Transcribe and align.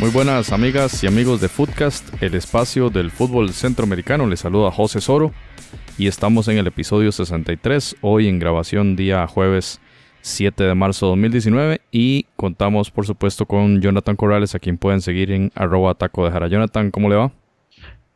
Muy 0.00 0.08
buenas 0.08 0.50
amigas 0.50 1.04
y 1.04 1.06
amigos 1.06 1.42
de 1.42 1.50
Footcast, 1.50 2.22
el 2.22 2.34
espacio 2.34 2.88
del 2.88 3.10
fútbol 3.10 3.52
centroamericano. 3.52 4.26
Les 4.26 4.40
saluda 4.40 4.70
José 4.70 4.98
Soro 5.02 5.30
y 5.98 6.06
estamos 6.06 6.48
en 6.48 6.56
el 6.56 6.66
episodio 6.66 7.12
63, 7.12 7.96
hoy 8.00 8.26
en 8.26 8.38
grabación 8.38 8.96
día 8.96 9.26
jueves 9.26 9.78
7 10.22 10.64
de 10.64 10.74
marzo 10.74 11.04
de 11.04 11.10
2019 11.10 11.82
y 11.92 12.24
contamos 12.36 12.90
por 12.90 13.04
supuesto 13.04 13.44
con 13.44 13.82
Jonathan 13.82 14.16
Corrales 14.16 14.54
a 14.54 14.58
quien 14.58 14.78
pueden 14.78 15.02
seguir 15.02 15.32
en 15.32 15.52
arroba 15.54 15.94
taco 15.94 16.24
de 16.24 16.30
jara. 16.30 16.48
Jonathan, 16.48 16.90
¿cómo 16.90 17.10
le 17.10 17.16
va? 17.16 17.32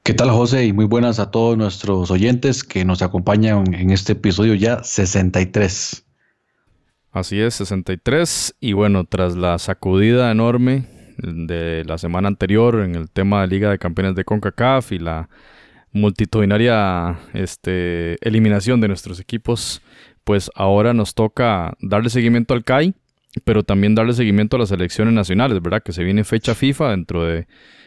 ¿Qué 0.03 0.15
tal 0.15 0.31
José? 0.31 0.65
Y 0.65 0.73
muy 0.73 0.87
buenas 0.87 1.19
a 1.19 1.31
todos 1.31 1.59
nuestros 1.59 2.11
oyentes 2.11 2.65
que 2.65 2.87
nos 2.87 3.03
acompañan 3.03 3.75
en 3.75 3.91
este 3.91 4.13
episodio 4.13 4.55
ya 4.55 4.83
63. 4.83 6.03
Así 7.13 7.39
es, 7.39 7.53
63 7.57 8.55
y 8.59 8.73
bueno, 8.73 9.05
tras 9.05 9.37
la 9.37 9.59
sacudida 9.59 10.31
enorme 10.31 10.94
de 11.19 11.85
la 11.85 11.99
semana 11.99 12.29
anterior 12.29 12.81
en 12.81 12.95
el 12.95 13.11
tema 13.11 13.43
de 13.43 13.49
Liga 13.49 13.71
de 13.71 13.79
Campeones 13.79 14.15
de 14.15 14.25
CONCACAF 14.25 14.93
y 14.93 14.99
la 14.99 15.29
multitudinaria 15.93 17.19
este, 17.33 18.17
eliminación 18.27 18.81
de 18.81 18.89
nuestros 18.89 19.21
equipos, 19.21 19.81
pues 20.25 20.51
ahora 20.55 20.93
nos 20.93 21.15
toca 21.15 21.77
darle 21.81 22.11
seguimiento 22.11 22.53
al 22.53 22.65
CAI, 22.65 22.95
pero 23.45 23.63
también 23.63 23.95
darle 23.95 24.13
seguimiento 24.13 24.57
a 24.57 24.61
las 24.61 24.73
elecciones 24.73 25.15
nacionales, 25.15 25.63
¿verdad? 25.63 25.83
Que 25.83 25.93
se 25.93 26.05
viene 26.05 26.25
fecha 26.25 26.55
FIFA 26.55 26.91
dentro 26.91 27.25
de 27.25 27.47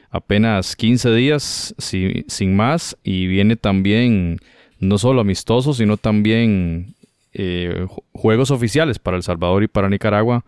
apenas 0.09 0.75
15 0.75 1.13
días, 1.13 1.75
sin 1.77 2.55
más, 2.55 2.97
y 3.03 3.27
viene 3.27 3.55
también 3.57 4.39
no 4.79 4.97
solo 4.97 5.21
amistosos, 5.21 5.77
sino 5.77 5.97
también 5.97 6.95
eh, 7.33 7.85
juegos 8.13 8.51
oficiales 8.51 8.99
para 8.99 9.17
El 9.17 9.23
Salvador 9.23 9.63
y 9.63 9.67
para 9.67 9.89
Nicaragua 9.89 10.45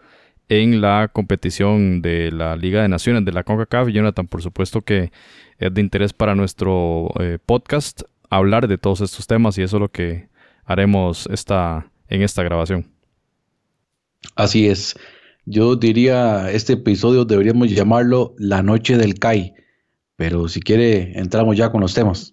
en 0.49 0.81
la 0.81 1.09
competición 1.13 2.01
de 2.01 2.31
la 2.31 2.55
Liga 2.55 2.81
de 2.81 2.89
Naciones 2.89 3.23
de 3.23 3.31
la 3.31 3.43
CONCACAF. 3.43 3.89
Jonathan, 3.89 4.27
por 4.27 4.41
supuesto 4.41 4.81
que 4.81 5.11
es 5.59 5.73
de 5.73 5.81
interés 5.81 6.11
para 6.11 6.35
nuestro 6.35 7.11
eh, 7.19 7.37
podcast 7.45 8.01
hablar 8.29 8.67
de 8.67 8.77
todos 8.77 9.01
estos 9.01 9.27
temas 9.27 9.57
y 9.57 9.61
eso 9.61 9.77
es 9.77 9.81
lo 9.81 9.89
que 9.89 10.29
haremos 10.65 11.27
esta, 11.31 11.91
en 12.07 12.21
esta 12.23 12.43
grabación. 12.43 12.91
Así 14.35 14.67
es. 14.67 14.95
Yo 15.45 15.75
diría, 15.75 16.51
este 16.51 16.73
episodio 16.73 17.25
deberíamos 17.25 17.71
llamarlo 17.71 18.35
La 18.37 18.61
Noche 18.61 18.97
del 18.97 19.17
CAI, 19.17 19.53
pero 20.15 20.47
si 20.47 20.59
quiere, 20.59 21.17
entramos 21.17 21.57
ya 21.57 21.71
con 21.71 21.81
los 21.81 21.93
temas. 21.93 22.31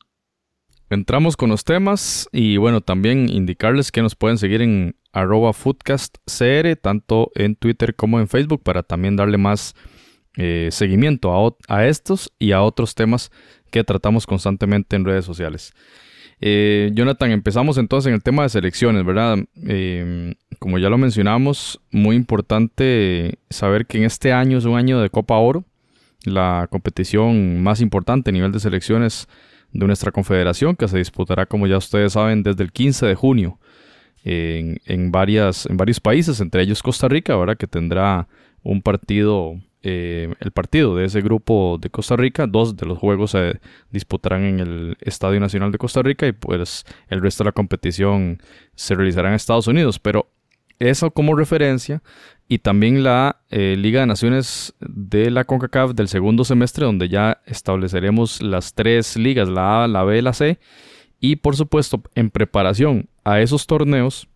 Entramos 0.91 1.37
con 1.37 1.51
los 1.51 1.65
temas 1.65 2.29
y 2.31 2.59
bueno, 2.59 2.81
también 2.81 3.29
indicarles 3.29 3.91
que 3.91 4.03
nos 4.03 4.15
pueden 4.15 4.39
seguir 4.39 4.63
en 4.63 4.97
arroba 5.17 5.55
foodcastcr, 5.55 6.77
tanto 6.77 7.33
en 7.35 7.57
Twitter 7.57 7.95
como 7.95 8.21
en 8.21 8.29
Facebook, 8.29 8.63
para 8.63 8.83
también 8.83 9.17
darle 9.17 9.39
más 9.39 9.75
eh, 10.37 10.69
seguimiento 10.71 11.57
a, 11.69 11.87
estos 11.87 12.31
y 12.39 12.53
a 12.53 12.61
otros 12.61 12.95
temas 12.95 13.31
que 13.71 13.83
tratamos 13.83 14.27
constantemente 14.27 14.95
en 14.95 15.07
redes 15.07 15.25
sociales. 15.25 15.73
Eh, 16.39 16.91
Jonathan, 16.93 17.31
empezamos 17.31 17.79
entonces 17.79 18.09
en 18.09 18.15
el 18.15 18.23
tema 18.23 18.43
de 18.43 18.51
selecciones, 18.51 19.07
¿verdad? 19.07 19.39
Em, 19.67 20.35
como 20.59 20.79
ya 20.79 20.91
lo 20.91 20.99
mencionamos, 20.99 21.81
muy 21.91 22.15
importante 22.15 23.39
saber 23.49 23.87
que 23.87 23.97
en 23.97 24.05
este 24.05 24.35
año 24.35 24.59
es 24.59 24.67
un 24.67 24.77
año 24.77 25.01
de 25.01 25.09
Copa 25.09 25.39
Oro, 25.39 25.65
la 26.25 26.69
competición 26.71 27.63
más 27.63 27.81
importante 27.81 28.29
a 28.29 28.33
nivel 28.35 28.53
de 28.53 28.61
selecciones 28.61 29.29
de 29.73 29.87
nuestra 29.87 30.13
confederación, 30.13 30.77
que 30.77 30.89
se 30.89 30.99
disputará, 30.99 31.47
como 31.47 31.67
ya 31.67 31.79
ustedes 31.79 32.13
saben, 32.13 32.43
desde 32.43 32.63
el 32.65 32.71
15 32.71 33.07
de 33.07 33.15
junio 33.15 33.59
en, 34.27 35.13
varias, 35.13 35.67
en 35.67 35.77
varios 35.77 36.01
países, 36.01 36.41
entre 36.41 36.63
ellos 36.63 36.83
Costa 36.83 37.09
Rica, 37.09 37.35
ahora 37.35 37.55
que 37.55 37.69
tendrá 37.69 38.27
un 38.65 38.83
partido, 38.83 39.55
eh, 39.83 40.35
el 40.41 40.51
partido 40.51 40.97
de 40.97 41.05
ese 41.05 41.21
grupo 41.21 41.79
de 41.81 41.91
Costa 41.91 42.17
Rica, 42.17 42.49
dos 42.49 42.77
de 42.77 42.87
los 42.87 42.99
juegos 42.99 43.31
se 43.31 43.61
disputarán 43.91 44.43
en 44.43 44.61
el 44.61 44.97
Estadio 45.01 45.39
Nacional 45.39 45.71
de 45.71 45.79
Costa 45.79 46.03
Rica 46.03 46.27
y 46.27 46.33
pues 46.33 46.85
el 47.09 47.21
resto 47.23 47.45
de 47.45 47.49
la 47.49 47.53
competición 47.53 48.43
se 48.75 48.97
realizará 48.97 49.29
en 49.29 49.35
Estados 49.35 49.69
Unidos, 49.69 50.01
pero 50.01 50.29
eso 50.81 51.13
como 51.13 51.37
referencia 51.37 52.03
y 52.49 52.59
también 52.59 53.05
la 53.05 53.43
eh, 53.51 53.77
Liga 53.79 54.01
de 54.01 54.07
Naciones 54.07 54.75
de 54.81 55.31
la 55.31 55.45
CONCACAF 55.45 55.93
del 55.93 56.09
segundo 56.09 56.45
semestre, 56.45 56.85
donde 56.85 57.09
ya 57.09 57.41
estableceremos 57.47 58.43
las 58.43 58.75
tres 58.75 59.17
ligas, 59.17 59.49
la 59.49 59.85
A, 59.85 59.89
la 59.89 60.03
B 60.03 60.19
y 60.19 60.23
la 60.23 60.33
C. 60.33 60.59
Y 61.21 61.37
por 61.37 61.57
supuesto, 61.57 62.03
en 62.15 62.31
preparación 62.31 63.09
a 63.25 63.41
esos 63.41 63.67
torneos, 63.67 64.29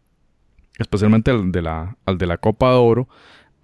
especialmente 0.78 1.30
al 1.30 1.52
de 1.52 1.62
la, 1.62 1.96
al 2.06 2.18
de 2.18 2.26
la 2.26 2.38
Copa 2.38 2.70
de 2.70 2.76
Oro, 2.76 3.08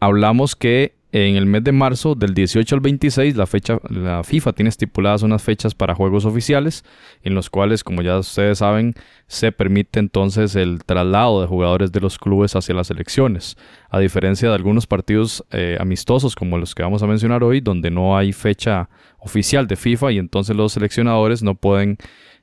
hablamos 0.00 0.54
que 0.54 0.96
en 1.12 1.36
el 1.36 1.46
mes 1.46 1.64
de 1.64 1.72
marzo, 1.72 2.14
del 2.14 2.34
18 2.34 2.74
al 2.74 2.80
26, 2.80 3.36
la, 3.36 3.46
fecha, 3.46 3.78
la 3.88 4.22
FIFA 4.22 4.52
tiene 4.52 4.68
estipuladas 4.68 5.22
unas 5.22 5.42
fechas 5.42 5.74
para 5.74 5.94
juegos 5.94 6.26
oficiales, 6.26 6.84
en 7.22 7.34
los 7.34 7.48
cuales, 7.48 7.84
como 7.84 8.02
ya 8.02 8.18
ustedes 8.18 8.58
saben, 8.58 8.94
se 9.26 9.50
permite 9.50 9.98
entonces 9.98 10.56
el 10.56 10.84
traslado 10.84 11.40
de 11.40 11.46
jugadores 11.46 11.92
de 11.92 12.00
los 12.00 12.18
clubes 12.18 12.54
hacia 12.54 12.74
las 12.74 12.90
elecciones, 12.90 13.56
a 13.88 13.98
diferencia 13.98 14.48
de 14.48 14.56
algunos 14.56 14.86
partidos 14.86 15.42
eh, 15.52 15.78
amistosos 15.80 16.34
como 16.34 16.58
los 16.58 16.74
que 16.74 16.82
vamos 16.82 17.02
a 17.02 17.06
mencionar 17.06 17.42
hoy, 17.42 17.60
donde 17.60 17.90
no 17.90 18.18
hay 18.18 18.32
fecha 18.32 18.90
oficial 19.18 19.66
de 19.66 19.76
FIFA 19.76 20.12
y 20.12 20.18
entonces 20.18 20.54
los 20.54 20.72
seleccionadores 20.72 21.42
no 21.42 21.54
pueden 21.54 21.96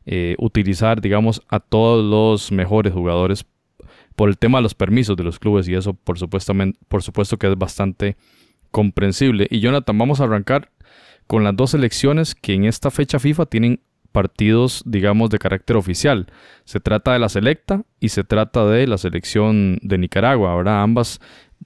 eh, 0.05 0.35
utilizar, 0.39 1.01
digamos, 1.01 1.41
a 1.47 1.59
todos 1.59 2.03
los 2.03 2.51
mejores 2.51 2.93
jugadores 2.93 3.45
por 4.15 4.29
el 4.29 4.37
tema 4.37 4.59
de 4.59 4.63
los 4.63 4.75
permisos 4.75 5.17
de 5.17 5.23
los 5.23 5.39
clubes 5.39 5.67
y 5.67 5.75
eso 5.75 5.93
por 5.93 6.19
supuesto, 6.19 6.53
por 6.87 7.01
supuesto 7.01 7.37
que 7.37 7.47
es 7.47 7.57
bastante 7.57 8.15
comprensible. 8.71 9.47
Y 9.49 9.59
Jonathan, 9.59 9.97
vamos 9.97 10.19
a 10.19 10.25
arrancar 10.25 10.71
con 11.27 11.43
las 11.43 11.55
dos 11.55 11.71
selecciones 11.71 12.35
que 12.35 12.53
en 12.53 12.65
esta 12.65 12.91
fecha 12.91 13.19
FIFA 13.19 13.45
tienen 13.45 13.79
partidos, 14.11 14.83
digamos, 14.85 15.29
de 15.29 15.39
carácter 15.39 15.75
oficial. 15.75 16.27
Se 16.63 16.79
trata 16.79 17.13
de 17.13 17.19
la 17.19 17.29
selecta 17.29 17.83
y 17.99 18.09
se 18.09 18.23
trata 18.23 18.65
de 18.67 18.87
la 18.87 18.97
selección 18.97 19.79
de 19.81 19.97
Nicaragua. 19.97 20.51
Ahora 20.51 20.83
ambas 20.83 21.19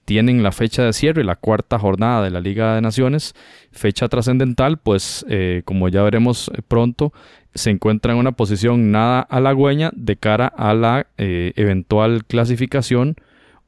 tienen 0.08 0.42
la 0.42 0.52
fecha 0.52 0.84
de 0.84 0.94
cierre, 0.94 1.22
la 1.22 1.36
cuarta 1.36 1.78
jornada 1.78 2.22
de 2.22 2.30
la 2.30 2.40
Liga 2.40 2.74
de 2.74 2.80
Naciones, 2.80 3.34
fecha 3.72 4.08
trascendental, 4.08 4.78
pues 4.78 5.26
eh, 5.28 5.60
como 5.66 5.90
ya 5.90 6.02
veremos 6.02 6.50
pronto, 6.66 7.12
se 7.54 7.68
encuentra 7.68 8.14
en 8.14 8.18
una 8.18 8.32
posición 8.32 8.90
nada 8.90 9.20
halagüeña 9.20 9.90
de 9.94 10.16
cara 10.16 10.46
a 10.46 10.72
la 10.72 11.08
eh, 11.18 11.52
eventual 11.56 12.24
clasificación 12.24 13.16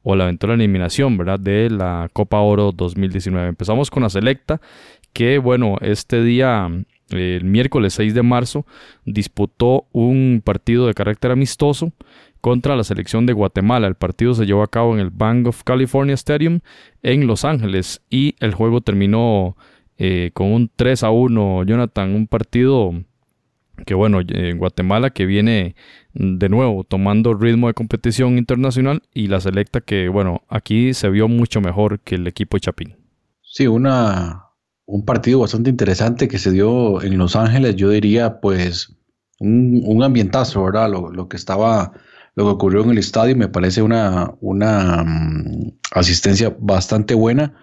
o 0.01 0.15
la 0.15 0.23
eventual 0.23 0.53
eliminación, 0.53 1.15
¿verdad? 1.15 1.39
De 1.39 1.69
la 1.69 2.09
Copa 2.11 2.39
Oro 2.39 2.71
2019. 2.71 3.49
Empezamos 3.49 3.91
con 3.91 4.01
la 4.01 4.09
selecta, 4.09 4.61
que 5.13 5.37
bueno, 5.37 5.77
este 5.81 6.23
día, 6.23 6.67
el 7.13 7.43
miércoles 7.43 7.93
6 7.93 8.13
de 8.13 8.23
marzo, 8.23 8.65
disputó 9.05 9.85
un 9.91 10.41
partido 10.43 10.87
de 10.87 10.93
carácter 10.93 11.31
amistoso 11.31 11.91
contra 12.41 12.75
la 12.75 12.83
selección 12.83 13.25
de 13.25 13.33
Guatemala. 13.33 13.87
El 13.87 13.95
partido 13.95 14.33
se 14.33 14.45
llevó 14.45 14.63
a 14.63 14.69
cabo 14.69 14.93
en 14.93 14.99
el 14.99 15.11
Bank 15.11 15.47
of 15.47 15.63
California 15.63 16.15
Stadium 16.15 16.59
en 17.03 17.27
Los 17.27 17.45
Ángeles 17.45 18.01
y 18.09 18.35
el 18.39 18.53
juego 18.53 18.81
terminó 18.81 19.55
eh, 19.97 20.31
con 20.33 20.51
un 20.51 20.71
3 20.75 21.03
a 21.03 21.11
1, 21.11 21.63
Jonathan, 21.63 22.15
un 22.15 22.27
partido 22.27 22.91
que 23.85 23.93
bueno, 23.93 24.19
en 24.27 24.57
Guatemala 24.57 25.09
que 25.09 25.25
viene 25.25 25.75
de 26.13 26.49
nuevo 26.49 26.83
tomando 26.83 27.33
ritmo 27.33 27.67
de 27.67 27.73
competición 27.73 28.37
internacional 28.37 29.01
y 29.13 29.27
la 29.27 29.39
selecta 29.39 29.81
que 29.81 30.09
bueno, 30.09 30.43
aquí 30.49 30.93
se 30.93 31.09
vio 31.09 31.27
mucho 31.27 31.61
mejor 31.61 31.99
que 31.99 32.15
el 32.15 32.27
equipo 32.27 32.57
de 32.57 32.61
Chapín. 32.61 32.95
Sí, 33.41 33.67
una, 33.67 34.50
un 34.91 35.05
partido 35.05 35.39
bastante 35.39 35.69
interesante 35.69 36.27
que 36.27 36.37
se 36.37 36.51
dio 36.51 37.01
en 37.01 37.17
Los 37.17 37.37
Ángeles, 37.37 37.77
yo 37.77 37.89
diría 37.89 38.41
pues 38.41 38.93
un, 39.39 39.81
un 39.85 40.03
ambientazo, 40.03 40.65
¿verdad? 40.65 40.91
Lo, 40.91 41.09
lo, 41.09 41.29
que 41.29 41.37
estaba, 41.37 41.93
lo 42.35 42.43
que 42.43 42.49
ocurrió 42.51 42.83
en 42.83 42.91
el 42.91 42.97
estadio 42.97 43.37
me 43.37 43.47
parece 43.47 43.81
una, 43.81 44.33
una 44.41 45.01
um, 45.01 45.71
asistencia 45.91 46.53
bastante 46.59 47.13
buena 47.13 47.53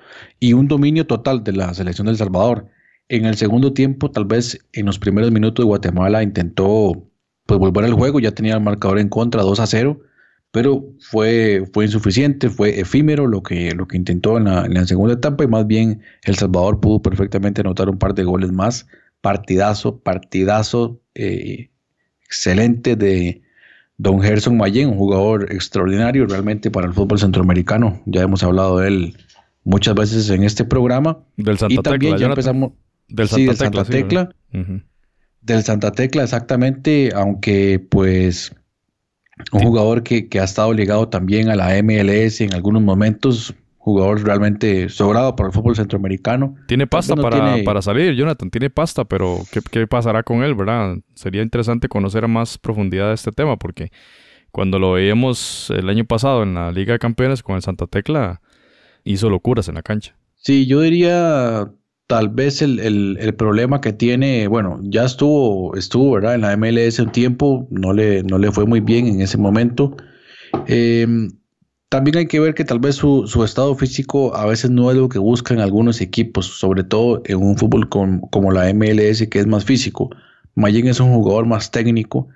y 0.40 0.54
un 0.54 0.69
dominio 0.69 1.06
total 1.06 1.44
de 1.44 1.52
la 1.52 1.75
selección 1.75 2.06
del 2.06 2.16
Salvador. 2.16 2.66
En 3.10 3.26
el 3.26 3.36
segundo 3.36 3.74
tiempo, 3.74 4.10
tal 4.10 4.24
vez 4.24 4.58
en 4.72 4.86
los 4.86 4.98
primeros 4.98 5.31
minutos 5.31 5.62
de 5.62 5.69
Guatemala 5.69 6.22
intentó 6.22 7.10
pues, 7.44 7.60
volver 7.60 7.84
al 7.84 7.92
juego, 7.92 8.20
ya 8.20 8.32
tenía 8.32 8.54
el 8.54 8.62
marcador 8.62 8.98
en 8.98 9.10
contra 9.10 9.42
2 9.42 9.60
a 9.60 9.66
0, 9.66 10.00
pero 10.50 10.84
fue, 11.00 11.64
fue 11.72 11.84
insuficiente, 11.84 12.48
fue 12.48 12.80
efímero 12.80 13.26
lo 13.26 13.42
que, 13.42 13.74
lo 13.74 13.86
que 13.86 13.96
intentó 13.96 14.38
en 14.38 14.44
la, 14.44 14.86
segunda 14.86 15.14
etapa 15.14 15.44
y 15.44 15.46
más 15.46 15.66
bien 15.66 16.00
El 16.24 16.36
Salvador 16.36 16.80
pudo 16.80 17.02
perfectamente 17.02 17.60
anotar 17.60 17.88
un 17.88 17.98
par 17.98 18.14
de 18.14 18.24
goles 18.24 18.52
más. 18.52 18.86
Partidazo, 19.20 19.98
partidazo 19.98 21.00
eh, 21.14 21.70
excelente 22.24 22.96
de 22.96 23.42
Don 23.98 24.22
Gerson 24.22 24.56
Mayen, 24.56 24.90
un 24.90 24.96
jugador 24.96 25.52
extraordinario 25.52 26.24
realmente 26.26 26.70
para 26.70 26.86
el 26.86 26.94
fútbol 26.94 27.18
centroamericano. 27.18 28.00
Ya 28.06 28.22
hemos 28.22 28.42
hablado 28.42 28.78
de 28.78 28.88
él 28.88 29.16
muchas 29.64 29.94
veces 29.94 30.30
en 30.30 30.44
este 30.44 30.64
programa. 30.64 31.18
Del 31.36 31.58
Santa 31.58 31.74
y 31.74 31.78
también 31.78 32.16
ya 32.16 32.26
empezamos 32.26 32.72
del 33.08 33.28
Santa 33.28 33.84
Tecla. 33.84 34.30
Del 35.40 35.62
Santa 35.62 35.92
Tecla, 35.92 36.22
exactamente, 36.22 37.10
aunque 37.14 37.84
pues 37.90 38.52
Un 39.52 39.61
jugador 39.61 40.02
que, 40.02 40.29
ha 40.40 40.44
estado 40.44 40.73
ligado 40.73 41.08
también 41.08 41.49
a 41.49 41.56
la 41.56 41.81
MLS 41.82 42.40
en 42.40 42.55
algunos 42.55 42.82
momentos, 42.82 43.55
jugador 43.79 44.23
realmente 44.23 44.88
sobrado 44.88 45.37
para 45.37 45.49
el 45.49 45.55
fútbol 45.55 45.76
centroamericano. 45.76 46.56
Tiene 46.67 46.87
pasta 46.87 47.17
para, 47.17 47.56
para, 47.64 47.82
salir, 47.82 48.14
Jonathan, 48.14 48.50
tiene 48.50 48.70
pasta, 48.70 49.05
pero 49.05 49.38
¿qué, 49.50 49.61
¿qué, 49.70 49.87
pasará 49.87 50.23
con 50.23 50.43
él, 50.43 50.55
verdad? 50.55 50.96
Sería 51.14 51.43
interesante 51.43 51.88
conocer 51.88 52.25
a 52.25 52.29
más 52.29 52.58
profundidad 52.58 53.08
de 53.08 53.14
este 53.14 53.32
tema, 53.32 53.56
porque 53.56 53.90
cuando 54.50 54.79
lo 54.79 54.93
veíamos 54.93 55.70
el 55.70 55.88
año 55.88 56.05
pasado 56.05 56.43
en 56.43 56.55
la 56.55 56.73
Liga 56.73 56.93
de 56.93 56.99
Campeones 56.99 57.43
con 57.43 57.56
el 57.56 57.62
Santa 57.62 57.87
Tecla, 57.87 58.41
hizo 59.05 59.31
locuras 59.31 59.69
en 59.69 59.76
la 59.76 59.82
cancha. 59.82 60.17
Sí, 60.37 60.67
yo 60.67 60.81
diría 60.81 61.70
tal 62.08 62.31
vez 62.31 62.62
el, 62.62 63.34
problema 63.37 63.81
que 63.81 63.93
tiene, 63.93 64.49
bueno, 64.49 64.81
ya 64.82 65.05
estuvo, 65.05 65.76
estuvo, 65.76 66.12
¿verdad? 66.12 66.34
En 66.34 66.40
la 66.40 66.56
MLS 66.56 66.99
un 66.99 67.12
tiempo, 67.12 67.69
no 67.70 67.93
le, 67.93 68.22
no 68.22 68.38
le 68.38 68.50
fue 68.50 68.64
muy 68.66 68.81
bien 68.81 69.06
en 69.06 69.20
ese 69.20 69.37
momento. 69.37 69.94
Em, 70.66 71.31
también 71.90 72.16
hay 72.16 72.26
que 72.26 72.40
ver 72.40 72.55
que 72.55 72.64
tal 72.64 72.78
vez 72.78 72.96
su, 72.96 73.25
estado 73.44 73.75
físico 73.75 74.34
a 74.34 74.46
veces 74.46 74.70
no 74.70 74.90
es 74.90 74.96
lo 74.96 75.10
que 75.10 75.19
buscan 75.19 75.60
algunos 75.60 76.00
equipos, 76.00 76.46
sobre 76.46 76.82
todo 76.82 77.20
en 77.26 77.37
un 77.37 77.58
fútbol 77.58 77.88
como 77.90 78.52
la 78.52 78.72
MLS 78.72 79.28
que 79.28 79.38
es 79.40 79.46
más 79.46 79.64
físico. 79.64 80.10
Mayen 80.55 80.88
es 80.88 81.00
un 81.00 81.12
jugador 81.12 81.46
más 81.46 81.70
técnico 81.70 82.28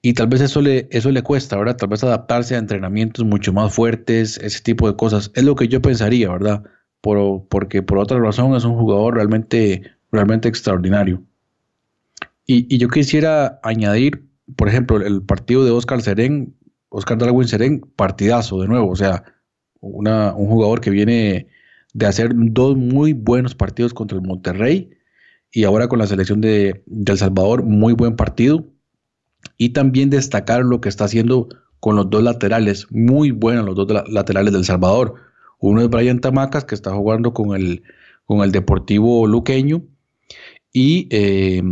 y 0.00 0.14
tal 0.14 0.28
vez 0.28 0.40
eso 0.40 0.62
le, 0.62 0.88
eso 0.90 1.10
le 1.10 1.22
cuesta, 1.22 1.56
¿verdad? 1.58 1.76
Tal 1.76 1.90
vez 1.90 2.02
adaptarse 2.02 2.54
a 2.54 2.58
entrenamientos 2.58 3.24
mucho 3.26 3.52
más 3.52 3.74
fuertes, 3.74 4.38
ese 4.38 4.60
tipo 4.60 4.90
de 4.90 4.96
cosas. 4.96 5.30
Es 5.34 5.44
lo 5.44 5.54
que 5.56 5.68
yo 5.68 5.82
pensaría, 5.82 6.30
¿verdad? 6.30 6.62
Por, 7.00 7.46
porque 7.48 7.82
por 7.82 7.98
otra 7.98 8.18
razón 8.18 8.54
es 8.54 8.64
un 8.64 8.76
jugador 8.76 9.14
realmente, 9.14 9.82
realmente 10.12 10.48
extraordinario. 10.48 11.22
Y, 12.46 12.78
yo 12.78 12.88
quisiera 12.88 13.60
añadir, 13.62 14.26
por 14.56 14.68
ejemplo, 14.68 14.96
el 14.96 15.22
partido 15.22 15.64
de 15.64 15.70
Oscar 15.70 16.02
Serén, 16.02 16.56
Oscar 16.88 17.16
Darwin 17.18 17.46
Serén, 17.46 17.80
partidazo 17.94 18.60
de 18.60 18.66
nuevo, 18.66 18.90
o 18.90 18.96
sea, 18.96 19.22
un 19.80 20.48
jugador 20.48 20.80
que 20.80 20.90
viene 20.90 21.46
de 21.94 22.06
hacer 22.06 22.32
dos 22.34 22.76
muy 22.76 23.12
buenos 23.12 23.54
partidos 23.54 23.94
contra 23.94 24.18
el 24.18 24.24
Monterrey 24.24 24.90
y 25.52 25.64
ahora 25.64 25.88
con 25.88 26.00
la 26.00 26.06
selección 26.06 26.40
de, 26.40 26.82
de 26.86 27.12
El 27.12 27.18
Salvador, 27.18 27.62
muy 27.62 27.92
buen 27.92 28.16
partido 28.16 28.66
y 29.56 29.70
también 29.70 30.10
destacar 30.10 30.64
lo 30.64 30.80
que 30.80 30.88
está 30.88 31.04
haciendo 31.04 31.48
con 31.80 31.96
los 31.96 32.10
dos 32.10 32.22
laterales, 32.22 32.86
muy 32.90 33.30
buenos 33.30 33.64
los 33.64 33.74
dos 33.74 34.04
laterales 34.08 34.52
del 34.52 34.64
Salvador. 34.64 35.14
Uno 35.60 35.82
es 35.82 35.88
Brian 35.88 36.20
Tamacas, 36.20 36.64
que 36.64 36.74
está 36.74 36.92
jugando 36.92 37.32
con 37.32 37.54
el, 37.54 37.82
con 38.24 38.40
el 38.40 38.52
Deportivo 38.52 39.26
Luqueño, 39.26 39.82
y, 40.72 41.08
eh, 41.10 41.62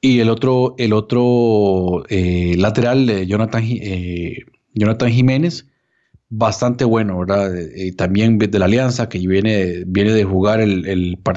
y 0.00 0.20
el 0.20 0.28
otro, 0.30 0.74
el 0.78 0.92
otro 0.92 2.04
eh, 2.08 2.54
lateral, 2.56 3.26
Jonathan, 3.26 3.62
eh, 3.66 4.44
Jonathan 4.74 5.10
Jiménez, 5.10 5.66
bastante 6.28 6.84
bueno, 6.84 7.18
¿verdad? 7.18 7.52
también 7.96 8.38
de 8.38 8.58
la 8.58 8.66
Alianza, 8.66 9.08
que 9.08 9.18
viene, 9.18 9.82
viene 9.86 10.12
de 10.12 10.24
jugar 10.24 10.64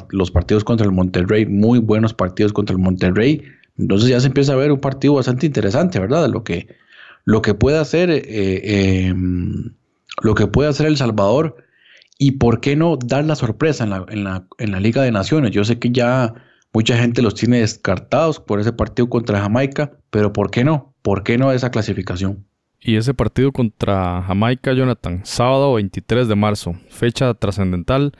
los 0.10 0.32
partidos 0.32 0.64
contra 0.64 0.86
el 0.86 0.92
Monterrey, 0.92 1.46
muy 1.48 1.80
buenos 1.80 2.14
partidos 2.14 2.54
contra 2.54 2.76
el 2.76 2.82
Monterrey 2.82 3.42
entonces 3.78 4.10
ya 4.10 4.20
se 4.20 4.28
empieza 4.28 4.54
a 4.54 4.58
ver 4.58 4.72
un 4.72 4.80
partido 4.80 5.16
bastante 5.16 5.46
interesante, 5.46 6.00
¿verdad? 6.00 6.30
Lo 6.30 6.44
que, 6.44 6.68
lo 7.26 7.42
que 7.42 7.54
puede 7.54 7.80
hacer, 7.80 8.10
eh, 8.12 9.14
lo 10.22 10.36
que 10.36 10.48
puede 10.48 10.70
hacer 10.70 10.88
El 10.88 10.98
Salvador 10.98 11.58
y 12.18 12.34
por 12.34 12.62
qué 12.62 12.76
no 12.76 12.98
dar 12.98 13.26
la 13.26 13.36
sorpresa 13.36 13.84
en 13.84 13.90
la, 13.90 14.06
en, 14.10 14.24
la, 14.24 14.46
en 14.58 14.72
la 14.72 14.80
Liga 14.80 15.02
de 15.02 15.12
Naciones. 15.12 15.52
Yo 15.52 15.64
sé 15.64 15.80
que 15.80 15.92
ya 15.92 16.34
mucha 16.74 16.98
gente 16.98 17.22
los 17.22 17.36
tiene 17.36 17.60
descartados 17.60 18.40
por 18.40 18.60
ese 18.60 18.74
partido 18.74 19.10
contra 19.10 19.42
Jamaica, 19.42 19.92
pero 20.10 20.34
¿por 20.34 20.52
qué 20.52 20.64
no? 20.64 20.94
¿Por 21.02 21.24
qué 21.24 21.38
no 21.38 21.52
esa 21.52 21.72
clasificación? 21.72 22.46
Y 22.80 22.98
ese 22.98 23.14
partido 23.14 23.52
contra 23.52 24.22
Jamaica, 24.24 24.74
Jonathan, 24.74 25.22
sábado 25.24 25.74
23 25.74 26.28
de 26.28 26.36
marzo, 26.36 26.76
fecha 26.90 27.34
trascendental 27.34 28.14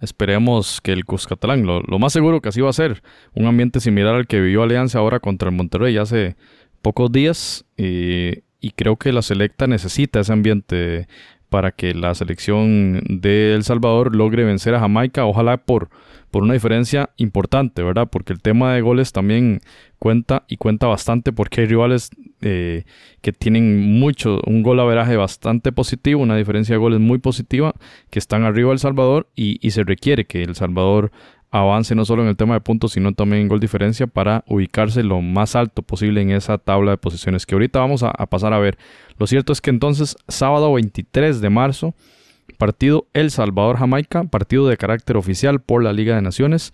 Esperemos 0.00 0.80
que 0.80 0.92
el 0.92 1.04
Cuscatlán, 1.04 1.66
lo, 1.66 1.82
lo, 1.82 1.98
más 1.98 2.14
seguro 2.14 2.40
que 2.40 2.48
así 2.48 2.62
va 2.62 2.70
a 2.70 2.74
ser, 2.74 3.02
un 3.34 3.46
ambiente 3.46 3.80
similar 3.80 4.14
al 4.14 4.26
que 4.26 4.40
vivió 4.40 4.62
Alianza 4.62 4.98
ahora 4.98 5.20
contra 5.20 5.50
el 5.50 5.56
Monterrey 5.56 5.98
hace 5.98 6.36
pocos 6.80 7.12
días 7.12 7.66
y, 7.76 8.42
y 8.60 8.70
creo 8.70 8.96
que 8.96 9.12
la 9.12 9.20
selecta 9.20 9.66
necesita 9.66 10.20
ese 10.20 10.32
ambiente 10.32 11.06
para 11.50 11.72
que 11.72 11.92
la 11.92 12.14
selección 12.14 13.02
de 13.08 13.54
El 13.54 13.64
Salvador 13.64 14.16
logre 14.16 14.44
vencer 14.44 14.74
a 14.74 14.80
Jamaica, 14.80 15.26
ojalá 15.26 15.58
por, 15.58 15.90
por 16.30 16.44
una 16.44 16.54
diferencia 16.54 17.10
importante, 17.16 17.82
¿verdad? 17.82 18.08
Porque 18.10 18.32
el 18.32 18.40
tema 18.40 18.72
de 18.72 18.80
goles 18.80 19.12
también 19.12 19.60
cuenta 19.98 20.44
y 20.48 20.56
cuenta 20.56 20.86
bastante 20.86 21.32
porque 21.32 21.60
hay 21.60 21.66
rivales 21.66 22.10
eh, 22.40 22.84
que 23.20 23.32
tienen 23.32 23.98
mucho, 23.98 24.40
un 24.46 24.62
gol 24.62 24.80
averaje 24.80 25.16
bastante 25.16 25.72
positivo, 25.72 26.22
una 26.22 26.36
diferencia 26.36 26.74
de 26.74 26.78
goles 26.78 27.00
muy 27.00 27.18
positiva, 27.18 27.74
que 28.08 28.20
están 28.20 28.44
arriba 28.44 28.70
del 28.70 28.78
Salvador 28.78 29.28
y, 29.34 29.58
y 29.60 29.72
se 29.72 29.82
requiere 29.82 30.24
que 30.24 30.42
El 30.42 30.54
Salvador 30.54 31.10
avance 31.50 31.94
no 31.94 32.04
solo 32.04 32.22
en 32.22 32.28
el 32.28 32.36
tema 32.36 32.54
de 32.54 32.60
puntos, 32.60 32.92
sino 32.92 33.12
también 33.12 33.42
en 33.42 33.48
gol 33.48 33.60
diferencia 33.60 34.06
para 34.06 34.44
ubicarse 34.46 35.02
lo 35.02 35.20
más 35.20 35.56
alto 35.56 35.82
posible 35.82 36.22
en 36.22 36.30
esa 36.30 36.58
tabla 36.58 36.92
de 36.92 36.96
posiciones 36.96 37.46
que 37.46 37.54
ahorita 37.54 37.80
vamos 37.80 38.02
a, 38.02 38.12
pasar 38.26 38.52
a 38.52 38.58
ver. 38.58 38.78
Lo 39.18 39.26
cierto 39.26 39.52
es 39.52 39.60
que 39.60 39.70
entonces, 39.70 40.16
sábado 40.28 40.72
23 40.72 41.40
de 41.40 41.50
marzo, 41.50 41.94
partido 42.58 43.06
El 43.12 43.30
Salvador-Jamaica, 43.30 44.24
partido 44.24 44.68
de 44.68 44.76
carácter 44.76 45.16
oficial 45.16 45.60
por 45.60 45.82
la 45.82 45.92
Liga 45.92 46.14
de 46.14 46.22
Naciones. 46.22 46.72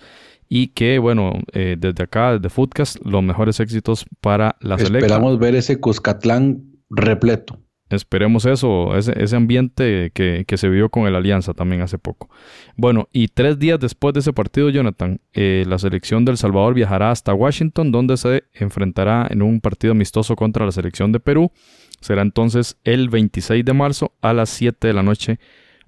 Y 0.49 0.69
que, 0.69 1.01
bueno, 1.01 1.41
eh, 1.53 1.75
desde 1.77 2.05
acá, 2.05 2.35
desde 2.35 2.51
Footcast, 2.51 3.05
los 3.05 3.21
mejores 3.21 3.59
éxitos 3.59 4.07
para 4.21 4.55
la 4.61 4.77
selección. 4.77 5.03
Esperamos 5.03 5.41
ver 5.41 5.57
ese 5.57 5.81
Cuscatlán 5.81 6.63
repleto. 6.89 7.59
Esperemos 7.89 8.47
eso, 8.47 8.97
ese, 8.97 9.37
ambiente 9.37 10.11
que, 10.13 10.45
se 10.57 10.69
vio 10.69 10.89
con 10.89 11.07
el 11.07 11.15
Alianza 11.15 11.55
también 11.55 11.83
hace 11.83 11.99
poco. 11.99 12.29
Bueno, 12.77 13.09
y 13.13 13.29
tres 13.29 13.61
días 13.61 13.79
después 13.79 14.13
de 14.13 14.21
ese 14.21 14.33
partido, 14.33 14.71
Jonathan, 14.71 15.21
eh, 15.35 15.65
la 15.69 15.79
selección 15.79 16.25
del 16.25 16.37
Salvador 16.37 16.75
viajará 16.75 17.13
hasta 17.13 17.33
Washington, 17.33 17.93
donde 17.93 18.17
se 18.17 18.43
enfrentará 18.55 19.29
en 19.31 19.41
un 19.41 19.61
partido 19.61 19.93
amistoso 19.93 20.35
contra 20.35 20.67
la 20.67 20.73
selección 20.73 21.13
de 21.13 21.21
Perú. 21.21 21.53
Será 22.01 22.23
entonces 22.23 22.77
el 22.83 23.09
26 23.09 23.65
de 23.65 23.73
marzo 23.73 24.13
a 24.21 24.33
las 24.33 24.51
7 24.51 24.89
de 24.89 24.93
la 24.93 25.05
noche, 25.05 25.39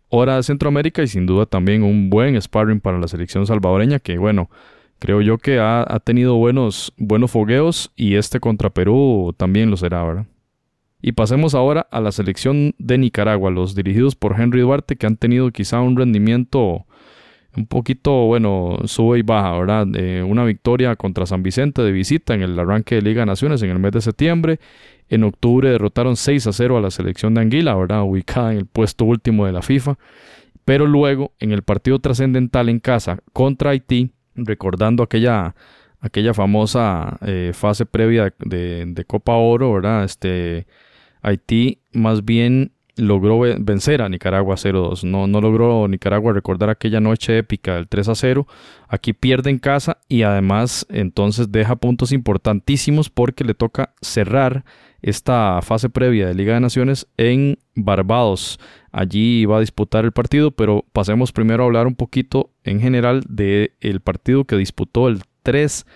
hora 0.08 0.36
de 0.36 0.44
Centroamérica, 0.44 1.02
y 1.02 1.08
sin 1.08 1.26
duda 1.26 1.46
también 1.46 1.82
un 1.82 2.10
buen 2.10 2.40
sparring 2.40 2.78
para 2.80 3.00
la 3.00 3.08
selección 3.08 3.44
salvadoreña, 3.44 3.98
que 3.98 4.18
bueno, 4.18 4.50
creo 5.00 5.20
yo 5.20 5.38
que 5.38 5.58
ha, 5.58 5.82
ha 5.82 5.98
tenido 5.98 6.36
buenos, 6.36 6.94
buenos 6.96 7.32
fogueos 7.32 7.90
y 7.96 8.14
este 8.14 8.38
contra 8.38 8.70
Perú 8.70 9.34
también 9.36 9.68
lo 9.68 9.76
será, 9.76 10.04
¿verdad? 10.04 10.26
Y 11.00 11.12
pasemos 11.12 11.54
ahora 11.54 11.86
a 11.90 12.00
la 12.00 12.10
selección 12.10 12.74
de 12.78 12.98
Nicaragua, 12.98 13.50
los 13.50 13.74
dirigidos 13.74 14.16
por 14.16 14.40
Henry 14.40 14.60
Duarte, 14.60 14.96
que 14.96 15.06
han 15.06 15.16
tenido 15.16 15.50
quizá 15.52 15.80
un 15.80 15.96
rendimiento 15.96 16.86
un 17.56 17.66
poquito, 17.66 18.26
bueno, 18.26 18.78
sube 18.84 19.18
y 19.18 19.22
baja, 19.22 19.58
¿verdad? 19.58 19.86
una 20.24 20.44
victoria 20.44 20.96
contra 20.96 21.26
San 21.26 21.42
Vicente 21.42 21.82
de 21.82 21.92
visita 21.92 22.34
en 22.34 22.42
el 22.42 22.58
arranque 22.58 22.96
de 22.96 23.02
Liga 23.02 23.26
Naciones 23.26 23.62
en 23.62 23.70
el 23.70 23.78
mes 23.78 23.92
de 23.92 24.00
septiembre. 24.00 24.60
En 25.08 25.24
octubre 25.24 25.70
derrotaron 25.70 26.16
6 26.16 26.46
a 26.48 26.52
0 26.52 26.76
a 26.76 26.80
la 26.80 26.90
selección 26.90 27.34
de 27.34 27.40
Anguila, 27.40 27.74
¿verdad? 27.74 28.02
Ubicada 28.02 28.52
en 28.52 28.58
el 28.58 28.66
puesto 28.66 29.04
último 29.04 29.46
de 29.46 29.52
la 29.52 29.62
FIFA. 29.62 29.98
Pero 30.64 30.86
luego, 30.86 31.32
en 31.38 31.52
el 31.52 31.62
partido 31.62 31.98
trascendental 31.98 32.68
en 32.68 32.78
casa 32.78 33.20
contra 33.32 33.70
Haití, 33.70 34.10
recordando 34.34 35.02
aquella, 35.02 35.54
aquella 36.00 36.34
famosa 36.34 37.18
eh, 37.22 37.52
fase 37.54 37.86
previa 37.86 38.34
de, 38.38 38.84
de 38.86 39.04
Copa 39.04 39.34
Oro, 39.34 39.72
¿verdad? 39.72 40.04
Este 40.04 40.66
Haití 41.22 41.80
más 41.92 42.24
bien 42.24 42.72
logró 42.98 43.40
vencer 43.60 44.02
a 44.02 44.08
Nicaragua 44.08 44.56
0-2. 44.56 45.04
No, 45.04 45.26
no 45.26 45.40
logró 45.40 45.86
Nicaragua 45.88 46.32
recordar 46.32 46.68
aquella 46.68 47.00
noche 47.00 47.38
épica 47.38 47.74
del 47.76 47.88
3-0. 47.88 48.46
Aquí 48.88 49.12
pierde 49.12 49.50
en 49.50 49.58
casa 49.58 49.98
y 50.08 50.22
además 50.22 50.86
entonces 50.90 51.50
deja 51.52 51.76
puntos 51.76 52.12
importantísimos 52.12 53.08
porque 53.08 53.44
le 53.44 53.54
toca 53.54 53.94
cerrar 54.00 54.64
esta 55.00 55.60
fase 55.62 55.88
previa 55.88 56.26
de 56.26 56.34
Liga 56.34 56.54
de 56.54 56.60
Naciones 56.60 57.06
en 57.16 57.58
Barbados. 57.74 58.58
Allí 58.90 59.44
va 59.44 59.58
a 59.58 59.60
disputar 59.60 60.04
el 60.04 60.12
partido, 60.12 60.50
pero 60.50 60.84
pasemos 60.92 61.32
primero 61.32 61.62
a 61.62 61.66
hablar 61.66 61.86
un 61.86 61.94
poquito 61.94 62.50
en 62.64 62.80
general 62.80 63.22
del 63.28 63.72
el 63.80 64.00
partido 64.00 64.44
que 64.44 64.56
disputó 64.56 65.08
el 65.08 65.22
3 65.44 65.86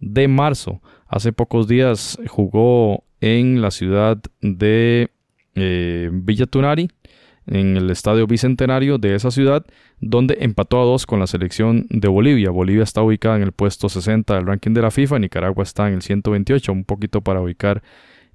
de 0.00 0.28
marzo. 0.28 0.82
Hace 1.06 1.32
pocos 1.32 1.68
días 1.68 2.18
jugó 2.26 3.04
en 3.20 3.60
la 3.60 3.70
ciudad 3.70 4.18
de 4.40 5.10
eh, 5.54 6.10
Villa 6.12 6.46
Tunari, 6.46 6.90
en 7.46 7.76
el 7.76 7.90
estadio 7.90 8.26
bicentenario 8.26 8.98
de 8.98 9.14
esa 9.14 9.30
ciudad, 9.30 9.64
donde 10.00 10.36
empató 10.40 10.80
a 10.80 10.84
dos 10.84 11.06
con 11.06 11.18
la 11.18 11.26
selección 11.26 11.86
de 11.88 12.08
Bolivia. 12.08 12.50
Bolivia 12.50 12.82
está 12.82 13.02
ubicada 13.02 13.36
en 13.36 13.42
el 13.42 13.52
puesto 13.52 13.88
60 13.88 14.34
del 14.34 14.46
ranking 14.46 14.72
de 14.72 14.82
la 14.82 14.90
FIFA, 14.90 15.18
Nicaragua 15.18 15.62
está 15.62 15.88
en 15.88 15.94
el 15.94 16.02
128, 16.02 16.72
un 16.72 16.84
poquito 16.84 17.22
para 17.22 17.40
ubicar 17.40 17.82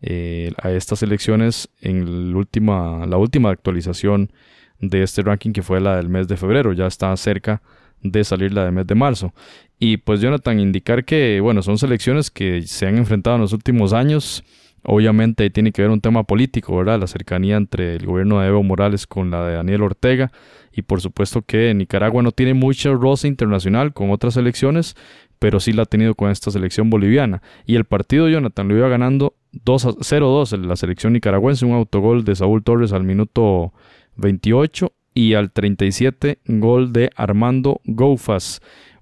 eh, 0.02 0.52
a 0.62 0.72
estas 0.72 1.04
elecciones 1.04 1.70
en 1.80 2.36
última, 2.36 3.06
la 3.06 3.18
última 3.18 3.52
actualización 3.52 4.32
de 4.80 5.04
este 5.04 5.22
ranking 5.22 5.52
que 5.52 5.62
fue 5.62 5.80
la 5.80 5.96
del 5.96 6.10
mes 6.10 6.28
de 6.28 6.36
febrero, 6.36 6.74
ya 6.74 6.88
está 6.88 7.16
cerca 7.16 7.62
de 8.02 8.24
salir 8.24 8.52
la 8.52 8.66
del 8.66 8.74
mes 8.74 8.88
de 8.88 8.96
marzo. 8.96 9.34
Y 9.80 9.98
pues 9.98 10.20
Jonathan, 10.20 10.60
indicar 10.60 11.06
que, 11.06 11.40
bueno, 11.40 11.62
son 11.62 11.78
selecciones 11.78 12.32
que 12.32 12.64
se 12.64 12.88
han 12.88 12.98
enfrentado 12.98 13.38
en 13.38 13.42
los 13.44 13.54
últimos 13.54 13.94
años 13.94 14.44
Obviamente 14.84 15.50
tiene 15.50 15.72
que 15.72 15.82
ver 15.82 15.92
un 15.92 16.02
tema 16.02 16.24
político, 16.24 16.76
¿verdad? 16.76 17.00
La 17.00 17.08
cercanía 17.08 17.56
entre 17.56 17.96
el 17.96 18.06
gobierno 18.06 18.40
de 18.40 18.48
Evo 18.48 18.64
Morales 18.64 19.08
con 19.08 19.32
la 19.32 19.46
de 19.48 19.56
Daniel 19.56 19.84
Ortega 19.84 20.32
y 20.74 20.82
por 20.82 21.00
supuesto 21.00 21.42
que 21.42 21.74
Nicaragua 21.74 22.22
no 22.22 22.32
tiene 22.32 22.54
mucha 22.54 22.92
rosa 22.92 23.28
internacional 23.28 23.94
con 23.94 24.12
otras 24.12 24.36
elecciones, 24.36 24.96
pero 25.40 25.60
sí 25.60 25.72
la 25.72 25.84
ha 25.84 25.86
tenido 25.86 26.16
con 26.16 26.32
esta 26.32 26.52
selección 26.52 26.90
boliviana. 26.90 27.42
Y 27.66 27.76
el 27.76 27.86
partido 27.86 28.28
Jonathan 28.28 28.68
lo 28.68 28.78
iba 28.78 28.90
ganando 28.90 29.36
0-2 29.54 30.54
en 30.54 30.68
la 30.68 30.76
selección 30.76 31.14
nicaragüense, 31.14 31.66
un 31.66 31.74
autogol 31.74 32.26
de 32.26 32.36
Saúl 32.36 32.64
Torres 32.64 32.92
al 32.92 33.04
minuto 33.04 33.72
28 34.16 34.92
y 35.14 35.36
al 35.36 35.52
37 35.52 36.40
gol 36.46 36.92
de 36.92 37.10
Armando 37.16 37.80
Goufas, 37.86 38.62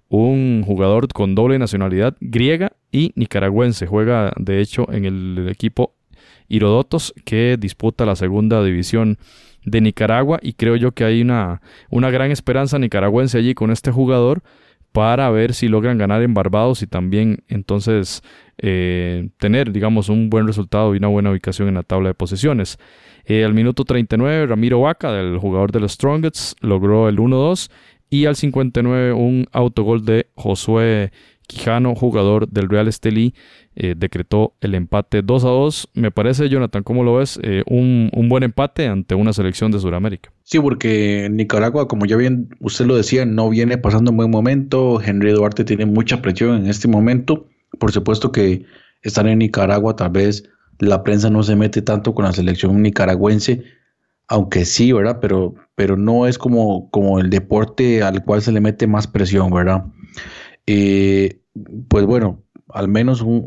un 0.09 0.63
jugador 0.65 1.07
con 1.07 1.35
doble 1.35 1.57
nacionalidad 1.57 2.17
griega 2.19 2.73
y 2.91 3.12
nicaragüense. 3.15 3.88
Juega 3.88 4.33
de 4.38 4.62
hecho 4.62 4.91
en 4.91 5.05
el 5.05 5.48
equipo 5.50 5.93
Irodotos 6.48 7.13
que 7.24 7.55
disputa 7.57 8.05
la 8.05 8.17
segunda 8.17 8.62
división 8.62 9.17
de 9.63 9.79
Nicaragua 9.79 10.39
y 10.41 10.53
creo 10.53 10.75
yo 10.75 10.91
que 10.91 11.05
hay 11.05 11.21
una, 11.21 11.62
una 11.89 12.10
gran 12.10 12.29
esperanza 12.31 12.77
nicaragüense 12.77 13.38
allí 13.38 13.53
con 13.53 13.71
este 13.71 13.91
jugador 13.91 14.43
para 14.91 15.29
ver 15.29 15.53
si 15.53 15.69
logran 15.69 15.98
ganar 15.98 16.21
en 16.21 16.33
Barbados 16.33 16.81
y 16.81 16.88
también 16.88 17.43
entonces 17.48 18.24
eh, 18.57 19.29
tener, 19.38 19.71
digamos, 19.71 20.10
un 20.10 20.29
buen 20.29 20.45
resultado 20.45 20.93
y 20.93 20.98
una 20.98 21.07
buena 21.07 21.31
ubicación 21.31 21.69
en 21.69 21.75
la 21.75 21.83
tabla 21.83 22.10
de 22.10 22.13
posiciones. 22.13 22.77
Eh, 23.25 23.45
al 23.45 23.53
minuto 23.53 23.86
39, 23.86 24.48
Ramiro 24.48 24.81
Vaca, 24.81 25.13
del 25.13 25.38
jugador 25.38 25.71
de 25.71 25.79
los 25.79 25.93
Strongets, 25.93 26.55
logró 26.60 27.07
el 27.07 27.17
1-2 27.17 27.71
y 28.10 28.25
al 28.25 28.36
59 28.36 29.13
un 29.13 29.48
autogol 29.53 30.03
de 30.03 30.27
Josué 30.36 31.12
Quijano, 31.51 31.96
jugador 31.96 32.48
del 32.50 32.70
Real 32.70 32.88
Estelí, 32.88 33.34
eh, 33.75 33.96
decretó 33.98 34.53
el 34.62 34.75
empate 34.75 35.22
2 35.22 35.43
a 35.43 35.48
2. 35.48 35.89
Me 35.93 36.12
parece, 36.12 36.50
Jonathan, 36.50 36.84
¿cómo 36.84 37.03
lo 37.03 37.15
ves? 37.15 37.39
un, 37.67 38.10
un, 38.13 38.29
buen 38.29 38.43
empate 38.43 38.88
ante 38.88 39.15
una 39.15 39.34
selección 39.34 39.72
de 39.72 39.79
Sudamérica. 39.79 40.31
Sí, 40.43 40.60
porque 40.60 41.29
Nicaragua, 41.31 41.88
como 41.88 42.05
ya 42.05 42.17
bien 42.17 42.50
usted 42.60 42.86
lo 42.86 42.96
decía, 42.96 43.25
no 43.25 43.50
viene 43.50 43.77
pasando 43.77 44.12
un 44.12 44.17
buen 44.17 44.31
momento. 44.31 45.01
Henry 45.01 45.31
Duarte 45.31 45.63
tiene 45.63 45.86
mucha 45.86 46.22
presión 46.22 46.63
en 46.63 46.70
este 46.70 46.88
momento. 46.88 47.48
Por 47.79 47.91
supuesto 47.91 48.31
que 48.31 48.65
estar 49.01 49.27
en 49.27 49.39
Nicaragua, 49.39 49.96
tal 49.96 50.12
vez 50.12 50.50
la 50.81 51.03
prensa 51.03 51.29
no 51.29 51.43
se 51.43 51.55
mete 51.55 51.81
tanto 51.81 52.13
con 52.13 52.25
la 52.25 52.34
selección 52.34 52.81
nicaragüense, 52.81 53.63
aunque 54.27 54.65
sí, 54.65 54.91
¿verdad? 54.91 55.20
Pero, 55.22 55.55
pero 55.75 55.96
no 55.96 56.27
es 56.27 56.38
como, 56.38 56.89
como 56.89 57.20
el 57.20 57.29
deporte 57.29 58.01
al 58.01 58.24
cual 58.24 58.41
se 58.41 58.51
le 58.51 58.62
mete 58.62 58.88
más 58.88 59.08
presión, 59.08 59.51
¿verdad? 59.51 59.86
Eh, 60.65 61.40
pues 61.88 62.05
bueno, 62.05 62.43
al 62.70 62.88
menos 62.88 63.22
un, 63.22 63.43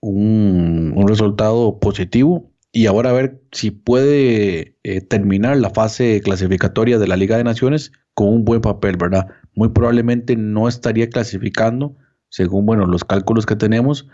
un, 0.00 1.08
resultado 1.08 1.78
positivo 1.78 2.50
y 2.72 2.86
ahora 2.86 3.10
a 3.10 3.14
ver 3.14 3.42
si 3.52 3.70
puede 3.70 4.76
eh, 4.82 5.00
terminar 5.00 5.56
la 5.58 5.70
fase 5.70 6.20
clasificatoria 6.22 6.98
de 6.98 7.06
la 7.06 7.16
Liga 7.16 7.36
de 7.36 7.44
Naciones 7.44 7.92
con 8.14 8.28
un 8.28 8.44
buen 8.44 8.60
papel, 8.60 8.96
¿verdad? 8.96 9.28
Muy 9.54 9.68
probablemente 9.68 10.36
no 10.36 10.68
estaría 10.68 11.08
clasificando 11.08 11.96
según 12.32 12.64
bueno, 12.64 12.86
los 12.86 13.04
cálculos 13.04 13.46
que 13.46 13.56
tenemos. 13.56 14.08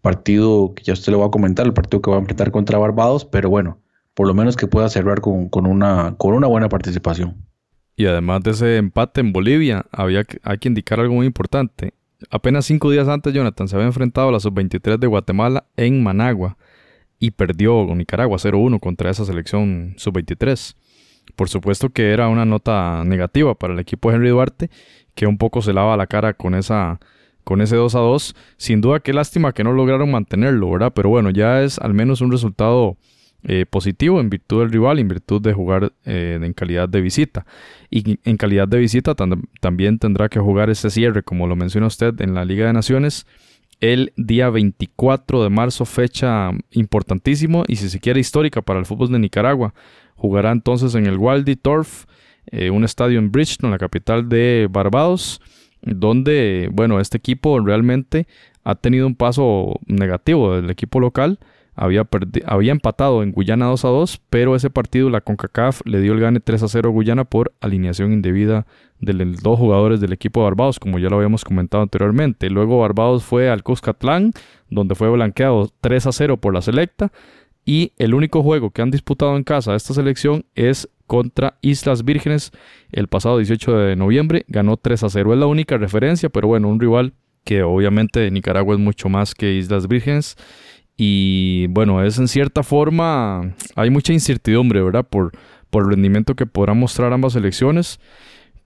Partido 0.00 0.74
que 0.74 0.84
ya 0.84 0.92
usted 0.92 1.12
le 1.12 1.18
va 1.18 1.26
a 1.26 1.30
comentar, 1.30 1.66
el 1.66 1.72
partido 1.72 2.00
que 2.00 2.10
va 2.10 2.16
a 2.16 2.20
enfrentar 2.20 2.50
contra 2.50 2.78
Barbados, 2.78 3.24
pero 3.24 3.50
bueno, 3.50 3.80
por 4.14 4.26
lo 4.26 4.34
menos 4.34 4.56
que 4.56 4.66
pueda 4.66 4.88
cerrar 4.88 5.20
con, 5.20 5.50
una, 5.52 6.14
con 6.16 6.34
una 6.34 6.46
buena 6.46 6.68
participación. 6.68 7.36
Y 7.96 8.06
además 8.06 8.42
de 8.42 8.52
ese 8.52 8.76
empate 8.76 9.20
en 9.20 9.32
Bolivia, 9.32 9.86
había 9.92 10.22
hay 10.42 10.58
que 10.58 10.68
indicar 10.68 11.00
algo 11.00 11.14
muy 11.14 11.26
importante. 11.26 11.94
Apenas 12.30 12.66
cinco 12.66 12.90
días 12.90 13.08
antes, 13.08 13.32
Jonathan 13.32 13.68
se 13.68 13.76
había 13.76 13.86
enfrentado 13.86 14.28
a 14.28 14.32
la 14.32 14.40
sub-23 14.40 14.98
de 14.98 15.06
Guatemala 15.06 15.66
en 15.76 16.02
Managua 16.02 16.56
y 17.18 17.32
perdió 17.32 17.86
Nicaragua 17.94 18.38
0-1 18.38 18.80
contra 18.80 19.10
esa 19.10 19.24
selección 19.24 19.94
sub-23. 19.96 20.76
Por 21.36 21.48
supuesto 21.48 21.90
que 21.90 22.12
era 22.12 22.28
una 22.28 22.44
nota 22.44 23.02
negativa 23.04 23.54
para 23.54 23.72
el 23.72 23.78
equipo 23.78 24.10
de 24.10 24.16
Henry 24.16 24.28
Duarte, 24.28 24.70
que 25.14 25.26
un 25.26 25.38
poco 25.38 25.62
se 25.62 25.72
lava 25.72 25.96
la 25.96 26.06
cara 26.06 26.34
con 26.34 26.54
esa 26.54 27.00
con 27.44 27.60
ese 27.60 27.76
2 27.76 27.94
a 27.94 27.98
2. 27.98 28.34
Sin 28.56 28.80
duda, 28.80 29.00
qué 29.00 29.12
lástima 29.12 29.52
que 29.52 29.64
no 29.64 29.72
lograron 29.72 30.10
mantenerlo, 30.10 30.70
¿verdad? 30.70 30.92
Pero 30.94 31.10
bueno, 31.10 31.30
ya 31.30 31.62
es 31.62 31.78
al 31.78 31.94
menos 31.94 32.20
un 32.20 32.32
resultado 32.32 32.96
eh, 33.44 33.66
positivo 33.68 34.20
en 34.20 34.30
virtud 34.30 34.60
del 34.60 34.70
rival, 34.70 34.98
en 34.98 35.08
virtud 35.08 35.40
de 35.40 35.52
jugar 35.52 35.92
eh, 36.04 36.38
en 36.40 36.52
calidad 36.52 36.88
de 36.88 37.00
visita. 37.00 37.46
Y 37.90 38.18
en 38.24 38.36
calidad 38.36 38.66
de 38.66 38.78
visita 38.78 39.14
también 39.60 39.98
tendrá 39.98 40.28
que 40.28 40.40
jugar 40.40 40.70
ese 40.70 40.90
cierre, 40.90 41.22
como 41.22 41.46
lo 41.46 41.56
menciona 41.56 41.86
usted, 41.86 42.20
en 42.20 42.34
la 42.34 42.44
Liga 42.44 42.66
de 42.66 42.72
Naciones. 42.72 43.26
El 43.80 44.12
día 44.16 44.50
24 44.50 45.42
de 45.42 45.50
marzo, 45.50 45.84
fecha 45.84 46.50
importantísimo 46.70 47.64
y 47.68 47.76
si 47.76 47.88
se 47.88 48.00
quiere 48.00 48.20
histórica 48.20 48.62
para 48.62 48.78
el 48.78 48.86
fútbol 48.86 49.12
de 49.12 49.18
Nicaragua. 49.18 49.74
Jugará 50.16 50.52
entonces 50.52 50.94
en 50.94 51.06
el 51.06 51.18
Waldy 51.18 51.56
Turf, 51.56 52.06
eh, 52.46 52.70
un 52.70 52.84
estadio 52.84 53.18
en 53.18 53.30
Bridgeton, 53.30 53.70
la 53.70 53.78
capital 53.78 54.28
de 54.28 54.68
Barbados 54.70 55.40
donde, 55.84 56.68
bueno, 56.72 57.00
este 57.00 57.18
equipo 57.18 57.60
realmente 57.60 58.26
ha 58.64 58.74
tenido 58.74 59.06
un 59.06 59.14
paso 59.14 59.78
negativo 59.86 60.56
del 60.56 60.70
equipo 60.70 61.00
local. 61.00 61.38
Había, 61.76 62.06
había 62.46 62.72
empatado 62.72 63.22
en 63.22 63.32
Guyana 63.32 63.66
2 63.66 63.84
a 63.84 63.88
2, 63.88 64.20
pero 64.30 64.54
ese 64.54 64.70
partido 64.70 65.10
la 65.10 65.20
CONCACAF 65.20 65.80
le 65.84 66.00
dio 66.00 66.12
el 66.12 66.20
gane 66.20 66.40
3 66.40 66.62
a 66.62 66.68
0 66.68 66.88
a 66.88 66.92
Guyana 66.92 67.24
por 67.24 67.52
alineación 67.60 68.12
indebida 68.12 68.66
de 69.00 69.12
los 69.12 69.42
dos 69.42 69.58
jugadores 69.58 70.00
del 70.00 70.12
equipo 70.12 70.40
de 70.40 70.44
Barbados, 70.44 70.78
como 70.78 70.98
ya 70.98 71.08
lo 71.08 71.16
habíamos 71.16 71.44
comentado 71.44 71.82
anteriormente. 71.82 72.48
Luego 72.48 72.78
Barbados 72.78 73.24
fue 73.24 73.50
al 73.50 73.62
Cuscatlán, 73.62 74.32
donde 74.70 74.94
fue 74.94 75.10
blanqueado 75.10 75.70
3 75.80 76.06
a 76.06 76.12
0 76.12 76.36
por 76.38 76.54
la 76.54 76.62
selecta. 76.62 77.12
Y 77.66 77.92
el 77.96 78.14
único 78.14 78.42
juego 78.42 78.70
que 78.70 78.82
han 78.82 78.90
disputado 78.90 79.36
en 79.36 79.42
casa 79.42 79.74
esta 79.74 79.94
selección 79.94 80.44
es 80.54 80.88
contra 81.06 81.56
Islas 81.62 82.04
Vírgenes 82.04 82.52
el 82.92 83.08
pasado 83.08 83.38
18 83.38 83.76
de 83.76 83.96
noviembre. 83.96 84.44
Ganó 84.48 84.76
3 84.76 85.02
a 85.04 85.08
0. 85.08 85.32
Es 85.32 85.38
la 85.38 85.46
única 85.46 85.78
referencia, 85.78 86.28
pero 86.28 86.48
bueno, 86.48 86.68
un 86.68 86.78
rival 86.78 87.14
que 87.42 87.62
obviamente 87.62 88.30
Nicaragua 88.30 88.74
es 88.74 88.80
mucho 88.80 89.08
más 89.08 89.34
que 89.34 89.54
Islas 89.54 89.88
Vírgenes. 89.88 90.36
Y 90.96 91.66
bueno, 91.68 92.02
es 92.04 92.18
en 92.18 92.28
cierta 92.28 92.62
forma, 92.62 93.54
hay 93.74 93.90
mucha 93.90 94.12
incertidumbre, 94.12 94.82
¿verdad? 94.82 95.06
Por, 95.08 95.32
por 95.70 95.84
el 95.84 95.90
rendimiento 95.90 96.34
que 96.34 96.46
podrán 96.46 96.78
mostrar 96.78 97.12
ambas 97.12 97.32
selecciones. 97.32 98.00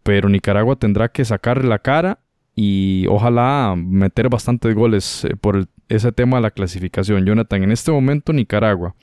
Pero 0.02 0.28
Nicaragua 0.28 0.76
tendrá 0.76 1.08
que 1.08 1.24
sacarle 1.24 1.68
la 1.68 1.78
cara 1.78 2.20
y 2.54 3.06
ojalá 3.08 3.74
meter 3.76 4.28
bastantes 4.28 4.74
goles 4.74 5.24
eh, 5.24 5.36
por 5.36 5.68
ese 5.88 6.12
tema 6.12 6.38
de 6.38 6.42
la 6.42 6.50
clasificación. 6.50 7.24
Jonathan, 7.24 7.62
en 7.62 7.72
este 7.72 7.90
momento 7.90 8.32
Nicaragua 8.32 8.94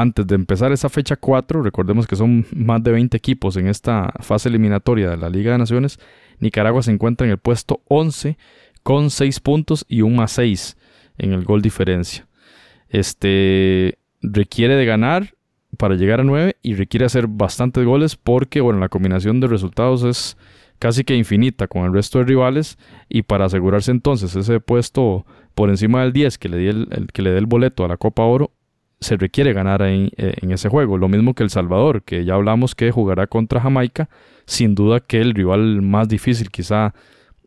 antes 0.00 0.26
de 0.26 0.34
empezar 0.34 0.72
esa 0.72 0.88
fecha 0.88 1.16
4, 1.16 1.62
recordemos 1.62 2.06
que 2.06 2.16
son 2.16 2.46
más 2.54 2.82
de 2.82 2.92
20 2.92 3.16
equipos 3.16 3.56
en 3.56 3.66
esta 3.66 4.12
fase 4.20 4.48
eliminatoria 4.48 5.10
de 5.10 5.16
la 5.16 5.30
Liga 5.30 5.52
de 5.52 5.58
Naciones, 5.58 5.98
Nicaragua 6.38 6.82
se 6.82 6.90
encuentra 6.90 7.26
en 7.26 7.30
el 7.32 7.38
puesto 7.38 7.80
11 7.88 8.36
con 8.82 9.10
6 9.10 9.40
puntos 9.40 9.86
y 9.88 10.02
un 10.02 10.16
más 10.16 10.32
6 10.32 10.76
en 11.18 11.32
el 11.32 11.44
gol 11.44 11.62
diferencia. 11.62 12.26
Este 12.88 13.98
requiere 14.22 14.76
de 14.76 14.84
ganar 14.86 15.34
para 15.76 15.94
llegar 15.94 16.20
a 16.20 16.24
9 16.24 16.56
y 16.62 16.74
requiere 16.74 17.06
hacer 17.06 17.26
bastantes 17.26 17.84
goles 17.84 18.16
porque 18.16 18.60
bueno, 18.60 18.80
la 18.80 18.88
combinación 18.88 19.40
de 19.40 19.46
resultados 19.46 20.04
es 20.04 20.36
casi 20.78 21.04
que 21.04 21.16
infinita 21.16 21.68
con 21.68 21.84
el 21.84 21.92
resto 21.92 22.18
de 22.18 22.24
rivales 22.24 22.78
y 23.08 23.22
para 23.22 23.46
asegurarse 23.46 23.90
entonces 23.90 24.34
ese 24.36 24.60
puesto 24.60 25.26
por 25.54 25.70
encima 25.70 26.02
del 26.02 26.12
10 26.12 26.38
que 26.38 26.48
le, 26.48 26.56
dé 26.56 26.70
el, 26.70 27.08
que 27.12 27.22
le 27.22 27.30
dé 27.30 27.38
el 27.38 27.46
boleto 27.46 27.84
a 27.84 27.88
la 27.88 27.96
Copa 27.96 28.22
Oro 28.22 28.52
se 29.00 29.16
requiere 29.16 29.52
ganar 29.52 29.82
en, 29.82 30.10
eh, 30.16 30.34
en, 30.40 30.52
ese 30.52 30.68
juego. 30.68 30.96
Lo 30.96 31.08
mismo 31.08 31.34
que 31.34 31.42
El 31.42 31.50
Salvador, 31.50 32.02
que 32.02 32.24
ya 32.24 32.34
hablamos 32.34 32.74
que 32.74 32.90
jugará 32.90 33.26
contra 33.26 33.60
Jamaica. 33.60 34.08
Sin 34.46 34.74
duda 34.74 35.00
que 35.00 35.20
el 35.20 35.34
rival 35.34 35.82
más 35.82 36.08
difícil 36.08 36.50
quizá 36.50 36.94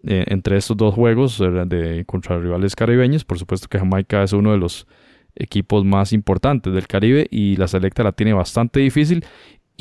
eh, 0.03 0.25
entre 0.27 0.57
estos 0.57 0.77
dos 0.77 0.93
juegos 0.93 1.39
eh, 1.41 1.49
de, 1.65 2.05
contra 2.05 2.39
rivales 2.39 2.75
caribeños. 2.75 3.25
Por 3.25 3.39
supuesto 3.39 3.67
que 3.67 3.79
Jamaica 3.79 4.23
es 4.23 4.33
uno 4.33 4.51
de 4.51 4.57
los 4.57 4.85
equipos 5.39 5.85
más 5.85 6.13
importantes 6.13 6.73
del 6.73 6.87
Caribe 6.87 7.27
y 7.31 7.55
la 7.55 7.67
selecta 7.67 8.03
la 8.03 8.11
tiene 8.11 8.33
bastante 8.33 8.79
difícil. 8.79 9.25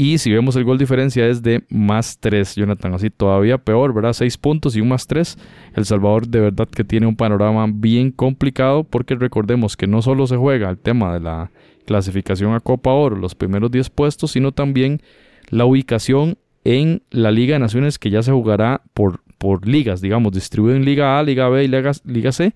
Y 0.01 0.19
si 0.19 0.31
vemos 0.31 0.55
el 0.55 0.63
gol 0.63 0.79
diferencia 0.79 1.27
es 1.27 1.43
de 1.43 1.65
más 1.71 2.21
3, 2.21 2.55
Jonathan. 2.55 2.95
Así 2.95 3.11
todavía 3.11 3.59
peor, 3.59 3.93
¿verdad? 3.93 4.13
6 4.13 4.39
puntos 4.39 4.77
y 4.77 4.81
un 4.81 4.89
más 4.89 5.09
3. 5.09 5.37
El 5.75 5.85
Salvador 5.85 6.29
de 6.29 6.39
verdad 6.39 6.69
que 6.69 6.85
tiene 6.85 7.09
un 7.09 7.17
panorama 7.17 7.67
bien 7.69 8.13
complicado 8.13 8.85
porque 8.85 9.17
recordemos 9.17 9.77
que 9.77 9.89
no 9.89 10.01
solo 10.01 10.29
se 10.29 10.37
juega 10.37 10.71
el 10.71 10.79
tema 10.79 11.13
de 11.13 11.19
la 11.19 11.51
clasificación 11.85 12.55
a 12.55 12.61
Copa 12.61 12.93
Oro, 12.93 13.17
los 13.17 13.35
primeros 13.35 13.73
10 13.73 13.91
puestos, 13.91 14.31
sino 14.31 14.53
también 14.53 15.03
la 15.51 15.65
ubicación 15.65 16.39
en 16.63 17.03
la 17.11 17.33
Liga 17.33 17.55
de 17.55 17.59
Naciones 17.59 17.99
que 17.99 18.11
ya 18.11 18.23
se 18.23 18.31
jugará 18.31 18.83
por, 18.95 19.23
por 19.39 19.67
ligas, 19.67 20.01
digamos, 20.01 20.33
distribuido 20.33 20.77
en 20.77 20.85
Liga 20.85 21.19
A, 21.19 21.23
Liga 21.25 21.49
B 21.49 21.65
y 21.65 21.69
Liga, 21.69 21.91
Liga 22.05 22.31
C. 22.31 22.55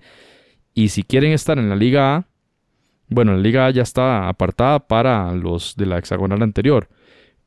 Y 0.73 0.89
si 0.89 1.03
quieren 1.03 1.33
estar 1.33 1.59
en 1.59 1.67
la 1.67 1.75
Liga 1.75 2.15
A, 2.15 2.27
bueno, 3.09 3.33
la 3.33 3.39
Liga 3.39 3.69
ya 3.71 3.83
está 3.83 4.27
apartada 4.27 4.79
para 4.79 5.33
los 5.33 5.75
de 5.75 5.85
la 5.85 5.97
hexagonal 5.97 6.41
anterior 6.41 6.87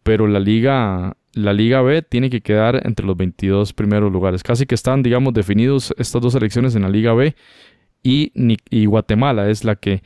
pero 0.06 0.28
la 0.28 0.38
liga, 0.38 1.16
la 1.32 1.52
liga 1.52 1.82
B 1.82 2.00
tiene 2.00 2.30
que 2.30 2.40
quedar 2.40 2.80
entre 2.86 3.04
los 3.04 3.16
22 3.16 3.72
primeros 3.72 4.12
lugares. 4.12 4.44
Casi 4.44 4.64
que 4.64 4.76
están, 4.76 5.02
digamos, 5.02 5.34
definidos 5.34 5.92
estas 5.98 6.22
dos 6.22 6.36
elecciones 6.36 6.76
en 6.76 6.82
la 6.82 6.88
liga 6.88 7.12
B 7.12 7.34
y, 8.04 8.32
y 8.70 8.86
Guatemala 8.86 9.50
es 9.50 9.64
la 9.64 9.74
que 9.74 10.04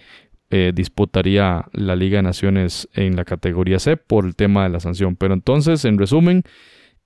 eh, 0.48 0.72
disputaría 0.74 1.66
la 1.74 1.96
Liga 1.96 2.16
de 2.16 2.22
Naciones 2.22 2.88
en 2.94 3.14
la 3.14 3.26
categoría 3.26 3.78
C 3.78 3.98
por 3.98 4.24
el 4.24 4.36
tema 4.36 4.62
de 4.62 4.70
la 4.70 4.80
sanción. 4.80 5.16
Pero 5.16 5.34
entonces, 5.34 5.84
en 5.84 5.98
resumen, 5.98 6.44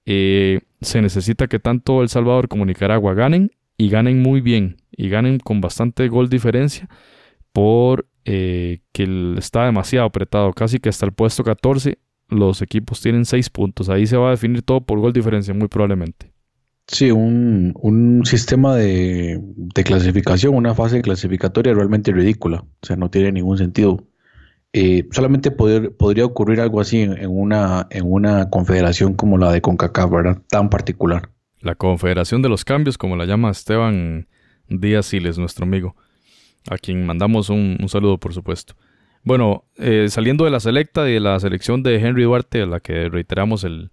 eh, 0.07 0.61
se 0.81 1.03
necesita 1.03 1.49
que 1.49 1.59
tanto 1.59 2.01
El 2.01 2.09
Salvador 2.09 2.47
como 2.47 2.65
Nicaragua 2.65 3.15
ganen 3.15 3.51
y 3.77 3.89
ganen 3.89 4.23
muy 4.23 4.41
bien 4.41 4.77
y 4.97 5.09
ganen 5.09 5.41
con 5.41 5.61
bastante 5.61 6.07
gol 6.07 6.29
diferencia 6.29 6.89
por 7.53 8.07
eh, 8.25 8.81
que 8.93 9.35
está 9.39 9.67
demasiado 9.67 10.07
apretado, 10.07 10.53
casi 10.53 10.79
que 10.79 10.89
hasta 10.89 11.07
el 11.07 11.13
puesto 11.13 11.45
14 11.45 11.99
los 12.29 12.63
equipos 12.63 13.01
tienen 13.01 13.25
6 13.25 13.51
puntos. 13.51 13.89
Ahí 13.89 14.07
se 14.07 14.17
va 14.17 14.29
a 14.29 14.31
definir 14.33 14.63
todo 14.63 14.81
por 14.81 14.99
gol 14.99 15.13
diferencia, 15.13 15.53
muy 15.55 15.69
probablemente. 15.69 16.33
Sí, 16.87 17.11
un, 17.11 18.23
sistema 18.25 18.77
de, 18.77 19.41
clasificación, 19.85 20.55
una 20.55 20.75
fase 20.75 21.01
clasificatoria 21.01 21.73
realmente 21.73 22.13
ridícula. 22.13 22.65
O 22.83 22.87
sea, 22.87 22.97
no 22.97 23.11
tiene 23.11 23.33
ningún 23.33 23.57
sentido. 23.57 24.05
Eh, 24.73 25.07
solamente 25.13 25.51
poder, 25.51 25.97
podría 25.97 26.27
ocurrir 26.27 26.61
algo 26.61 26.81
así 26.81 27.01
en, 27.01 27.31
una, 27.31 27.87
en 27.91 28.11
una 28.11 28.51
confederación 28.51 29.15
como 29.15 29.39
la 29.39 29.53
de 29.53 29.63
CONCACAF, 29.63 30.11
¿verdad? 30.11 30.43
Tan 30.49 30.69
particular. 30.69 31.31
La 31.61 31.77
Confederación 31.77 32.43
de 32.43 32.51
los 32.51 32.65
Cambios, 32.65 32.99
como 32.99 33.17
la 33.17 33.25
llama 33.25 33.51
Esteban 33.51 34.29
Díaz 34.69 35.07
Siles, 35.07 35.39
nuestro 35.39 35.65
amigo, 35.65 35.97
a 36.69 36.79
quien 36.79 37.05
mandamos 37.07 37.51
un, 37.51 37.79
saludo, 37.89 38.19
por 38.19 38.33
supuesto. 38.35 38.75
Bueno, 39.23 39.65
eh, 39.77 40.07
saliendo 40.09 40.45
de 40.45 40.51
la 40.51 40.61
selecta 40.61 41.09
y 41.09 41.15
de 41.15 41.21
la 41.21 41.39
selección 41.41 41.83
de 41.83 41.97
Henry 41.97 42.25
Duarte, 42.25 42.63
a 42.63 42.67
la 42.67 42.81
que 42.81 43.09
reiteramos 43.09 43.65
el, 43.65 43.91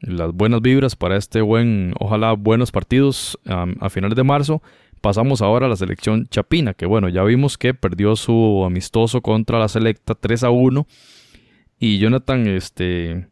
las 0.00 0.32
buenas 0.32 0.62
vibras 0.62 0.96
para 0.96 1.16
este 1.16 1.40
buen, 1.42 1.94
ojalá 1.98 2.32
buenos 2.32 2.72
partidos 2.72 3.38
a 3.46 3.90
finales 3.90 4.16
de 4.16 4.24
marzo. 4.24 4.62
Pasamos 5.00 5.40
ahora 5.40 5.66
a 5.66 5.68
la 5.68 5.76
selección 5.76 6.26
Chapina, 6.28 6.74
que 6.74 6.86
bueno, 6.86 7.08
ya 7.08 7.22
vimos 7.24 7.56
que 7.56 7.72
perdió 7.72 8.16
su 8.16 8.64
amistoso 8.66 9.22
contra 9.22 9.58
la 9.58 9.68
selecta 9.68 10.14
3 10.14 10.44
a 10.44 10.50
1. 10.50 10.86
Y 11.78 11.98
Jonathan, 11.98 12.46
este, 12.46 13.26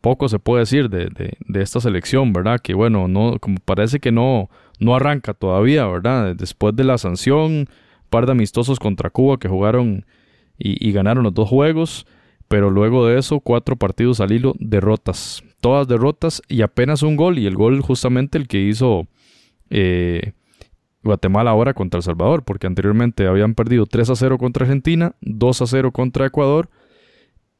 poco 0.00 0.28
se 0.28 0.38
puede 0.38 0.60
decir 0.60 0.90
de, 0.90 1.36
esta 1.54 1.80
selección, 1.80 2.32
¿verdad? 2.32 2.60
Que 2.60 2.74
bueno, 2.74 3.08
no, 3.08 3.38
como 3.40 3.58
parece 3.64 4.00
que 4.00 4.10
no, 4.12 4.50
no 4.80 4.94
arranca 4.94 5.34
todavía, 5.34 5.86
¿verdad? 5.86 6.34
Después 6.34 6.74
de 6.74 6.84
la 6.84 6.98
sanción, 6.98 7.68
par 8.08 8.26
de 8.26 8.32
amistosos 8.32 8.78
contra 8.78 9.10
Cuba 9.10 9.38
que 9.38 9.48
jugaron 9.48 10.06
y, 10.58 10.92
ganaron 10.92 11.24
los 11.24 11.34
dos 11.34 11.48
juegos. 11.48 12.06
Pero 12.48 12.70
luego 12.70 13.06
de 13.06 13.18
eso, 13.18 13.40
cuatro 13.40 13.76
partidos 13.76 14.20
al 14.20 14.30
hilo, 14.30 14.54
derrotas 14.60 15.42
todas 15.60 15.88
derrotas 15.88 16.42
y 16.48 16.62
apenas 16.62 17.02
un 17.02 17.16
gol, 17.16 17.40
y 17.40 17.46
el 17.46 17.56
gol 17.56 17.80
justamente 17.80 18.38
el 18.38 18.46
que 18.46 18.60
hizo 18.60 19.08
eh, 19.70 20.32
Guatemala 21.02 21.50
ahora 21.50 21.74
contra 21.74 21.98
El 21.98 22.04
Salvador, 22.04 22.44
porque 22.44 22.68
anteriormente 22.68 23.26
habían 23.26 23.54
perdido 23.54 23.86
3 23.86 24.10
a 24.10 24.14
0 24.14 24.38
contra 24.38 24.64
Argentina, 24.64 25.16
2 25.22 25.62
a 25.62 25.66
0 25.66 25.90
contra 25.90 26.26
Ecuador, 26.26 26.68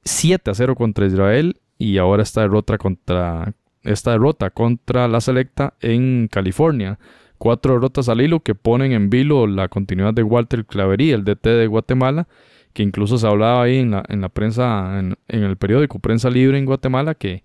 7 0.04 0.50
a 0.50 0.54
0 0.54 0.76
contra 0.76 1.06
Israel 1.06 1.60
y 1.78 1.98
ahora 1.98 2.22
esta 2.22 2.42
derrota 2.42 2.78
contra, 2.78 3.54
esta 3.82 4.12
derrota 4.12 4.50
contra 4.50 5.08
la 5.08 5.20
selecta 5.20 5.74
en 5.80 6.28
California. 6.30 6.98
Cuatro 7.38 7.74
derrotas 7.74 8.08
al 8.08 8.20
hilo 8.20 8.40
que 8.40 8.54
ponen 8.54 8.92
en 8.92 9.10
vilo 9.10 9.46
la 9.46 9.68
continuidad 9.68 10.14
de 10.14 10.22
Walter 10.22 10.64
Clavería, 10.64 11.14
el 11.14 11.24
DT 11.24 11.46
de 11.48 11.66
Guatemala, 11.66 12.28
que 12.72 12.82
incluso 12.82 13.18
se 13.18 13.26
hablaba 13.26 13.62
ahí 13.62 13.78
en 13.78 13.90
la, 13.90 14.04
en 14.08 14.20
la 14.20 14.28
prensa, 14.28 14.98
en, 14.98 15.16
el 15.28 15.56
periódico 15.56 15.98
Prensa 15.98 16.30
Libre 16.30 16.58
en 16.58 16.66
Guatemala, 16.66 17.14
que 17.14 17.42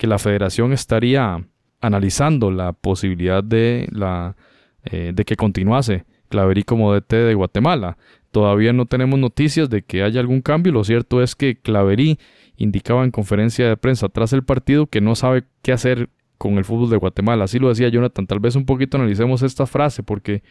que 0.00 0.06
la 0.06 0.18
federación 0.18 0.72
estaría 0.72 1.46
analizando 1.82 2.50
la 2.50 2.72
posibilidad 2.72 3.44
de, 3.44 3.86
la, 3.92 4.34
eh, 4.82 5.12
de 5.14 5.24
que 5.26 5.36
continuase 5.36 6.06
Claverí 6.30 6.62
como 6.62 6.94
DT 6.94 7.16
de 7.16 7.34
Guatemala. 7.34 7.98
Todavía 8.30 8.72
no 8.72 8.86
tenemos 8.86 9.18
noticias 9.18 9.68
de 9.68 9.82
que 9.82 10.02
haya 10.02 10.20
algún 10.20 10.40
cambio. 10.40 10.72
Lo 10.72 10.84
cierto 10.84 11.22
es 11.22 11.34
que 11.34 11.60
Claverí 11.60 12.18
indicaba 12.56 13.04
en 13.04 13.10
conferencia 13.10 13.68
de 13.68 13.76
prensa 13.76 14.08
tras 14.08 14.32
el 14.32 14.42
partido 14.42 14.86
que 14.86 15.02
no 15.02 15.14
sabe 15.16 15.44
qué 15.60 15.72
hacer 15.72 16.08
con 16.40 16.56
el 16.56 16.64
fútbol 16.64 16.88
de 16.88 16.96
Guatemala. 16.96 17.44
Así 17.44 17.58
lo 17.58 17.68
decía 17.68 17.90
Jonathan. 17.90 18.26
Tal 18.26 18.40
vez 18.40 18.56
un 18.56 18.64
poquito 18.64 18.96
analicemos 18.96 19.42
esta 19.42 19.66
frase 19.66 20.02
porque 20.02 20.42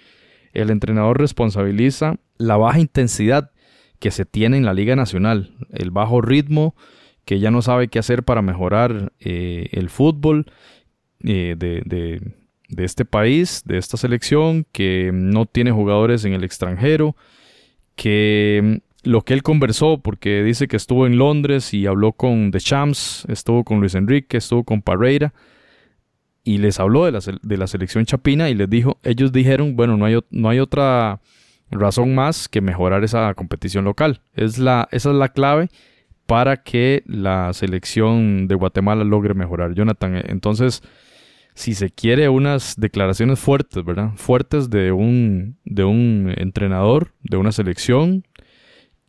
el 0.53 0.69
entrenador 0.69 1.17
responsabiliza 1.17 2.17
la 2.37 2.57
baja 2.57 2.79
intensidad 2.79 3.49
que 3.97 4.11
se 4.11 4.23
tiene 4.23 4.57
en 4.57 4.65
la 4.65 4.75
Liga 4.75 4.95
Nacional, 4.95 5.55
el 5.71 5.89
bajo 5.89 6.21
ritmo, 6.21 6.75
que 7.25 7.39
ya 7.39 7.49
no 7.49 7.63
sabe 7.63 7.87
qué 7.87 7.97
hacer 7.97 8.21
para 8.21 8.43
mejorar 8.43 9.13
eh, 9.19 9.69
el 9.71 9.89
fútbol 9.89 10.45
eh, 11.23 11.55
de, 11.57 12.21
este 12.77 13.03
país, 13.03 13.63
de 13.65 13.79
esta 13.79 13.97
selección, 13.97 14.67
que 14.71 15.09
no 15.11 15.47
tiene 15.47 15.71
jugadores 15.71 16.23
en 16.23 16.33
el 16.33 16.43
extranjero, 16.43 17.15
que 17.95 18.61
mm, 18.63 19.09
lo 19.09 19.23
que 19.23 19.33
él 19.33 19.41
conversó, 19.41 19.97
porque 19.97 20.43
dice 20.43 20.67
que 20.67 20.77
estuvo 20.77 21.07
en 21.07 21.17
Londres 21.17 21.73
y 21.73 21.87
habló 21.87 22.11
con 22.11 22.51
The 22.51 22.59
Champs, 22.59 23.25
estuvo 23.27 23.63
con 23.63 23.79
Luis 23.79 23.95
Enrique, 23.95 24.37
estuvo 24.37 24.63
con 24.63 24.83
Parreira, 24.83 25.33
y 26.49 26.57
les 26.57 26.79
habló 26.79 27.05
de 27.05 27.11
la, 27.11 27.19
de 27.43 27.57
la 27.57 27.67
selección 27.67 28.05
chapina 28.05 28.49
y 28.49 28.55
les 28.55 28.67
dijo, 28.67 28.97
ellos 29.03 29.31
dijeron, 29.31 29.75
bueno, 29.75 29.97
no 29.97 30.05
hay, 30.05 30.17
no 30.31 30.49
hay 30.49 30.59
otra 30.59 31.21
razón 31.69 32.15
más 32.15 32.49
que 32.49 32.59
mejorar 32.59 33.03
esa 33.03 33.31
competición 33.35 33.85
local. 33.85 34.21
Es 34.33 34.57
la, 34.57 34.87
esa 34.91 35.11
es 35.11 35.15
la 35.15 35.29
clave 35.29 35.69
para 36.25 36.57
que 36.63 37.03
la 37.05 37.53
selección 37.53 38.47
de 38.47 38.55
Guatemala 38.55 39.03
logre 39.03 39.35
mejorar. 39.35 39.75
Jonathan, 39.75 40.15
eh, 40.15 40.23
entonces, 40.29 40.81
si 41.53 41.75
se 41.75 41.91
quiere 41.91 42.29
unas 42.29 42.73
declaraciones 42.79 43.37
fuertes, 43.37 43.85
¿verdad? 43.85 44.13
Fuertes 44.15 44.71
de 44.71 44.91
un, 44.91 45.59
de 45.65 45.83
un 45.83 46.33
entrenador, 46.35 47.13
de 47.21 47.37
una 47.37 47.51
selección 47.51 48.25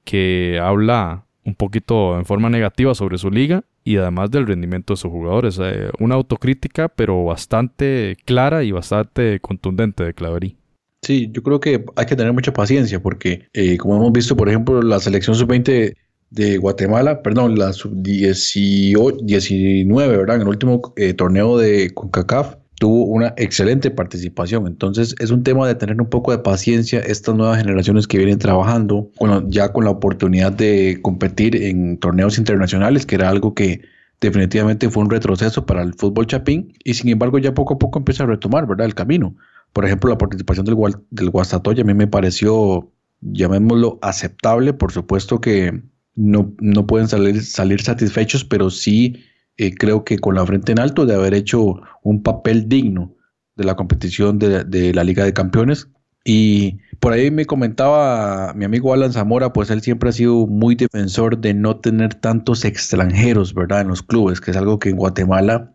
que 0.04 0.60
habla 0.62 1.24
un 1.50 1.56
poquito 1.56 2.16
en 2.16 2.24
forma 2.24 2.48
negativa 2.48 2.94
sobre 2.94 3.18
su 3.18 3.28
liga 3.30 3.64
y 3.84 3.96
además 3.96 4.30
del 4.30 4.46
rendimiento 4.46 4.94
de 4.94 4.98
sus 4.98 5.10
jugadores. 5.10 5.58
Eh, 5.60 5.90
una 5.98 6.14
autocrítica, 6.14 6.88
pero 6.88 7.24
bastante 7.24 8.16
clara 8.24 8.62
y 8.62 8.70
bastante 8.70 9.40
contundente 9.40 10.04
de 10.04 10.14
Claverí. 10.14 10.56
Sí, 11.02 11.28
yo 11.32 11.42
creo 11.42 11.58
que 11.60 11.84
hay 11.96 12.06
que 12.06 12.16
tener 12.16 12.32
mucha 12.32 12.52
paciencia 12.52 13.02
porque, 13.02 13.48
eh, 13.52 13.76
como 13.78 13.96
hemos 13.96 14.12
visto, 14.12 14.36
por 14.36 14.48
ejemplo, 14.48 14.80
la 14.82 15.00
selección 15.00 15.34
sub-20 15.34 15.96
de 16.30 16.58
Guatemala, 16.58 17.22
perdón, 17.22 17.58
la 17.58 17.72
sub-19, 17.72 20.08
¿verdad? 20.08 20.36
En 20.36 20.42
el 20.42 20.48
último 20.48 20.92
eh, 20.96 21.14
torneo 21.14 21.58
de 21.58 21.90
CONCACAF 21.92 22.59
tuvo 22.80 23.04
una 23.04 23.34
excelente 23.36 23.90
participación. 23.90 24.66
Entonces 24.66 25.14
es 25.18 25.30
un 25.30 25.42
tema 25.42 25.68
de 25.68 25.74
tener 25.74 26.00
un 26.00 26.08
poco 26.08 26.32
de 26.32 26.38
paciencia 26.38 27.00
estas 27.00 27.34
nuevas 27.34 27.58
generaciones 27.58 28.06
que 28.06 28.16
vienen 28.16 28.38
trabajando 28.38 29.10
ya 29.48 29.70
con 29.70 29.84
la 29.84 29.90
oportunidad 29.90 30.50
de 30.50 30.98
competir 31.02 31.56
en 31.62 31.98
torneos 31.98 32.38
internacionales, 32.38 33.04
que 33.04 33.16
era 33.16 33.28
algo 33.28 33.52
que 33.54 33.82
definitivamente 34.22 34.88
fue 34.88 35.02
un 35.02 35.10
retroceso 35.10 35.66
para 35.66 35.82
el 35.82 35.92
fútbol 35.92 36.26
chapín 36.26 36.72
y 36.82 36.94
sin 36.94 37.10
embargo 37.10 37.38
ya 37.38 37.52
poco 37.52 37.74
a 37.74 37.78
poco 37.78 37.98
empieza 37.98 38.24
a 38.24 38.28
retomar, 38.28 38.66
¿verdad? 38.66 38.86
El 38.86 38.94
camino. 38.94 39.36
Por 39.74 39.84
ejemplo, 39.84 40.08
la 40.08 40.16
participación 40.16 40.64
del, 40.64 40.76
del 41.10 41.30
a 41.34 41.84
mí 41.84 41.94
me 41.94 42.06
pareció, 42.06 42.90
llamémoslo, 43.20 43.98
aceptable. 44.00 44.72
Por 44.72 44.90
supuesto 44.90 45.42
que 45.42 45.82
no, 46.16 46.54
no 46.60 46.86
pueden 46.86 47.08
salir, 47.08 47.44
salir 47.44 47.82
satisfechos, 47.82 48.42
pero 48.42 48.70
sí 48.70 49.22
eh, 49.56 49.74
creo 49.74 50.04
que 50.04 50.18
con 50.18 50.34
la 50.34 50.46
frente 50.46 50.72
en 50.72 50.80
alto 50.80 51.06
de 51.06 51.14
haber 51.14 51.34
hecho 51.34 51.80
un 52.02 52.22
papel 52.22 52.68
digno 52.68 53.14
de 53.56 53.64
la 53.64 53.76
competición 53.76 54.38
de, 54.38 54.94
la 54.94 55.04
Liga 55.04 55.24
de 55.24 55.34
Campeones. 55.34 55.88
Y 56.24 56.78
por 56.98 57.12
ahí 57.12 57.30
me 57.30 57.44
comentaba 57.44 58.54
mi 58.54 58.64
amigo 58.64 58.92
Alan 58.92 59.12
Zamora, 59.12 59.52
pues 59.52 59.70
él 59.70 59.82
siempre 59.82 60.08
ha 60.08 60.12
sido 60.12 60.46
muy 60.46 60.74
defensor 60.74 61.38
de 61.38 61.54
no 61.54 61.76
tener 61.76 62.14
tantos 62.14 62.64
extranjeros, 62.64 63.54
¿verdad? 63.54 63.82
En 63.82 63.88
los 63.88 64.02
clubes, 64.02 64.40
que 64.40 64.50
es 64.50 64.56
algo 64.56 64.78
que 64.78 64.90
en 64.90 64.96
Guatemala 64.96 65.72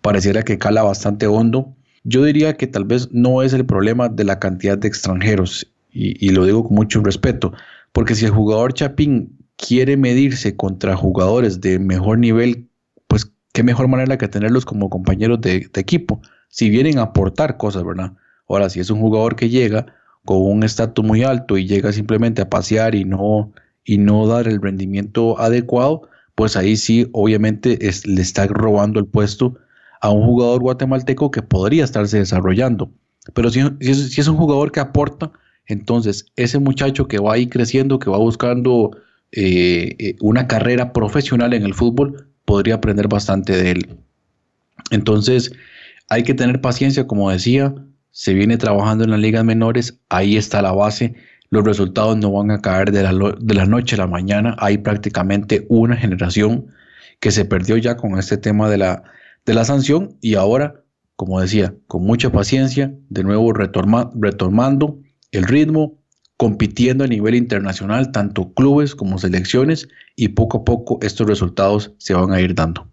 pareciera 0.00 0.42
que 0.42 0.58
cala 0.58 0.82
bastante 0.82 1.26
hondo. 1.26 1.76
Yo 2.02 2.24
diría 2.24 2.56
que 2.56 2.66
tal 2.66 2.84
vez 2.84 3.08
no 3.12 3.42
es 3.42 3.52
el 3.52 3.66
problema 3.66 4.08
de 4.08 4.24
la 4.24 4.38
cantidad 4.38 4.78
de 4.78 4.88
extranjeros, 4.88 5.72
y, 5.92 6.24
y 6.24 6.30
lo 6.30 6.44
digo 6.44 6.64
con 6.64 6.74
mucho 6.74 7.00
respeto, 7.00 7.52
porque 7.92 8.14
si 8.14 8.24
el 8.24 8.30
jugador 8.30 8.74
Chapín 8.74 9.38
quiere 9.56 9.96
medirse 9.96 10.56
contra 10.56 10.96
jugadores 10.96 11.60
de 11.60 11.78
mejor 11.78 12.18
nivel, 12.18 12.69
qué 13.52 13.62
mejor 13.62 13.88
manera 13.88 14.18
que 14.18 14.28
tenerlos 14.28 14.64
como 14.64 14.90
compañeros 14.90 15.40
de, 15.40 15.68
equipo, 15.74 16.20
si 16.48 16.70
vienen 16.70 16.98
a 16.98 17.02
aportar 17.02 17.56
cosas, 17.56 17.84
¿verdad? 17.84 18.12
Ahora, 18.48 18.70
si 18.70 18.80
es 18.80 18.90
un 18.90 19.00
jugador 19.00 19.36
que 19.36 19.48
llega 19.48 19.86
con 20.24 20.42
un 20.42 20.62
estatus 20.62 21.04
muy 21.04 21.22
alto 21.22 21.56
y 21.56 21.66
llega 21.66 21.92
simplemente 21.92 22.42
a 22.42 22.50
pasear 22.50 22.94
y 22.94 23.04
no, 23.04 23.52
y 23.84 23.98
no 23.98 24.26
dar 24.26 24.48
el 24.48 24.60
rendimiento 24.60 25.38
adecuado, 25.40 26.08
pues 26.34 26.56
ahí 26.56 26.76
sí, 26.76 27.08
obviamente 27.12 27.78
le 28.04 28.22
está 28.22 28.46
robando 28.46 28.98
el 28.98 29.06
puesto 29.06 29.56
a 30.00 30.10
un 30.10 30.24
jugador 30.24 30.60
guatemalteco 30.60 31.30
que 31.30 31.42
podría 31.42 31.84
estarse 31.84 32.18
desarrollando. 32.18 32.90
Pero 33.34 33.50
si, 33.50 33.60
es 33.80 34.28
un 34.28 34.36
jugador 34.36 34.72
que 34.72 34.80
aporta, 34.80 35.30
entonces 35.66 36.26
ese 36.36 36.58
muchacho 36.58 37.06
que 37.06 37.18
va 37.18 37.34
ahí 37.34 37.46
creciendo, 37.48 37.98
que 37.98 38.10
va 38.10 38.18
buscando 38.18 38.96
eh, 39.32 39.94
eh, 39.98 40.16
una 40.20 40.46
carrera 40.46 40.92
profesional 40.92 41.52
en 41.52 41.64
el 41.64 41.74
fútbol, 41.74 42.29
podría 42.50 42.74
aprender 42.74 43.06
bastante 43.06 43.56
de 43.56 43.70
él. 43.70 43.96
Entonces, 44.90 45.52
hay 46.08 46.24
que 46.24 46.34
tener 46.34 46.60
paciencia, 46.60 47.06
como 47.06 47.30
decía, 47.30 47.72
se 48.10 48.34
viene 48.34 48.56
trabajando 48.56 49.04
en 49.04 49.10
las 49.10 49.20
ligas 49.20 49.44
menores, 49.44 50.00
ahí 50.08 50.36
está 50.36 50.60
la 50.60 50.72
base. 50.72 51.14
los 51.50 51.64
resultados 51.64 52.16
no 52.16 52.32
van 52.32 52.50
a 52.50 52.60
caer 52.60 52.90
de 52.90 53.04
la, 53.04 53.66
noche 53.66 53.94
a 53.94 53.98
la 53.98 54.08
mañana. 54.08 54.56
Hay 54.58 54.78
prácticamente 54.78 55.64
una 55.68 55.96
generación 55.96 56.66
que 57.20 57.30
se 57.30 57.44
perdió 57.44 57.76
ya 57.76 57.96
con 57.96 58.18
este 58.18 58.36
tema 58.36 58.68
de 58.68 58.78
la, 58.78 59.04
de 59.46 59.54
la 59.54 59.64
sanción 59.64 60.16
y 60.20 60.34
ahora, 60.34 60.82
como 61.14 61.40
decía, 61.40 61.72
con 61.86 62.02
mucha 62.02 62.32
paciencia, 62.32 62.92
de 63.10 63.22
nuevo 63.22 63.52
retomando 63.52 64.98
el 65.30 65.44
ritmo, 65.44 65.99
compitiendo 66.40 67.04
a 67.04 67.06
nivel 67.06 67.34
internacional, 67.34 68.12
tanto 68.12 68.54
clubes 68.54 68.94
como 68.94 69.18
selecciones, 69.18 69.90
y 70.16 70.28
poco 70.28 70.56
a 70.56 70.64
poco 70.64 70.98
estos 71.02 71.26
resultados 71.26 71.92
se 71.98 72.14
van 72.14 72.32
a 72.32 72.40
ir 72.40 72.54
dando. 72.54 72.88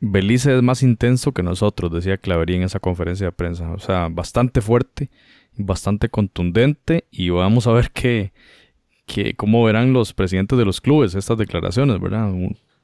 Belice 0.00 0.56
es 0.56 0.62
más 0.62 0.84
intenso 0.84 1.32
que 1.32 1.42
nosotros, 1.42 1.90
decía 1.92 2.16
Clavería 2.16 2.58
en 2.58 2.62
esa 2.62 2.78
conferencia 2.78 3.26
de 3.26 3.32
prensa. 3.32 3.72
O 3.72 3.80
sea, 3.80 4.06
bastante 4.08 4.60
fuerte, 4.60 5.10
bastante 5.56 6.10
contundente, 6.10 7.06
y 7.10 7.30
vamos 7.30 7.66
a 7.66 7.72
ver 7.72 7.90
qué, 7.90 8.32
qué, 9.04 9.34
cómo 9.34 9.64
verán 9.64 9.92
los 9.92 10.12
presidentes 10.12 10.56
de 10.56 10.64
los 10.64 10.80
clubes 10.80 11.16
estas 11.16 11.36
declaraciones, 11.36 12.00
¿verdad? 12.00 12.32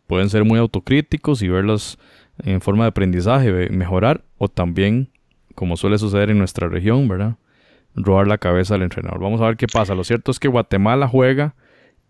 Pueden 0.09 0.31
ser 0.31 0.43
muy 0.43 0.59
autocríticos 0.59 1.43
y 1.43 1.49
verlas 1.49 1.97
en 2.43 2.61
forma 2.61 2.83
de 2.83 2.89
aprendizaje, 2.89 3.71
mejorar, 3.71 4.25
o 4.37 4.49
también, 4.49 5.11
como 5.55 5.77
suele 5.77 5.97
suceder 5.97 6.31
en 6.31 6.39
nuestra 6.39 6.69
región, 6.69 7.07
¿verdad? 7.07 7.37
Robar 8.01 8.27
la 8.27 8.39
cabeza 8.39 8.75
al 8.75 8.83
entrenador. 8.83 9.21
Vamos 9.21 9.41
a 9.41 9.47
ver 9.47 9.57
qué 9.57 9.67
pasa. 9.67 9.95
Lo 9.95 10.05
cierto 10.05 10.31
es 10.31 10.39
que 10.39 10.49
Guatemala 10.49 11.09
juega 11.09 11.55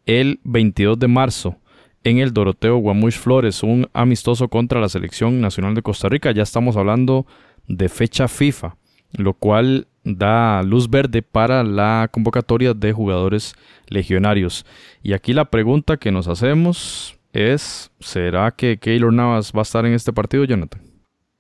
el 0.07 0.41
22 0.45 0.99
de 0.99 1.09
marzo 1.09 1.57
en 2.05 2.19
el 2.19 2.33
Doroteo 2.33 2.77
Guamuch 2.79 3.15
Flores, 3.15 3.63
un 3.63 3.89
amistoso 3.93 4.49
contra 4.49 4.81
la 4.81 4.89
Selección 4.89 5.41
Nacional 5.41 5.75
de 5.75 5.83
Costa 5.83 6.09
Rica. 6.09 6.31
Ya 6.33 6.43
estamos 6.43 6.77
hablando 6.77 7.27
de 7.67 7.89
fecha 7.89 8.29
FIFA, 8.29 8.77
lo 9.13 9.35
cual 9.35 9.87
da 10.05 10.63
luz 10.63 10.89
verde 10.89 11.23
para 11.23 11.63
la 11.63 12.09
convocatoria 12.11 12.75
de 12.75 12.93
jugadores 12.93 13.55
legionarios. 13.89 14.65
Y 15.03 15.13
aquí 15.13 15.33
la 15.33 15.47
pregunta 15.47 15.97
que 15.97 16.13
nos 16.13 16.29
hacemos 16.29 17.19
es, 17.33 17.91
¿será 18.01 18.51
que 18.53 18.79
Keylor 18.79 19.13
Navas 19.13 19.53
va 19.55 19.61
a 19.61 19.63
estar 19.63 19.85
en 19.85 19.93
este 19.93 20.13
partido, 20.13 20.45
Jonathan? 20.45 20.88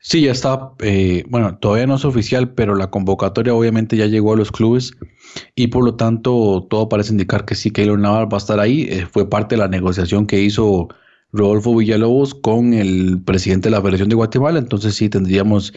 Sí, 0.00 0.22
ya 0.22 0.32
está. 0.32 0.72
Eh, 0.80 1.24
bueno, 1.28 1.58
todavía 1.58 1.86
no 1.86 1.96
es 1.96 2.04
oficial, 2.04 2.52
pero 2.54 2.74
la 2.74 2.90
convocatoria 2.90 3.54
obviamente 3.54 3.96
ya 3.96 4.06
llegó 4.06 4.32
a 4.32 4.36
los 4.36 4.52
clubes 4.52 4.92
y 5.54 5.68
por 5.68 5.84
lo 5.84 5.96
tanto 5.96 6.66
todo 6.70 6.88
parece 6.88 7.12
indicar 7.12 7.44
que 7.44 7.54
sí, 7.54 7.70
Keylor 7.70 7.98
Navas 7.98 8.28
va 8.32 8.36
a 8.36 8.38
estar 8.38 8.60
ahí. 8.60 8.82
Eh, 8.90 9.06
fue 9.10 9.28
parte 9.28 9.56
de 9.56 9.60
la 9.60 9.68
negociación 9.68 10.26
que 10.26 10.40
hizo 10.40 10.88
Rodolfo 11.32 11.76
Villalobos 11.76 12.34
con 12.34 12.74
el 12.74 13.20
presidente 13.24 13.68
de 13.68 13.72
la 13.72 13.82
Federación 13.82 14.08
de 14.08 14.14
Guatemala. 14.14 14.58
Entonces 14.58 14.94
sí 14.94 15.08
tendríamos 15.08 15.72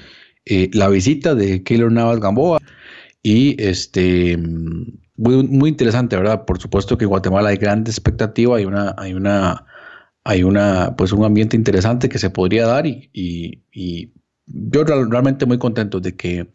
eh, 0.46 0.70
la 0.74 0.88
visita 0.90 1.36
de 1.36 1.64
Keylor 1.64 1.92
Navas 1.92 2.20
Gamboa 2.20 2.60
y 3.24 3.62
este 3.62 4.38
muy, 5.18 5.70
interesante, 5.70 6.16
¿verdad? 6.16 6.46
Por 6.46 6.60
supuesto 6.60 6.98
que 6.98 7.06
en 7.06 7.10
Guatemala 7.10 7.50
hay 7.50 7.58
gran 7.58 7.82
expectativa, 7.82 8.58
hay 8.58 8.66
una, 8.66 8.96
hay 8.98 9.14
una 9.14 9.66
hay 10.24 10.44
una, 10.44 10.96
pues 10.96 11.12
un 11.12 11.26
ambiente 11.26 11.56
interesante 11.56 12.10
que 12.10 12.20
se 12.20 12.30
podría 12.30 12.68
dar 12.68 12.86
y, 12.86 13.10
y 13.14 14.12
yo 14.46 14.84
realmente 14.84 15.46
muy 15.46 15.58
contento 15.58 16.00
de 16.00 16.16
que, 16.16 16.48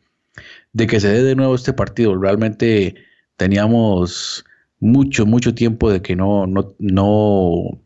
de 0.73 0.87
que 0.87 1.01
se 1.01 1.09
dé 1.09 1.23
de 1.23 1.35
nuevo 1.35 1.55
este 1.55 1.73
partido. 1.73 2.21
Realmente 2.21 2.95
teníamos 3.37 4.45
mucho, 4.81 5.27
mucho 5.27 5.55
tiempo 5.55 5.91
de 5.91 6.03
que 6.03 6.17
no, 6.17 6.47
no, 6.47 6.75
no, 6.79 7.81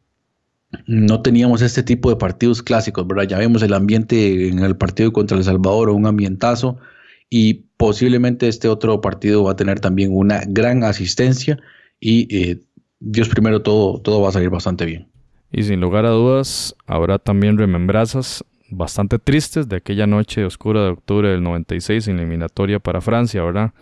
no 0.87 1.23
teníamos 1.23 1.62
este 1.62 1.83
tipo 1.83 2.11
de 2.11 2.16
partidos 2.16 2.62
clásicos, 2.62 3.07
¿verdad? 3.07 3.25
Ya 3.25 3.38
vemos 3.38 3.62
el 3.62 3.75
ambiente 3.75 4.49
en 4.49 4.61
el 4.61 4.77
partido 4.77 5.12
contra 5.12 5.37
El 5.37 5.45
Salvador, 5.45 5.90
un 5.90 6.07
ambientazo, 6.07 6.79
y 7.29 7.66
posiblemente 7.77 8.49
este 8.49 8.69
otro 8.69 9.01
partido 9.01 9.45
va 9.45 9.53
a 9.53 9.57
tener 9.57 9.81
también 9.81 10.14
una 10.14 10.43
gran 10.47 10.83
asistencia 10.83 11.59
y 12.01 12.35
eh, 12.35 12.61
Dios 12.99 13.29
primero 13.29 13.62
todo, 13.62 14.01
todo 14.01 14.21
va 14.21 14.31
a 14.31 14.33
salir 14.33 14.51
bastante 14.51 14.85
bien. 14.85 15.09
Y 15.53 15.65
sin 15.65 15.81
lugar 15.81 16.07
a 16.07 16.11
dudas, 16.11 16.77
habrá 16.87 17.19
también 17.19 17.59
remembranzas 17.59 18.45
bastante 18.71 19.19
tristes 19.19 19.69
de 19.69 19.77
aquella 19.77 20.07
noche 20.07 20.45
oscura 20.45 20.85
de 20.85 20.91
octubre 20.91 21.29
del 21.29 21.43
96 21.43 22.09
en 22.09 22.19
eliminatoria 22.19 22.79
para 22.79 23.01
Francia, 23.01 23.43
¿verdad? 23.43 23.73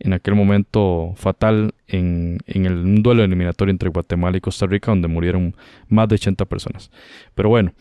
En 0.00 0.12
aquel 0.12 0.34
momento 0.34 1.12
fatal 1.14 1.74
en, 1.86 2.38
el 2.46 3.02
duelo 3.02 3.22
eliminatorio 3.22 3.70
entre 3.70 3.88
Guatemala 3.88 4.36
y 4.36 4.40
Costa 4.40 4.66
Rica, 4.66 4.90
donde 4.90 5.06
murieron 5.06 5.54
más 5.88 6.08
de 6.08 6.16
80 6.16 6.44
personas. 6.46 6.90
Pero 7.34 7.50
bueno, 7.50 7.72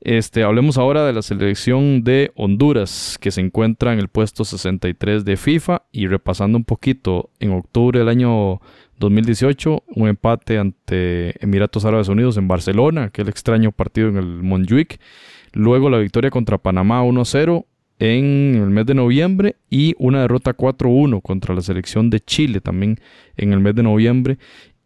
este, 0.00 0.44
hablemos 0.44 0.78
ahora 0.78 1.04
de 1.04 1.12
la 1.12 1.22
selección 1.22 2.04
de 2.04 2.30
Honduras, 2.36 3.18
que 3.20 3.32
se 3.32 3.40
encuentra 3.40 3.92
en 3.92 3.98
el 3.98 4.08
puesto 4.08 4.44
63 4.44 5.24
de 5.24 5.36
FIFA 5.36 5.82
y 5.90 6.06
repasando 6.06 6.56
un 6.56 6.64
poquito, 6.64 7.30
en 7.40 7.50
octubre 7.50 7.98
del 7.98 8.08
año 8.08 8.60
2018, 8.98 9.84
un 9.94 10.08
empate 10.08 10.58
ante 10.58 11.34
Emiratos 11.44 11.84
Árabes 11.84 12.08
Unidos 12.08 12.36
en 12.36 12.48
Barcelona, 12.48 13.04
aquel 13.04 13.28
extraño 13.28 13.72
partido 13.72 14.08
en 14.08 14.16
el 14.16 14.42
Montjuic. 14.42 15.00
Luego 15.52 15.90
la 15.90 15.98
victoria 15.98 16.30
contra 16.30 16.58
Panamá 16.58 17.02
1-0 17.02 17.64
en 17.98 18.56
el 18.56 18.70
mes 18.70 18.86
de 18.86 18.94
noviembre 18.94 19.56
y 19.70 19.94
una 19.98 20.20
derrota 20.20 20.56
4-1 20.56 21.22
contra 21.22 21.54
la 21.54 21.62
selección 21.62 22.10
de 22.10 22.20
Chile 22.20 22.60
también 22.60 23.00
en 23.36 23.52
el 23.52 23.60
mes 23.60 23.74
de 23.74 23.82
noviembre. 23.82 24.38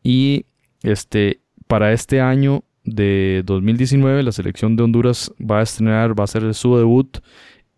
Y 0.03 0.47
este, 0.83 1.41
para 1.67 1.93
este 1.93 2.21
año 2.21 2.65
de 2.85 3.43
2019 3.45 4.23
la 4.23 4.33
selección 4.33 4.77
de 4.77 4.83
Honduras 4.83 5.33
va 5.39 5.61
a 5.61 5.63
estrenar, 5.63 6.19
va 6.19 6.23
a 6.23 6.25
hacer 6.25 6.53
su 6.55 6.77
debut 6.77 7.19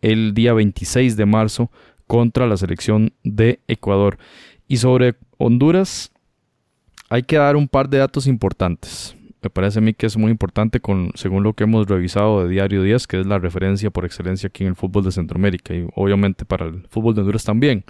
el 0.01 0.35
día 0.35 0.53
26 0.53 1.17
de 1.17 1.27
marzo 1.27 1.71
contra 2.07 2.47
la 2.47 2.57
selección 2.57 3.13
de 3.23 3.61
Ecuador. 3.69 4.19
Y 4.69 4.79
sobre 4.79 5.15
Honduras 5.39 6.12
hay 7.13 7.23
que 7.23 7.37
dar 7.37 7.57
un 7.57 7.69
par 7.69 7.89
de 7.89 7.99
datos 7.99 8.27
importantes 8.27 9.17
me 9.43 9.51
parece 9.51 9.81
a 9.81 9.83
mí 9.83 9.93
que 9.93 10.07
es 10.07 10.17
muy 10.17 10.31
importante 10.31 10.81
según 11.15 11.43
lo 11.43 11.53
que 11.55 11.65
hemos 11.65 11.89
revisado 11.89 12.45
de 12.45 12.49
Diario 12.49 12.83
10, 12.85 13.07
que 13.09 13.21
es 13.21 13.27
la 13.27 13.41
referencia 13.41 13.91
por 13.91 14.05
excelencia 14.05 14.47
aquí 14.47 14.63
en 14.63 14.69
el 14.69 14.77
fútbol 14.77 15.05
de 15.05 15.11
Centroamérica 15.11 15.75
y 15.75 15.87
obviamente 15.97 16.45
para 16.45 16.67
el 16.67 16.87
fútbol 16.89 17.15
de 17.15 17.23
Honduras 17.23 17.43
también. 17.43 17.85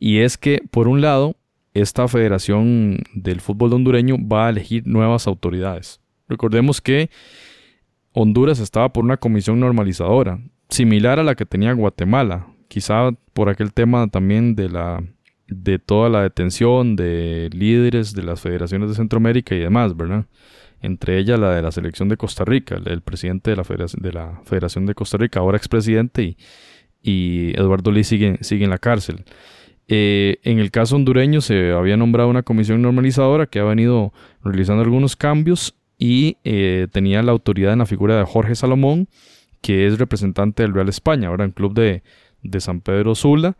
Y 0.00 0.18
es 0.18 0.36
que, 0.36 0.62
por 0.70 0.88
un 0.88 1.00
lado, 1.00 1.36
esta 1.74 2.08
federación 2.08 2.98
del 3.14 3.40
fútbol 3.40 3.72
hondureño 3.72 4.16
va 4.20 4.46
a 4.46 4.50
elegir 4.50 4.84
nuevas 4.84 5.28
autoridades. 5.28 6.00
Recordemos 6.28 6.80
que 6.80 7.08
Honduras 8.12 8.58
estaba 8.58 8.92
por 8.92 9.04
una 9.04 9.16
comisión 9.16 9.60
normalizadora, 9.60 10.40
similar 10.70 11.20
a 11.20 11.24
la 11.24 11.36
que 11.36 11.46
tenía 11.46 11.72
Guatemala, 11.72 12.48
quizá 12.66 13.12
por 13.32 13.48
aquel 13.48 13.72
tema 13.72 14.08
también 14.08 14.56
de 14.56 14.68
la 14.68 15.04
de 15.50 15.78
toda 15.78 16.08
la 16.08 16.22
detención 16.22 16.96
de 16.96 17.50
líderes 17.52 18.14
de 18.14 18.22
las 18.22 18.40
federaciones 18.40 18.88
de 18.88 18.94
Centroamérica 18.94 19.54
y 19.54 19.58
demás, 19.58 19.96
¿verdad? 19.96 20.26
entre 20.82 21.18
ellas 21.18 21.38
la 21.38 21.54
de 21.54 21.62
la 21.62 21.72
selección 21.72 22.08
de 22.08 22.16
Costa 22.16 22.44
Rica, 22.44 22.80
el, 22.84 23.02
presidente 23.02 23.50
de 23.50 23.56
la, 23.56 23.64
Federación, 23.64 24.86
de 24.86 24.94
Costa 24.94 25.18
Rica, 25.18 25.40
ahora 25.40 25.58
expresidente, 25.58 26.22
y, 26.22 26.36
y 27.02 27.50
Eduardo 27.58 27.90
Lee 27.90 28.04
sigue, 28.04 28.38
sigue 28.40 28.64
en 28.64 28.70
la 28.70 28.78
cárcel. 28.78 29.24
Eh, 29.88 30.38
en 30.44 30.58
el 30.58 30.70
caso 30.70 30.96
hondureño 30.96 31.40
se 31.40 31.72
había 31.72 31.96
nombrado 31.96 32.28
una 32.28 32.44
comisión 32.44 32.80
normalizadora 32.80 33.46
que 33.46 33.58
ha 33.58 33.64
venido 33.64 34.12
realizando 34.42 34.82
algunos 34.82 35.16
cambios 35.16 35.74
y 35.98 36.38
eh, 36.44 36.86
tenía 36.92 37.22
la 37.22 37.32
autoridad 37.32 37.72
en 37.72 37.80
la 37.80 37.86
figura 37.86 38.16
de 38.16 38.24
Jorge 38.24 38.54
Salomón, 38.54 39.08
que 39.60 39.86
es 39.86 39.98
representante 39.98 40.62
del 40.62 40.72
Real 40.72 40.88
España, 40.88 41.28
ahora 41.28 41.44
en 41.44 41.50
club 41.50 41.74
de, 41.74 42.02
de 42.42 42.60
San 42.60 42.80
Pedro 42.80 43.14
Sula, 43.14 43.56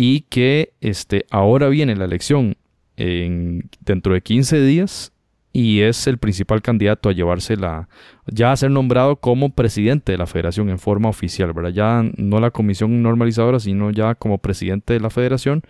y 0.00 0.20
que 0.20 0.74
este, 0.80 1.26
ahora 1.28 1.66
viene 1.68 1.96
la 1.96 2.04
elección 2.04 2.56
en, 2.96 3.68
dentro 3.80 4.14
de 4.14 4.20
15 4.20 4.64
días 4.64 5.12
y 5.52 5.80
es 5.80 6.06
el 6.06 6.18
principal 6.18 6.62
candidato 6.62 7.08
a 7.08 7.12
llevarse 7.12 7.56
la, 7.56 7.88
ya 8.26 8.52
a 8.52 8.56
ser 8.56 8.70
nombrado 8.70 9.16
como 9.16 9.50
presidente 9.50 10.12
de 10.12 10.18
la 10.18 10.28
federación 10.28 10.70
en 10.70 10.78
forma 10.78 11.08
oficial, 11.08 11.52
¿verdad? 11.52 11.70
Ya 11.70 12.04
no 12.16 12.38
la 12.38 12.52
comisión 12.52 13.02
normalizadora, 13.02 13.58
sino 13.58 13.90
ya 13.90 14.14
como 14.14 14.38
presidente 14.38 14.92
de 14.92 15.00
la 15.00 15.10
federación. 15.10 15.62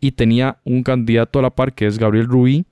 Y 0.00 0.12
tenía 0.12 0.56
un 0.64 0.82
candidato 0.82 1.38
a 1.38 1.42
la 1.42 1.50
par 1.50 1.74
que 1.74 1.86
es 1.86 1.98
Gabriel 1.98 2.28
Rubí, 2.28 2.64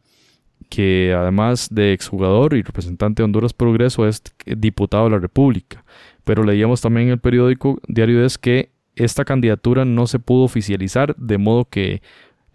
que 0.70 1.14
además 1.14 1.68
de 1.70 1.92
exjugador 1.92 2.54
y 2.54 2.62
representante 2.62 3.20
de 3.20 3.24
Honduras 3.24 3.52
Progreso 3.52 4.08
es 4.08 4.22
diputado 4.46 5.04
de 5.04 5.10
la 5.10 5.18
República. 5.18 5.84
Pero 6.24 6.44
leíamos 6.44 6.80
también 6.80 7.08
en 7.08 7.12
el 7.12 7.18
periódico 7.18 7.78
Diario 7.88 8.24
es 8.24 8.38
que 8.38 8.70
esta 8.98 9.24
candidatura 9.24 9.84
no 9.84 10.06
se 10.06 10.18
pudo 10.18 10.44
oficializar, 10.44 11.14
de 11.16 11.38
modo 11.38 11.64
que 11.64 12.02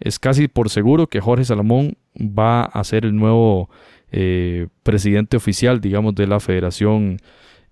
es 0.00 0.18
casi 0.18 0.48
por 0.48 0.70
seguro 0.70 1.06
que 1.06 1.20
Jorge 1.20 1.44
Salomón 1.44 1.96
va 2.16 2.64
a 2.64 2.84
ser 2.84 3.04
el 3.04 3.16
nuevo 3.16 3.70
eh, 4.12 4.68
presidente 4.82 5.36
oficial, 5.36 5.80
digamos, 5.80 6.14
de 6.14 6.26
la 6.26 6.40
Federación 6.40 7.18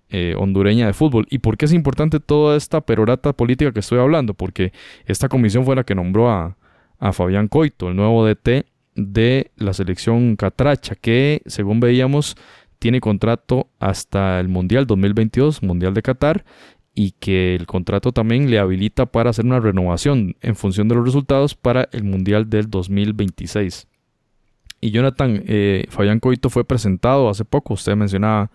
eh, 0.09 0.35
Hondureña 0.37 0.87
de 0.87 0.93
Fútbol. 0.93 1.25
¿Y 1.29 1.39
por 1.39 1.57
qué 1.57 1.65
es 1.65 1.73
importante 1.73 2.19
toda 2.19 2.57
esta 2.57 2.81
perorata 2.81 3.33
política 3.33 3.71
que 3.71 3.79
estoy 3.79 3.99
hablando? 3.99 4.33
Porque 4.33 4.73
esta 5.05 5.29
comisión 5.29 5.65
fue 5.65 5.75
la 5.75 5.83
que 5.83 5.95
nombró 5.95 6.29
a, 6.29 6.57
a 6.99 7.13
Fabián 7.13 7.47
Coito, 7.47 7.89
el 7.89 7.95
nuevo 7.95 8.25
DT 8.25 8.65
de 8.95 9.51
la 9.55 9.73
selección 9.73 10.35
Catracha, 10.35 10.95
que 10.95 11.41
según 11.45 11.79
veíamos 11.79 12.35
tiene 12.79 12.99
contrato 12.99 13.69
hasta 13.79 14.41
el 14.41 14.49
Mundial 14.49 14.85
2022, 14.85 15.63
Mundial 15.63 15.93
de 15.93 16.01
Qatar, 16.01 16.43
y 16.95 17.11
que 17.11 17.55
el 17.55 17.65
contrato 17.65 18.11
también 18.11 18.49
le 18.49 18.59
habilita 18.59 19.05
para 19.05 19.31
hacer 19.31 19.45
una 19.45 19.59
renovación 19.59 20.35
en 20.41 20.55
función 20.55 20.87
de 20.87 20.95
los 20.95 21.05
resultados 21.05 21.55
para 21.55 21.89
el 21.91 22.03
Mundial 22.03 22.49
del 22.49 22.69
2026. 22.69 23.87
Y 24.81 24.91
Jonathan, 24.91 25.43
eh, 25.47 25.85
Fabián 25.89 26.19
Coito 26.19 26.49
fue 26.49 26.65
presentado 26.65 27.29
hace 27.29 27.45
poco, 27.45 27.73
usted 27.73 27.95
mencionaba 27.95 28.51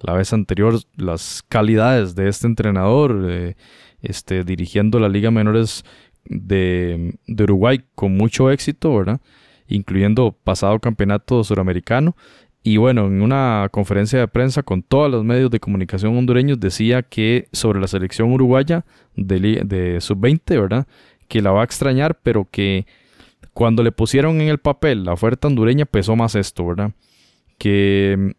la 0.00 0.12
vez 0.14 0.32
anterior 0.32 0.80
las 0.96 1.42
calidades 1.48 2.14
de 2.14 2.28
este 2.28 2.46
entrenador, 2.46 3.26
eh, 3.28 3.56
este, 4.02 4.44
dirigiendo 4.44 4.98
la 5.00 5.08
Liga 5.08 5.30
Menores 5.30 5.84
de, 6.24 7.18
Uruguay 7.28 7.80
con 7.94 8.16
mucho 8.16 8.50
éxito, 8.50 8.96
¿verdad? 8.96 9.20
Incluyendo 9.66 10.32
pasado 10.32 10.78
campeonato 10.78 11.42
suramericano. 11.44 12.16
Y 12.62 12.76
bueno, 12.76 13.06
en 13.06 13.22
una 13.22 13.68
conferencia 13.70 14.18
de 14.18 14.28
prensa 14.28 14.62
con 14.62 14.82
todos 14.82 15.10
los 15.10 15.24
medios 15.24 15.50
de 15.50 15.60
comunicación 15.60 16.16
hondureños 16.16 16.60
decía 16.60 17.02
que 17.02 17.48
sobre 17.52 17.80
la 17.80 17.86
selección 17.86 18.32
uruguaya 18.32 18.84
de, 19.16 19.62
de 19.64 20.00
sub-20, 20.00 20.60
¿verdad? 20.60 20.86
Que 21.28 21.40
la 21.40 21.50
va 21.50 21.62
a 21.62 21.64
extrañar, 21.64 22.18
pero 22.22 22.48
que 22.50 22.86
cuando 23.54 23.82
le 23.82 23.92
pusieron 23.92 24.40
en 24.40 24.48
el 24.48 24.58
papel 24.58 25.04
la 25.04 25.12
oferta 25.12 25.48
hondureña 25.48 25.84
pesó 25.84 26.16
más 26.16 26.34
esto, 26.34 26.66
¿verdad? 26.66 26.92
Que 27.58 28.34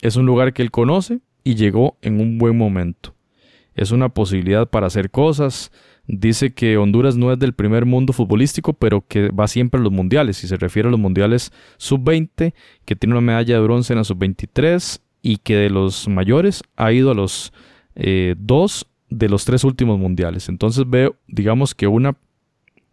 es 0.00 0.16
un 0.16 0.26
lugar 0.26 0.52
que 0.52 0.62
él 0.62 0.70
conoce 0.70 1.20
y 1.44 1.54
llegó 1.54 1.96
en 2.02 2.20
un 2.20 2.38
buen 2.38 2.56
momento. 2.56 3.14
Es 3.74 3.92
una 3.92 4.08
posibilidad 4.08 4.68
para 4.68 4.88
hacer 4.88 5.10
cosas. 5.10 5.72
Dice 6.10 6.54
que 6.54 6.78
Honduras 6.78 7.18
no 7.18 7.30
es 7.30 7.38
del 7.38 7.52
primer 7.52 7.84
mundo 7.84 8.14
futbolístico, 8.14 8.72
pero 8.72 9.04
que 9.06 9.28
va 9.28 9.46
siempre 9.46 9.78
a 9.78 9.84
los 9.84 9.92
mundiales. 9.92 10.42
Y 10.42 10.48
se 10.48 10.56
refiere 10.56 10.88
a 10.88 10.90
los 10.90 10.98
mundiales 10.98 11.52
sub-20, 11.76 12.54
que 12.86 12.96
tiene 12.96 13.12
una 13.12 13.20
medalla 13.20 13.56
de 13.56 13.60
bronce 13.60 13.92
en 13.92 13.98
la 13.98 14.04
sub-23 14.04 15.00
y 15.20 15.36
que 15.36 15.56
de 15.56 15.68
los 15.68 16.08
mayores 16.08 16.62
ha 16.76 16.92
ido 16.92 17.10
a 17.10 17.14
los 17.14 17.52
eh, 17.94 18.36
dos 18.38 18.86
de 19.10 19.28
los 19.28 19.44
tres 19.44 19.64
últimos 19.64 19.98
mundiales. 19.98 20.48
Entonces 20.48 20.88
veo, 20.88 21.16
digamos 21.26 21.74
que 21.74 21.86
una 21.86 22.16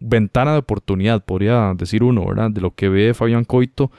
ventana 0.02 0.52
de 0.52 0.58
oportunidad, 0.58 1.24
podría 1.24 1.74
decir 1.74 2.04
uno, 2.04 2.26
¿verdad? 2.26 2.52
De 2.52 2.60
lo 2.60 2.76
que 2.76 2.90
ve 2.90 3.14
Fabián 3.14 3.46
Coito, 3.46 3.92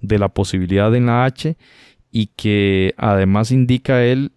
de 0.00 0.20
la 0.20 0.28
posibilidad 0.28 0.94
en 0.94 1.06
la 1.06 1.24
H 1.24 1.56
y 2.12 2.26
que 2.36 2.94
además 2.96 3.50
indica 3.50 4.04
él 4.04 4.30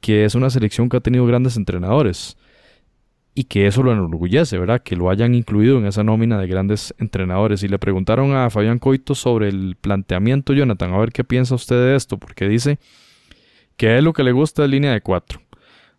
que 0.00 0.24
es 0.24 0.36
una 0.36 0.48
selección 0.48 0.88
que 0.88 0.96
ha 0.96 1.00
tenido 1.00 1.26
grandes 1.26 1.56
entrenadores 1.56 2.36
y 3.34 3.44
que 3.44 3.66
eso 3.66 3.82
lo 3.82 3.92
enorgullece, 3.92 4.58
¿verdad? 4.58 4.82
Que 4.82 4.96
lo 4.96 5.10
hayan 5.10 5.34
incluido 5.34 5.78
en 5.78 5.86
esa 5.86 6.02
nómina 6.02 6.38
de 6.38 6.46
grandes 6.46 6.94
entrenadores. 6.98 7.62
Y 7.62 7.68
le 7.68 7.78
preguntaron 7.78 8.34
a 8.34 8.50
Fabián 8.50 8.78
Coito 8.78 9.14
sobre 9.14 9.48
el 9.48 9.76
planteamiento, 9.80 10.52
Jonathan, 10.52 10.92
a 10.92 10.98
ver 10.98 11.12
qué 11.12 11.24
piensa 11.24 11.54
usted 11.54 11.76
de 11.76 11.96
esto, 11.96 12.18
porque 12.18 12.48
dice 12.48 12.78
que 13.76 13.88
a 13.88 13.98
él 13.98 14.04
lo 14.04 14.12
que 14.12 14.24
le 14.24 14.32
gusta 14.32 14.64
es 14.64 14.70
línea 14.70 14.92
de 14.92 15.00
cuatro. 15.00 15.40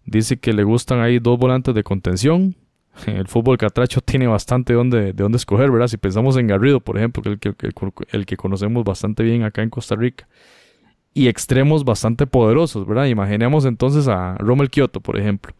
Dice 0.06 0.38
que 0.38 0.54
le 0.54 0.64
gustan 0.64 1.00
ahí 1.00 1.20
dos 1.20 1.40
volantes 1.40 1.74
de 1.74 1.84
contención. 1.84 2.56
El 3.06 3.28
fútbol 3.28 3.58
catracho 3.58 4.02
tiene 4.06 4.28
bastante 4.28 4.74
de 4.74 5.14
dónde 5.14 5.38
escoger, 5.38 5.72
¿verdad? 5.72 5.88
Si 5.88 5.98
pensamos 5.98 6.38
en 6.38 6.48
Garrido, 6.48 6.82
por 6.82 6.98
ejemplo, 6.98 7.24
que 7.24 7.30
el 7.30 7.40
que, 7.40 7.72
el 8.12 8.26
que 8.26 8.38
conocemos 8.38 8.84
bastante 8.84 9.24
bien 9.24 9.44
acá 9.44 9.64
en 9.64 9.70
Costa 9.70 9.96
Rica 9.96 10.28
y 11.14 11.28
extremos 11.28 11.84
bastante 11.84 12.26
poderosos, 12.28 12.88
¿verdad? 12.88 13.06
Imaginemos 13.06 13.66
entonces 13.66 14.08
a 14.08 14.36
Rommel 14.38 14.70
Kioto, 14.70 15.02
por 15.02 15.20
ejemplo. 15.20 15.54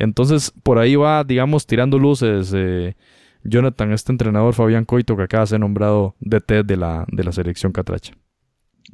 Entonces, 0.00 0.52
por 0.62 0.78
ahí 0.78 0.96
va, 0.96 1.22
digamos, 1.22 1.66
tirando 1.66 1.98
luces 1.98 2.52
eh, 2.54 2.96
Jonathan, 3.44 3.92
este 3.92 4.10
entrenador 4.10 4.54
Fabián 4.54 4.84
Coito, 4.84 5.16
que 5.16 5.22
acaba 5.22 5.44
de 5.44 5.48
ser 5.48 5.60
nombrado 5.60 6.16
DT 6.20 6.64
de 6.64 6.76
la, 6.76 7.06
de 7.12 7.22
la 7.22 7.32
selección 7.32 7.70
Catracha. 7.70 8.14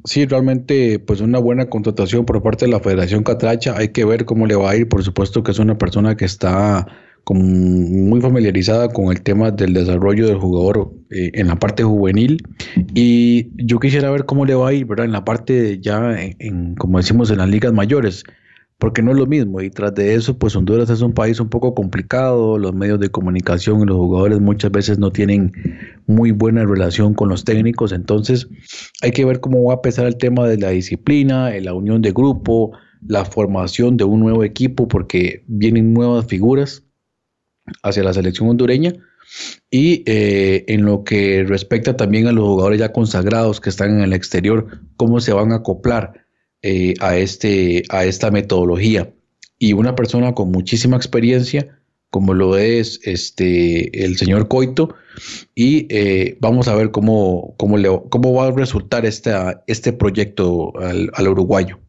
Sí, 0.03 0.25
realmente, 0.25 0.99
pues 0.99 1.21
una 1.21 1.39
buena 1.39 1.69
contratación 1.69 2.25
por 2.25 2.43
parte 2.43 2.65
de 2.65 2.71
la 2.71 2.79
Federación 2.79 3.23
Catracha. 3.23 3.75
Hay 3.77 3.89
que 3.89 4.05
ver 4.05 4.25
cómo 4.25 4.45
le 4.45 4.55
va 4.55 4.71
a 4.71 4.75
ir. 4.75 4.87
Por 4.87 5.01
supuesto 5.01 5.41
que 5.41 5.51
es 5.51 5.59
una 5.59 5.77
persona 5.77 6.15
que 6.15 6.25
está 6.25 6.85
muy 7.33 8.21
familiarizada 8.21 8.89
con 8.89 9.11
el 9.11 9.21
tema 9.21 9.51
del 9.51 9.73
desarrollo 9.73 10.27
del 10.27 10.37
jugador 10.37 10.93
eh, 11.09 11.31
en 11.33 11.47
la 11.47 11.57
parte 11.57 11.83
juvenil 11.83 12.41
y 12.93 13.49
yo 13.65 13.79
quisiera 13.79 14.09
ver 14.11 14.25
cómo 14.25 14.45
le 14.45 14.55
va 14.55 14.69
a 14.69 14.73
ir, 14.73 14.85
¿verdad? 14.85 15.05
En 15.05 15.11
la 15.11 15.25
parte 15.25 15.79
ya, 15.81 16.15
en, 16.17 16.75
como 16.75 16.97
decimos, 16.97 17.29
en 17.31 17.39
las 17.39 17.49
ligas 17.49 17.73
mayores, 17.73 18.23
porque 18.79 19.01
no 19.01 19.11
es 19.11 19.17
lo 19.17 19.25
mismo 19.25 19.61
y 19.61 19.69
tras 19.69 19.95
de 19.95 20.13
eso, 20.13 20.37
pues 20.37 20.55
Honduras 20.55 20.89
es 20.89 21.01
un 21.01 21.13
país 21.13 21.39
un 21.39 21.49
poco 21.49 21.73
complicado, 21.73 22.57
los 22.57 22.73
medios 22.73 22.99
de 22.99 23.09
comunicación 23.09 23.81
y 23.81 23.85
los 23.85 23.97
jugadores 23.97 24.39
muchas 24.39 24.71
veces 24.71 24.99
no 24.99 25.11
tienen 25.11 25.51
muy 26.05 26.31
buena 26.31 26.63
relación 26.63 27.13
con 27.13 27.29
los 27.29 27.43
técnicos, 27.43 27.91
entonces 27.91 28.47
hay 29.01 29.11
que 29.11 29.25
ver 29.25 29.39
cómo 29.39 29.63
va 29.63 29.75
a 29.75 29.81
pesar 29.81 30.05
el 30.05 30.17
tema 30.17 30.47
de 30.47 30.57
la 30.57 30.69
disciplina, 30.69 31.51
la 31.59 31.73
unión 31.73 32.01
de 32.01 32.11
grupo, 32.11 32.71
la 33.05 33.25
formación 33.25 33.97
de 33.97 34.03
un 34.03 34.19
nuevo 34.19 34.43
equipo, 34.43 34.87
porque 34.87 35.43
vienen 35.47 35.93
nuevas 35.93 36.25
figuras 36.27 36.83
hacia 37.83 38.03
la 38.03 38.13
selección 38.13 38.49
hondureña. 38.49 38.93
Y 39.69 40.03
eh, 40.05 40.63
en 40.69 40.85
lo 40.85 41.03
que 41.03 41.43
respecta 41.43 41.97
también 41.97 42.27
a 42.27 42.31
los 42.31 42.45
jugadores 42.45 42.79
ya 42.79 42.93
consagrados 42.93 43.59
que 43.59 43.69
están 43.69 43.89
en 43.91 44.01
el 44.01 44.13
exterior, 44.13 44.79
cómo 44.95 45.19
se 45.19 45.33
van 45.33 45.51
a 45.51 45.57
acoplar 45.57 46.26
eh, 46.67 46.93
a, 46.99 47.17
este, 47.17 47.83
a 47.89 48.05
esta 48.05 48.31
metodología. 48.31 49.13
Y 49.59 49.73
una 49.73 49.95
persona 49.95 50.33
con 50.33 50.51
muchísima 50.51 50.97
experiencia, 50.97 51.79
como 52.09 52.33
lo 52.33 52.57
es 52.57 52.99
este, 53.03 54.03
el 54.05 54.17
señor 54.17 54.47
Coito, 54.47 54.95
y 55.55 55.87
eh, 55.89 56.37
vamos 56.41 56.67
a 56.67 56.75
ver 56.75 56.91
cómo, 56.91 57.55
cómo, 57.57 58.09
cómo 58.09 58.33
va 58.33 58.47
a 58.47 58.51
resultar 58.51 59.05
esta, 59.05 59.63
este 59.67 59.93
proyecto 59.93 60.77
al, 60.79 61.09
al 61.13 61.27
uruguayo. 61.27 61.79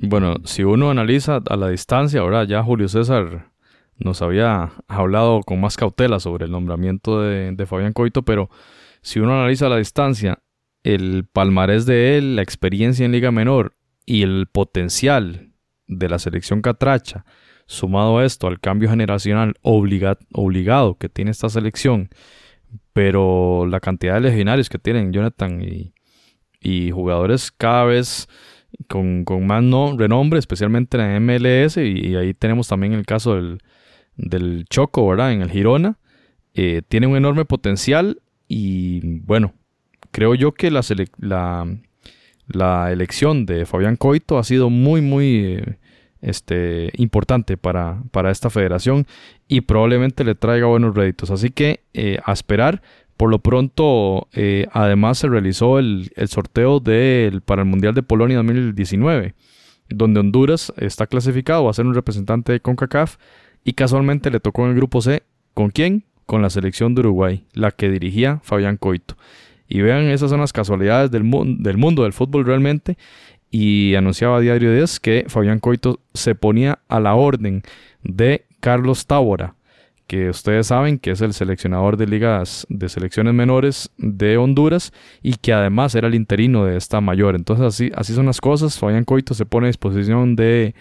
Bueno, 0.00 0.34
si 0.44 0.62
uno 0.62 0.90
analiza 0.90 1.40
a 1.48 1.56
la 1.56 1.68
distancia, 1.68 2.20
ahora 2.20 2.44
ya 2.44 2.62
Julio 2.62 2.88
César 2.88 3.50
nos 3.98 4.22
había 4.22 4.72
hablado 4.88 5.40
con 5.42 5.60
más 5.60 5.76
cautela 5.76 6.20
sobre 6.20 6.44
el 6.46 6.50
nombramiento 6.50 7.22
de, 7.22 7.66
Fabián 7.66 7.92
Coito, 7.92 8.22
pero 8.22 8.50
si 9.00 9.20
uno 9.20 9.34
analiza 9.34 9.68
la 9.68 9.78
distancia, 9.78 10.40
el 10.86 11.24
palmarés 11.24 11.84
de 11.84 12.16
él, 12.16 12.36
la 12.36 12.42
experiencia 12.42 13.04
en 13.04 13.10
Liga 13.10 13.32
Menor 13.32 13.76
y 14.04 14.22
el 14.22 14.46
potencial 14.46 15.50
de 15.88 16.08
la 16.08 16.20
selección 16.20 16.62
catracha, 16.62 17.24
sumado 17.66 18.18
a 18.18 18.24
esto 18.24 18.46
al 18.46 18.60
cambio 18.60 18.88
generacional 18.88 19.54
obligado 19.62 20.96
que 20.96 21.08
tiene 21.08 21.32
esta 21.32 21.48
selección, 21.48 22.08
pero 22.92 23.66
la 23.66 23.80
cantidad 23.80 24.14
de 24.14 24.20
legionarios 24.20 24.68
que 24.68 24.78
tienen 24.78 25.12
Jonathan 25.12 25.60
y, 25.60 25.92
jugadores 26.90 27.52
cada 27.52 27.84
vez 27.84 28.28
con, 28.88 29.24
más 29.46 29.62
renombre, 29.96 30.38
especialmente 30.38 30.98
en 30.98 31.24
MLS, 31.24 31.76
y, 31.78 32.14
ahí 32.16 32.32
tenemos 32.34 32.68
también 32.68 32.92
el 32.92 33.06
caso 33.06 33.34
del, 33.34 33.58
del 34.16 34.64
Choco, 34.68 35.06
¿verdad? 35.08 35.32
En 35.32 35.42
el 35.42 35.50
Girona. 35.50 35.98
Eh, 36.54 36.82
tiene 36.88 37.06
un 37.06 37.16
enorme 37.16 37.44
potencial 37.44 38.20
y 38.48 39.20
bueno, 39.20 39.54
creo 40.16 40.34
yo 40.34 40.52
que 40.52 40.70
la, 40.70 40.80
la, 42.48 42.90
elección 42.90 43.44
de 43.44 43.66
Fabián 43.66 43.96
Coito 43.96 44.38
ha 44.38 44.44
sido 44.44 44.70
muy, 44.70 45.02
muy 45.02 45.44
eh, 45.44 45.78
este, 46.22 46.90
importante 46.96 47.58
para, 47.58 48.02
para, 48.12 48.30
esta 48.30 48.48
federación 48.48 49.06
y 49.46 49.60
probablemente 49.60 50.24
le 50.24 50.34
traiga 50.34 50.68
buenos 50.68 50.94
réditos. 50.94 51.30
Así 51.30 51.50
que 51.50 51.80
eh, 51.92 52.18
a 52.24 52.32
esperar. 52.32 52.80
Por 53.18 53.30
lo 53.30 53.38
pronto, 53.38 54.28
además 54.72 55.18
se 55.18 55.28
realizó 55.28 55.78
el, 55.78 56.10
el 56.16 56.28
sorteo 56.28 56.80
del, 56.80 57.40
para 57.40 57.62
el 57.62 57.68
Mundial 57.68 57.94
de 57.94 58.02
Polonia 58.02 58.36
2019, 58.38 59.34
donde 59.88 60.20
Honduras 60.20 60.70
está 60.76 61.06
clasificado, 61.06 61.64
va 61.64 61.70
a 61.70 61.74
ser 61.74 61.86
un 61.86 61.94
representante 61.94 62.52
de 62.52 62.60
CONCACAF 62.60 63.16
y 63.64 63.72
casualmente 63.72 64.30
le 64.30 64.40
tocó 64.40 64.64
en 64.64 64.70
el 64.70 64.76
grupo 64.76 65.00
C. 65.00 65.22
¿Con 65.54 65.70
quién? 65.70 66.04
Con 66.26 66.42
la 66.42 66.50
selección 66.50 66.94
de 66.94 67.00
Uruguay, 67.00 67.44
la 67.54 67.70
que 67.70 67.88
dirigía 67.90 68.40
Fabián 68.42 68.76
Coito. 68.76 69.16
Y 69.68 69.80
vean, 69.80 70.04
esas 70.04 70.30
son 70.30 70.40
las 70.40 70.52
casualidades 70.52 71.10
del, 71.10 71.28
del 71.58 71.76
mundo 71.76 72.02
del 72.04 72.12
fútbol 72.12 72.44
realmente. 72.44 72.96
Y 73.50 73.94
anunciaba 73.94 74.40
Diario 74.40 74.72
10 74.72 75.00
que 75.00 75.24
Fabián 75.28 75.60
Coito 75.60 76.00
se 76.14 76.34
ponía 76.34 76.80
a 76.88 77.00
la 77.00 77.14
orden 77.14 77.62
de 78.02 78.44
Carlos 78.60 79.06
Tábora, 79.06 79.54
que 80.06 80.28
ustedes 80.28 80.68
saben 80.68 80.98
que 80.98 81.12
es 81.12 81.20
el 81.20 81.32
seleccionador 81.32 81.96
de 81.96 82.06
ligas 82.06 82.66
de 82.68 82.88
selecciones 82.88 83.34
menores 83.34 83.90
de 83.98 84.36
Honduras 84.36 84.92
y 85.22 85.34
que 85.34 85.52
además 85.52 85.94
era 85.94 86.08
el 86.08 86.14
interino 86.14 86.64
de 86.64 86.76
esta 86.76 87.00
mayor. 87.00 87.34
Entonces 87.34 87.66
así, 87.66 87.92
así 87.94 88.14
son 88.14 88.26
las 88.26 88.40
cosas. 88.40 88.78
Fabián 88.78 89.04
Coito 89.04 89.34
se 89.34 89.46
pone 89.46 89.66
a 89.66 89.68
disposición 89.68 90.36
de 90.36 90.74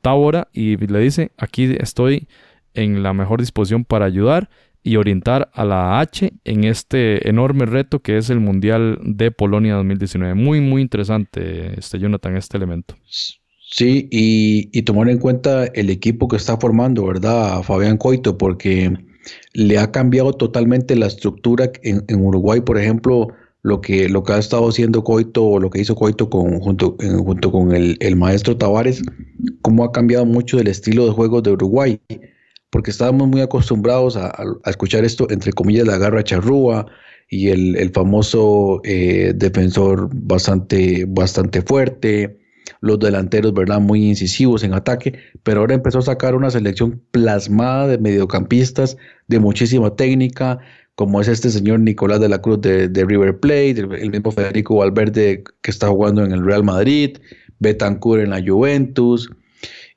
Tábora 0.00 0.48
y 0.52 0.76
le 0.76 0.98
dice, 1.00 1.32
aquí 1.36 1.76
estoy 1.78 2.28
en 2.74 3.02
la 3.02 3.12
mejor 3.12 3.40
disposición 3.40 3.84
para 3.84 4.04
ayudar 4.06 4.48
y 4.88 4.96
orientar 4.96 5.50
a 5.52 5.64
la 5.66 6.00
H 6.00 6.32
en 6.44 6.64
este 6.64 7.28
enorme 7.28 7.66
reto 7.66 8.00
que 8.00 8.16
es 8.16 8.30
el 8.30 8.40
Mundial 8.40 8.98
de 9.04 9.30
Polonia 9.30 9.74
2019. 9.74 10.34
Muy, 10.34 10.62
muy 10.62 10.80
interesante, 10.80 11.78
este 11.78 11.98
Jonathan, 11.98 12.36
este 12.36 12.56
elemento. 12.56 12.94
Sí, 13.70 14.08
y, 14.10 14.82
tomar 14.82 15.10
en 15.10 15.18
cuenta 15.18 15.66
el 15.66 15.90
equipo 15.90 16.26
que 16.26 16.36
está 16.36 16.56
formando, 16.56 17.04
¿verdad? 17.04 17.62
Fabián 17.62 17.98
Coito, 17.98 18.38
porque 18.38 18.96
le 19.52 19.78
ha 19.78 19.90
cambiado 19.90 20.32
totalmente 20.32 20.96
la 20.96 21.06
estructura 21.06 21.70
en, 21.82 22.02
en 22.08 22.24
Uruguay, 22.24 22.62
por 22.62 22.78
ejemplo 22.78 23.28
lo 23.62 23.82
que, 23.82 24.08
lo 24.08 24.22
que 24.22 24.32
ha 24.32 24.38
estado 24.38 24.70
haciendo 24.70 25.04
Coito 25.04 25.44
o 25.44 25.60
lo 25.60 25.68
que 25.68 25.82
hizo 25.82 25.94
Coito 25.94 26.30
con, 26.30 26.60
junto, 26.60 26.96
junto 26.98 27.52
con 27.52 27.74
el, 27.74 27.98
el, 28.00 28.16
maestro 28.16 28.56
Tavares, 28.56 29.02
cómo 29.60 29.84
ha 29.84 29.92
cambiado 29.92 30.24
mucho 30.24 30.56
del 30.56 30.68
estilo 30.68 31.04
de 31.04 31.12
juego 31.12 31.42
de 31.42 31.50
Uruguay, 31.50 32.00
porque 32.70 32.90
estábamos 32.90 33.28
muy 33.28 33.40
acostumbrados 33.40 34.16
a, 34.16 34.32
escuchar 34.66 35.04
esto, 35.04 35.26
entre 35.30 35.52
comillas, 35.52 35.86
la 35.86 35.98
garra 35.98 36.22
charrúa, 36.22 36.86
y 37.30 37.48
el, 37.48 37.90
famoso 37.92 38.80
eh, 38.84 39.32
defensor 39.36 40.08
bastante, 40.14 41.04
bastante 41.06 41.60
fuerte, 41.62 42.38
los 42.80 42.98
delanteros, 42.98 43.52
¿verdad? 43.52 43.80
Muy 43.80 44.08
incisivos 44.08 44.62
en 44.62 44.74
ataque, 44.74 45.18
pero 45.42 45.60
ahora 45.60 45.74
empezó 45.74 45.98
a 45.98 46.02
sacar 46.02 46.34
una 46.34 46.50
selección 46.50 47.02
plasmada 47.10 47.88
de 47.88 47.98
mediocampistas 47.98 48.96
de 49.26 49.40
muchísima 49.40 49.94
técnica, 49.94 50.58
como 50.94 51.20
es 51.20 51.28
este 51.28 51.50
señor 51.50 51.80
Nicolás 51.80 52.20
de 52.20 52.28
la 52.28 52.40
Cruz 52.40 52.60
de, 52.60 52.88
River 52.88 53.38
Plate, 53.38 53.80
el, 53.80 54.10
mismo 54.10 54.32
Federico 54.32 54.76
Valverde 54.76 55.44
que 55.62 55.70
está 55.70 55.88
jugando 55.88 56.24
en 56.24 56.32
el 56.32 56.44
Real 56.44 56.64
Madrid, 56.64 57.18
Betancourt 57.60 58.22
en 58.22 58.30
la 58.30 58.42
Juventus, 58.44 59.30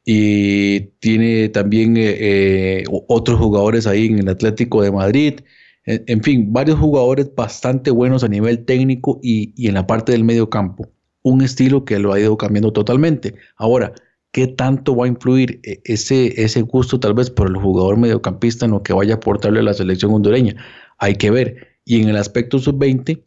y 0.06 0.80
tiene 1.00 1.50
también 1.50 1.98
eh, 1.98 2.16
eh, 2.20 2.84
otros 3.08 3.40
jugadores 3.40 3.88
ahí 3.88 4.08
en 4.08 4.20
el 4.20 4.30
Atlético 4.30 4.82
de 4.82 4.92
Madrid. 4.92 5.40
En, 5.86 6.22
fin, 6.22 6.54
varios 6.54 6.80
jugadores 6.80 7.34
bastante 7.36 7.90
buenos 7.90 8.24
a 8.24 8.28
nivel 8.28 8.66
técnico 8.66 9.20
y, 9.24 9.52
y 9.56 9.68
en 9.68 9.74
la 9.74 9.88
parte 9.88 10.12
del 10.12 10.24
medio 10.24 10.50
campo. 10.50 10.92
Un 11.24 11.42
estilo 11.42 11.86
que 11.86 11.98
lo 11.98 12.14
ha 12.14 12.20
ido 12.20 12.38
cambiando 12.38 12.72
totalmente. 12.72 13.34
Ahora, 13.58 13.92
¿qué 14.32 14.48
tanto 14.48 14.96
va 14.96 15.06
a 15.06 15.08
influir 15.08 15.60
eh, 15.64 15.82
ese, 15.86 16.40
ese 16.42 16.62
gusto 16.62 17.00
tal 17.00 17.16
vez 17.16 17.32
por 17.32 17.48
el 17.48 17.58
jugador 17.58 17.98
mediocampista 17.98 18.66
en 18.66 18.72
lo 18.72 18.84
que 18.84 18.94
vaya 18.94 19.16
a 19.16 19.18
aportarle 19.18 19.60
a 19.60 19.64
la 19.64 19.74
selección 19.74 20.14
hondureña? 20.14 20.56
hay 21.02 21.16
que 21.16 21.32
ver. 21.32 21.68
Y 21.84 22.02
en 22.02 22.10
el 22.10 22.16
aspecto 22.16 22.60
sub-20, 22.60 23.22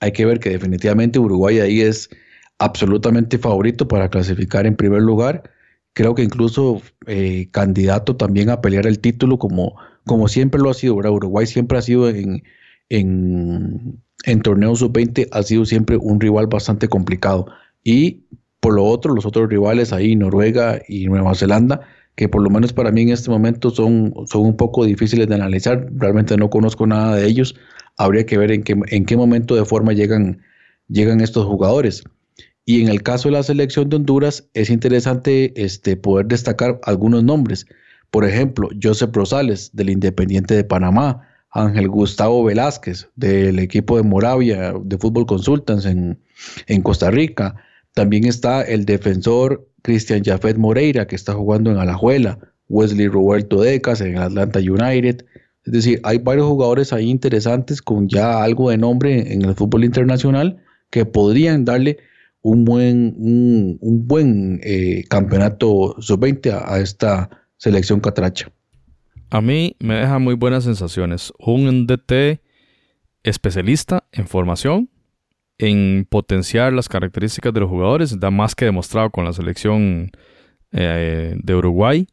hay 0.00 0.12
que 0.12 0.26
ver 0.26 0.40
que 0.40 0.50
definitivamente 0.50 1.18
Uruguay 1.18 1.60
ahí 1.60 1.82
es 1.82 2.10
absolutamente 2.58 3.38
favorito 3.38 3.86
para 3.86 4.08
clasificar 4.08 4.66
en 4.66 4.74
primer 4.74 5.02
lugar. 5.02 5.50
Creo 5.92 6.14
que 6.14 6.22
incluso 6.22 6.82
eh, 7.06 7.48
candidato 7.50 8.16
también 8.16 8.50
a 8.50 8.60
pelear 8.60 8.86
el 8.86 9.00
título 9.00 9.38
como, 9.38 9.76
como 10.06 10.28
siempre 10.28 10.60
lo 10.60 10.70
ha 10.70 10.74
sido. 10.74 10.94
Uruguay 10.94 11.46
siempre 11.46 11.78
ha 11.78 11.82
sido 11.82 12.08
en, 12.08 12.42
en, 12.88 14.02
en 14.24 14.40
torneos 14.42 14.78
sub-20, 14.80 15.28
ha 15.32 15.42
sido 15.42 15.64
siempre 15.64 15.96
un 15.96 16.20
rival 16.20 16.46
bastante 16.46 16.88
complicado. 16.88 17.46
Y 17.82 18.24
por 18.60 18.74
lo 18.74 18.84
otro, 18.84 19.14
los 19.14 19.26
otros 19.26 19.48
rivales 19.48 19.92
ahí, 19.92 20.16
Noruega 20.16 20.80
y 20.86 21.06
Nueva 21.06 21.34
Zelanda, 21.34 21.80
que 22.14 22.28
por 22.28 22.42
lo 22.42 22.50
menos 22.50 22.72
para 22.72 22.92
mí 22.92 23.02
en 23.02 23.10
este 23.10 23.30
momento 23.30 23.70
son, 23.70 24.12
son 24.26 24.42
un 24.42 24.56
poco 24.56 24.84
difíciles 24.84 25.26
de 25.28 25.34
analizar. 25.34 25.88
Realmente 25.94 26.36
no 26.36 26.50
conozco 26.50 26.86
nada 26.86 27.16
de 27.16 27.26
ellos. 27.26 27.56
Habría 27.96 28.26
que 28.26 28.38
ver 28.38 28.52
en 28.52 28.62
qué, 28.62 28.78
en 28.88 29.06
qué 29.06 29.16
momento 29.16 29.54
de 29.56 29.64
forma 29.64 29.92
llegan, 29.92 30.42
llegan 30.88 31.20
estos 31.20 31.46
jugadores. 31.46 32.04
Y 32.70 32.82
en 32.82 32.88
el 32.88 33.02
caso 33.02 33.28
de 33.28 33.32
la 33.32 33.42
selección 33.42 33.88
de 33.88 33.96
Honduras 33.96 34.48
es 34.54 34.70
interesante 34.70 35.52
este, 35.60 35.96
poder 35.96 36.26
destacar 36.26 36.78
algunos 36.84 37.24
nombres. 37.24 37.66
Por 38.12 38.24
ejemplo, 38.24 38.68
Joseph 38.80 39.10
Rosales 39.12 39.70
del 39.72 39.90
Independiente 39.90 40.54
de 40.54 40.62
Panamá, 40.62 41.26
Ángel 41.50 41.88
Gustavo 41.88 42.44
Velázquez 42.44 43.08
del 43.16 43.58
equipo 43.58 43.96
de 43.96 44.04
Moravia 44.04 44.72
de 44.84 44.98
Fútbol 44.98 45.26
Consultants 45.26 45.84
en, 45.84 46.20
en 46.68 46.82
Costa 46.82 47.10
Rica. 47.10 47.56
También 47.94 48.24
está 48.24 48.62
el 48.62 48.84
defensor 48.84 49.68
Cristian 49.82 50.22
Jafet 50.22 50.56
Moreira, 50.56 51.08
que 51.08 51.16
está 51.16 51.32
jugando 51.32 51.72
en 51.72 51.78
Alajuela, 51.78 52.38
Wesley 52.68 53.08
Roberto 53.08 53.62
Decas 53.62 54.00
en 54.00 54.16
Atlanta 54.16 54.60
United. 54.60 55.24
Es 55.64 55.72
decir, 55.72 56.00
hay 56.04 56.18
varios 56.18 56.46
jugadores 56.46 56.92
ahí 56.92 57.10
interesantes 57.10 57.82
con 57.82 58.08
ya 58.08 58.44
algo 58.44 58.70
de 58.70 58.78
nombre 58.78 59.32
en 59.32 59.42
el 59.42 59.56
fútbol 59.56 59.82
internacional 59.82 60.62
que 60.90 61.04
podrían 61.04 61.64
darle 61.64 61.98
un 62.42 62.64
buen, 62.64 63.14
un, 63.18 64.06
buen 64.06 64.60
eh, 64.62 65.04
campeonato 65.08 65.96
sub-20 66.00 66.62
a, 66.64 66.80
esta 66.80 67.28
selección 67.56 68.00
catracha. 68.00 68.50
A 69.30 69.40
mí 69.40 69.76
me 69.78 69.94
deja 69.94 70.18
muy 70.18 70.34
buenas 70.34 70.64
sensaciones. 70.64 71.32
Un 71.38 71.86
DT 71.86 72.40
especialista 73.22 74.04
en 74.12 74.26
formación 74.26 74.88
en 75.58 76.06
potenciar 76.08 76.72
las 76.72 76.88
características 76.88 77.52
de 77.52 77.60
los 77.60 77.68
jugadores, 77.68 78.18
da 78.18 78.30
más 78.30 78.54
que 78.54 78.64
demostrado 78.64 79.10
con 79.10 79.26
la 79.26 79.34
selección 79.34 80.10
eh, 80.72 81.34
de 81.36 81.54
Uruguay 81.54 82.06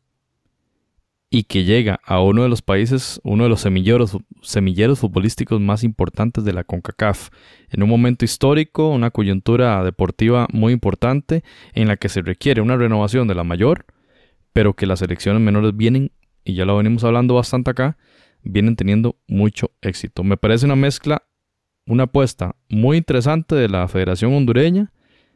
y 1.30 1.44
que 1.44 1.66
llega 1.66 2.00
a 2.06 2.22
uno 2.22 2.44
de 2.44 2.50
los 2.50 2.62
países, 2.62 3.20
uno 3.24 3.44
de 3.44 3.50
los 3.50 3.62
semilleros, 3.62 4.18
semilleros 4.42 5.00
futbolísticos 5.00 5.60
más 5.60 5.84
importantes 5.84 6.46
de 6.46 6.54
la 6.54 6.64
CONCACAF, 6.64 7.30
en 7.70 7.84
un 7.84 7.90
momento 7.90 8.24
histórico, 8.24 8.90
una 8.90 9.12
coyuntura 9.12 9.84
deportiva 9.84 10.48
muy 10.54 10.72
importante 10.72 11.44
en 11.74 11.88
la 11.88 11.98
que 11.98 12.10
se 12.10 12.22
requiere 12.22 12.62
una 12.62 12.78
renovación 12.78 13.28
de 13.28 13.36
la 13.36 13.44
mayor, 13.44 13.86
pero 14.54 14.74
que 14.74 14.86
las 14.86 15.00
selecciones 15.00 15.42
menores 15.42 15.76
vienen, 15.76 16.12
y 16.46 16.54
ya 16.54 16.66
lo 16.66 16.78
venimos 16.78 17.04
hablando 17.04 17.36
bastante 17.36 17.72
acá, 17.72 17.98
vienen 18.42 18.76
teniendo 18.78 19.18
mucho 19.28 19.72
éxito. 19.82 20.24
Me 20.24 20.38
parece 20.38 20.66
una 20.66 20.78
mezcla 20.78 21.24
una 21.88 22.04
apuesta 22.04 22.56
muy 22.70 22.98
interesante 22.98 23.56
de 23.56 23.70
la 23.70 23.88
Federación 23.88 24.34
Hondureña. 24.34 24.92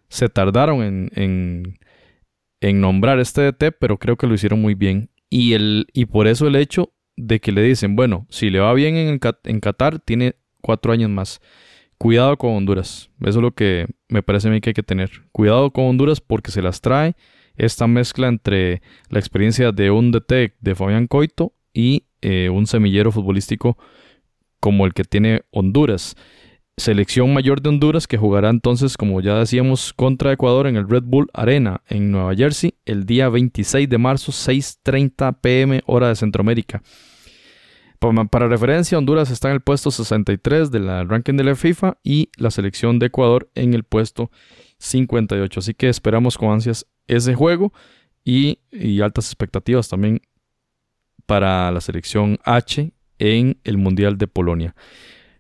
Se 0.10 0.28
tardaron 0.28 0.84
en, 0.84 1.78
en, 2.60 2.82
nombrar 2.82 3.20
este 3.20 3.42
DT, 3.42 3.72
pero 3.80 3.98
creo 3.98 4.18
que 4.18 4.28
lo 4.28 4.34
hicieron 4.34 4.62
muy 4.62 4.76
bien. 4.76 5.10
Y, 5.32 5.54
el, 5.54 5.88
y 5.94 6.06
por 6.06 6.28
eso 6.28 6.46
el 6.46 6.58
hecho 6.58 6.94
de 7.16 7.40
que 7.40 7.52
le 7.52 7.64
dicen, 7.64 7.96
bueno, 7.96 8.28
si 8.30 8.50
le 8.50 8.60
va 8.60 8.74
bien 8.74 8.96
en, 8.96 9.20
en 9.46 9.60
Qatar, 9.62 10.00
tiene 10.00 10.36
cuatro 10.62 10.92
años 10.92 11.10
más. 11.10 11.42
Cuidado 11.98 12.38
con 12.38 12.52
Honduras. 12.52 13.10
Eso 13.22 13.40
es 13.40 13.44
lo 13.44 13.52
que 13.54 13.88
me 14.10 14.24
parece 14.24 14.50
a 14.50 14.52
mí 14.52 14.60
que 14.60 14.72
hay 14.72 14.74
que 14.74 14.84
tener. 14.84 15.24
Cuidado 15.32 15.72
con 15.72 15.86
Honduras 15.86 16.20
porque 16.20 16.52
se 16.52 16.62
las 16.62 16.82
trae 16.82 17.16
esta 17.56 17.88
mezcla 17.88 18.28
entre 18.28 18.82
la 19.10 19.20
experiencia 19.20 19.72
de 19.72 19.90
un 19.90 20.12
DT 20.12 20.54
de 20.60 20.76
Fabián 20.76 21.08
Coito 21.08 21.54
y 21.74 22.08
eh, 22.22 22.50
un 22.50 22.68
semillero 22.68 23.12
futbolístico 23.12 23.78
como 24.60 24.86
el 24.86 24.94
que 24.94 25.04
tiene 25.04 25.44
Honduras 25.52 26.16
selección 26.82 27.32
mayor 27.32 27.62
de 27.62 27.70
Honduras 27.70 28.08
que 28.08 28.18
jugará 28.18 28.50
entonces, 28.50 28.98
como 28.98 29.22
ya 29.22 29.36
decíamos, 29.36 29.94
contra 29.94 30.34
Ecuador 30.34 30.66
en 30.66 30.76
el 30.76 30.90
Red 30.90 31.04
Bull 31.04 31.30
Arena 31.32 31.82
en 31.88 32.12
Nueva 32.12 32.36
Jersey 32.36 32.74
el 32.86 33.06
día 33.06 33.30
26 33.30 33.88
de 33.88 33.98
marzo, 34.00 34.32
6.30 34.32 35.38
pm 35.40 35.84
hora 35.86 36.10
de 36.10 36.16
Centroamérica. 36.16 36.82
Para 38.00 38.48
referencia, 38.48 38.98
Honduras 38.98 39.30
está 39.30 39.50
en 39.50 39.54
el 39.54 39.62
puesto 39.62 39.92
63 39.92 40.72
del 40.72 41.08
ranking 41.08 41.36
de 41.36 41.44
la 41.44 41.56
FIFA 41.56 41.98
y 42.04 42.30
la 42.36 42.50
selección 42.50 42.98
de 42.98 43.06
Ecuador 43.06 43.52
en 43.54 43.76
el 43.76 43.84
puesto 43.84 44.32
58. 44.80 45.60
Así 45.60 45.76
que 45.76 45.88
esperamos 45.88 46.36
con 46.36 46.50
ansias 46.50 46.88
ese 47.06 47.36
juego 47.36 47.74
y, 48.26 48.58
y 48.72 49.02
altas 49.02 49.28
expectativas 49.28 49.88
también 49.88 50.20
para 51.28 51.70
la 51.70 51.80
selección 51.80 52.40
H 52.44 52.92
en 53.20 53.60
el 53.64 53.78
Mundial 53.78 54.18
de 54.18 54.26
Polonia. 54.26 54.74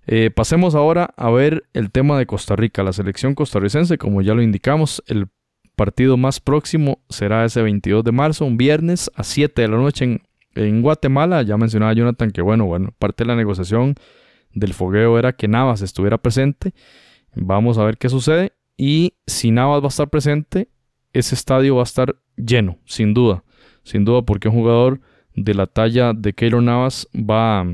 Eh, 0.08 0.32
pasemos 0.32 0.76
ahora 0.76 1.14
a 1.16 1.30
ver 1.30 1.66
el 1.74 1.92
tema 1.92 2.18
de 2.18 2.26
Costa 2.26 2.56
Rica. 2.56 2.84
La 2.84 2.94
selección 2.94 3.36
costarricense, 3.36 3.98
como 3.98 4.22
ya 4.22 4.34
lo 4.34 4.42
indicamos, 4.42 5.04
el 5.08 5.28
partido 5.76 6.18
más 6.18 6.40
próximo 6.40 7.00
será 7.10 7.46
ese 7.46 7.62
22 7.62 8.04
de 8.04 8.12
marzo, 8.12 8.46
un 8.46 8.58
viernes 8.58 9.10
a 9.16 9.24
7 9.24 9.62
de 9.62 9.68
la 9.68 9.78
noche 9.78 10.22
en, 10.56 10.82
Guatemala. 10.82 11.44
Ya 11.44 11.58
mencionaba 11.58 11.94
Jonathan 11.94 12.32
que, 12.32 12.42
bueno, 12.42 12.66
bueno, 12.66 12.94
parte 12.98 13.24
de 13.24 13.30
la 13.30 13.36
negociación 13.36 13.96
del 14.54 14.74
fogueo 14.74 15.18
era 15.18 15.34
que 15.34 15.48
Navas 15.48 15.82
estuviera 15.82 16.18
presente. 16.18 16.74
Vamos 17.34 17.78
a 17.78 17.86
ver 17.86 17.98
qué 17.98 18.10
sucede. 18.10 18.54
Y 18.78 19.14
si 19.28 19.52
Navas 19.52 19.82
va 19.82 19.86
a 19.86 19.90
estar 19.90 20.10
presente, 20.10 20.70
ese 21.14 21.36
estadio 21.36 21.76
va 21.76 21.82
a 21.82 21.84
estar 21.84 22.16
lleno, 22.36 22.80
sin 22.86 23.14
duda. 23.14 23.44
Sin 23.84 24.06
duda, 24.06 24.24
porque 24.24 24.50
un 24.50 24.56
jugador 24.56 25.00
de 25.36 25.54
la 25.54 25.68
talla 25.68 26.14
de 26.14 26.34
Keylor 26.34 26.62
Navas 26.62 27.08
va 27.16 27.62
a 27.62 27.66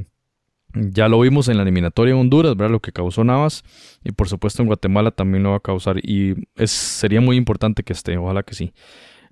ya 0.73 1.07
lo 1.07 1.19
vimos 1.19 1.47
en 1.47 1.57
la 1.57 1.63
eliminatoria 1.63 2.13
en 2.13 2.19
Honduras, 2.19 2.55
¿verdad? 2.55 2.71
Lo 2.71 2.79
que 2.79 2.91
causó 2.91 3.23
Navas. 3.23 3.63
Y 4.03 4.11
por 4.11 4.27
supuesto 4.29 4.61
en 4.61 4.67
Guatemala 4.67 5.11
también 5.11 5.43
lo 5.43 5.51
va 5.51 5.57
a 5.57 5.61
causar. 5.61 5.97
Y 6.03 6.47
es, 6.55 6.71
sería 6.71 7.21
muy 7.21 7.37
importante 7.37 7.83
que 7.83 7.93
esté, 7.93 8.17
ojalá 8.17 8.43
que 8.43 8.53
sí. 8.53 8.73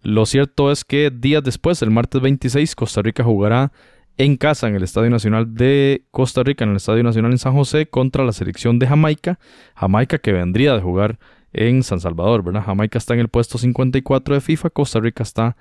Lo 0.02 0.26
cierto 0.26 0.72
es 0.72 0.84
que 0.86 1.12
días 1.12 1.44
después, 1.44 1.82
el 1.82 1.92
martes 1.92 2.22
26, 2.22 2.76
Costa 2.76 3.02
Rica 3.02 3.24
jugará 3.24 3.72
en 4.18 4.38
casa 4.38 4.68
en 4.68 4.76
el 4.76 4.84
Estadio 4.84 5.10
Nacional 5.10 5.56
de 5.56 6.06
Costa 6.12 6.44
Rica, 6.44 6.64
en 6.64 6.72
el 6.72 6.78
Estadio 6.78 7.04
Nacional 7.04 7.32
en 7.32 7.38
San 7.38 7.54
José, 7.54 7.88
contra 7.88 8.24
la 8.24 8.32
selección 8.32 8.80
de 8.80 8.88
Jamaica. 8.88 9.40
Jamaica 9.76 10.20
que 10.20 10.32
vendría 10.32 10.74
de 10.74 10.82
jugar 10.82 11.20
en 11.54 11.84
San 11.84 12.00
Salvador, 12.00 12.44
¿verdad? 12.44 12.64
Jamaica 12.66 12.98
está 12.98 13.14
en 13.14 13.22
el 13.22 13.30
puesto 13.30 13.58
54 13.58 14.36
de 14.36 14.42
FIFA, 14.42 14.70
Costa 14.70 15.00
Rica 15.00 15.24
está 15.24 15.58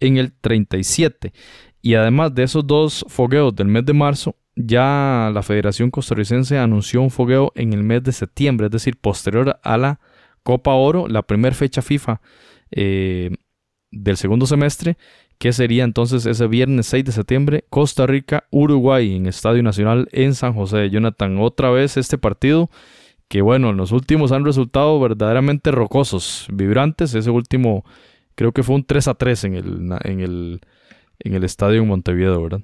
en 0.00 0.16
el 0.16 0.32
37. 0.32 1.32
Y 1.82 1.94
además 1.94 2.34
de 2.34 2.44
esos 2.44 2.66
dos 2.66 3.04
fogueos 3.08 3.54
del 3.54 3.68
mes 3.68 3.84
de 3.84 3.92
marzo, 3.92 4.36
ya 4.58 5.30
la 5.32 5.42
Federación 5.42 5.90
Costarricense 5.90 6.58
anunció 6.58 7.00
un 7.00 7.10
fogueo 7.10 7.52
en 7.54 7.72
el 7.72 7.84
mes 7.84 8.02
de 8.02 8.12
septiembre, 8.12 8.66
es 8.66 8.72
decir, 8.72 8.96
posterior 8.96 9.58
a 9.62 9.78
la 9.78 10.00
Copa 10.42 10.74
Oro, 10.74 11.06
la 11.06 11.22
primera 11.22 11.54
fecha 11.54 11.80
FIFA 11.80 12.20
eh, 12.72 13.30
del 13.92 14.16
segundo 14.16 14.46
semestre, 14.46 14.98
que 15.38 15.52
sería 15.52 15.84
entonces 15.84 16.26
ese 16.26 16.48
viernes 16.48 16.86
6 16.86 17.04
de 17.04 17.12
septiembre, 17.12 17.64
Costa 17.70 18.06
Rica, 18.06 18.44
Uruguay, 18.50 19.14
en 19.14 19.26
Estadio 19.26 19.62
Nacional 19.62 20.08
en 20.10 20.34
San 20.34 20.54
José. 20.54 20.90
Jonathan, 20.90 21.38
otra 21.38 21.70
vez 21.70 21.96
este 21.96 22.18
partido 22.18 22.68
que 23.28 23.42
bueno, 23.42 23.70
en 23.70 23.76
los 23.76 23.92
últimos 23.92 24.32
han 24.32 24.44
resultado 24.44 24.98
verdaderamente 24.98 25.70
rocosos, 25.70 26.46
vibrantes. 26.50 27.14
Ese 27.14 27.30
último 27.30 27.84
creo 28.34 28.52
que 28.52 28.62
fue 28.62 28.74
un 28.74 28.84
3 28.84 29.08
a 29.08 29.14
3 29.14 29.44
en 29.44 29.54
el, 29.54 29.98
en 30.02 30.20
el, 30.20 30.60
en 31.20 31.34
el 31.34 31.44
estadio 31.44 31.82
en 31.82 31.88
Montevideo, 31.88 32.42
¿verdad? 32.42 32.62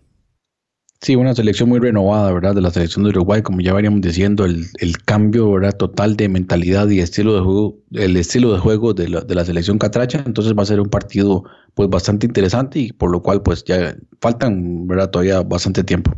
Sí, 1.00 1.16
una 1.16 1.34
selección 1.34 1.68
muy 1.68 1.80
renovada, 1.80 2.32
¿verdad? 2.32 2.54
De 2.54 2.62
la 2.62 2.70
selección 2.70 3.04
de 3.04 3.10
Uruguay, 3.10 3.42
como 3.42 3.60
ya 3.60 3.74
veníamos 3.74 4.00
diciendo, 4.00 4.46
el, 4.46 4.98
cambio, 5.04 5.52
¿verdad? 5.52 5.76
Total 5.76 6.16
de 6.16 6.28
mentalidad 6.28 6.88
y 6.88 7.00
estilo 7.00 7.34
de 7.34 7.40
juego, 7.40 7.76
el 7.92 8.16
estilo 8.16 8.52
de 8.52 8.58
juego 8.58 8.94
de 8.94 9.08
la, 9.08 9.44
selección 9.44 9.78
catracha. 9.78 10.22
Entonces 10.24 10.54
va 10.56 10.62
a 10.62 10.66
ser 10.66 10.80
un 10.80 10.88
partido, 10.88 11.44
pues, 11.74 11.90
bastante 11.90 12.26
interesante 12.26 12.78
y 12.78 12.92
por 12.92 13.10
lo 13.10 13.22
cual, 13.22 13.42
pues, 13.42 13.64
ya 13.64 13.94
faltan, 14.20 14.86
¿verdad? 14.86 15.10
Todavía 15.10 15.42
bastante 15.42 15.84
tiempo. 15.84 16.12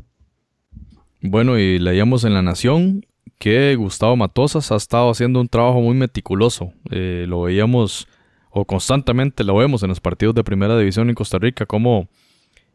Bueno, 1.21 1.59
y 1.59 1.81
leíamos 1.81 2.23
en 2.25 2.35
La 2.35 2.43
Nación 2.43 3.05
que 3.39 3.75
Gustavo 3.77 4.17
Matosas 4.17 4.71
ha 4.73 4.77
estado 4.77 5.11
haciendo 5.11 5.41
un 5.41 5.49
trabajo 5.49 5.81
muy 5.81 5.95
meticuloso. 5.95 6.73
Eh, 6.91 7.27
lo 7.29 7.43
veíamos, 7.43 8.07
o 8.51 8.65
constantemente 8.65 9.45
lo 9.45 9.57
vemos 9.57 9.83
en 9.83 9.89
los 9.89 10.01
partidos 10.01 10.35
de 10.35 10.45
primera 10.45 10.79
división 10.79 11.09
en 11.09 11.15
Costa 11.15 11.39
Rica, 11.39 11.67
como 11.67 12.09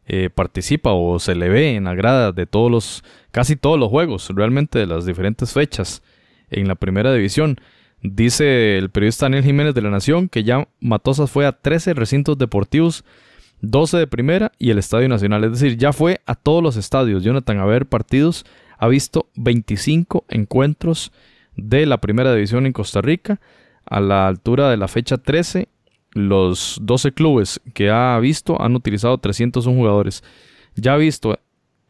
eh, 0.06 0.30
participa 0.30 0.92
o 0.92 1.18
se 1.18 1.34
le 1.34 1.48
ve 1.48 1.76
en 1.76 1.84
la 1.84 1.94
grada 1.94 2.32
de 2.32 2.46
todos 2.46 2.70
los, 2.70 3.04
casi 3.30 3.56
todos 3.56 3.78
los 3.78 3.88
juegos, 3.88 4.30
realmente 4.34 4.78
de 4.78 4.86
las 4.86 5.06
diferentes 5.06 5.52
fechas 5.52 6.02
en 6.50 6.68
la 6.68 6.74
primera 6.74 7.12
división. 7.12 7.58
Dice 8.02 8.78
el 8.78 8.90
periodista 8.90 9.26
Daniel 9.26 9.44
Jiménez 9.44 9.74
de 9.74 9.82
la 9.82 9.90
Nación 9.90 10.28
que 10.28 10.42
ya 10.42 10.66
Matosas 10.80 11.30
fue 11.30 11.46
a 11.46 11.52
13 11.52 11.94
recintos 11.94 12.36
deportivos, 12.36 13.04
12 13.60 13.96
de 13.96 14.06
primera 14.08 14.50
y 14.58 14.70
el 14.70 14.78
Estadio 14.78 15.08
Nacional. 15.08 15.44
Es 15.44 15.52
decir, 15.52 15.78
ya 15.78 15.92
fue 15.92 16.20
a 16.26 16.34
todos 16.34 16.62
los 16.62 16.76
estadios. 16.76 17.22
Jonathan, 17.22 17.60
a 17.60 17.64
ver 17.64 17.86
partidos, 17.86 18.44
ha 18.78 18.88
visto 18.88 19.28
25 19.36 20.24
encuentros 20.28 21.12
de 21.54 21.86
la 21.86 21.98
primera 21.98 22.34
división 22.34 22.66
en 22.66 22.72
Costa 22.72 23.00
Rica 23.02 23.40
a 23.84 24.00
la 24.00 24.26
altura 24.26 24.68
de 24.70 24.76
la 24.76 24.88
fecha 24.88 25.18
13 25.18 25.68
los 26.12 26.78
12 26.82 27.12
clubes 27.12 27.60
que 27.74 27.90
ha 27.90 28.18
visto 28.20 28.60
han 28.60 28.74
utilizado 28.74 29.18
301 29.18 29.76
jugadores. 29.76 30.22
Ya 30.74 30.94
ha 30.94 30.96
visto 30.96 31.38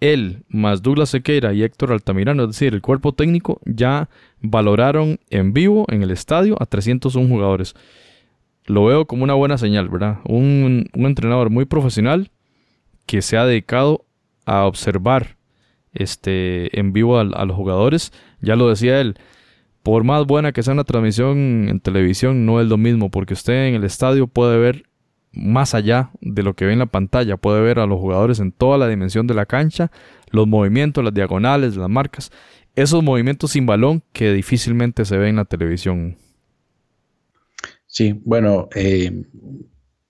él 0.00 0.42
más 0.48 0.82
Douglas 0.82 1.10
Sequeira 1.10 1.52
y 1.52 1.62
Héctor 1.62 1.92
Altamirano, 1.92 2.42
es 2.42 2.48
decir, 2.50 2.74
el 2.74 2.82
cuerpo 2.82 3.12
técnico 3.12 3.60
ya 3.64 4.08
valoraron 4.40 5.20
en 5.30 5.52
vivo 5.52 5.86
en 5.88 6.02
el 6.02 6.10
estadio 6.10 6.56
a 6.60 6.66
301 6.66 7.28
jugadores. 7.28 7.74
Lo 8.66 8.84
veo 8.84 9.06
como 9.06 9.24
una 9.24 9.34
buena 9.34 9.58
señal, 9.58 9.88
¿verdad? 9.88 10.18
Un, 10.24 10.88
entrenador 10.92 11.50
muy 11.50 11.66
profesional 11.66 12.30
que 13.06 13.22
se 13.22 13.36
ha 13.36 13.46
dedicado 13.46 14.04
a 14.44 14.64
observar 14.64 15.36
este, 15.92 16.78
en 16.78 16.92
vivo 16.92 17.18
a 17.18 17.24
los 17.24 17.56
jugadores. 17.56 18.12
Ya 18.40 18.56
lo 18.56 18.68
decía 18.68 19.00
él, 19.00 19.16
por 19.82 20.04
más 20.04 20.26
buena 20.26 20.52
que 20.52 20.62
sea 20.62 20.74
una 20.74 20.84
transmisión 20.84 21.68
en 21.68 21.80
televisión, 21.80 22.46
no 22.46 22.60
es 22.60 22.68
lo 22.68 22.78
mismo, 22.78 23.10
porque 23.10 23.34
usted 23.34 23.68
en 23.68 23.74
el 23.74 23.84
estadio 23.84 24.26
puede 24.26 24.58
ver 24.58 24.84
más 25.32 25.74
allá 25.74 26.10
de 26.20 26.42
lo 26.42 26.54
que 26.54 26.66
ve 26.66 26.72
en 26.72 26.78
la 26.78 26.86
pantalla, 26.86 27.36
puede 27.36 27.62
ver 27.62 27.78
a 27.78 27.86
los 27.86 27.98
jugadores 27.98 28.38
en 28.38 28.52
toda 28.52 28.78
la 28.78 28.88
dimensión 28.88 29.26
de 29.26 29.34
la 29.34 29.46
cancha, 29.46 29.90
los 30.30 30.46
movimientos, 30.46 31.02
las 31.02 31.14
diagonales, 31.14 31.76
las 31.76 31.88
marcas, 31.88 32.30
esos 32.76 33.02
movimientos 33.02 33.52
sin 33.52 33.66
balón 33.66 34.02
que 34.12 34.32
difícilmente 34.32 35.04
se 35.04 35.16
ven 35.16 35.30
en 35.30 35.36
la 35.36 35.44
televisión. 35.44 36.16
Sí, 37.86 38.20
bueno, 38.24 38.68
eh, 38.74 39.24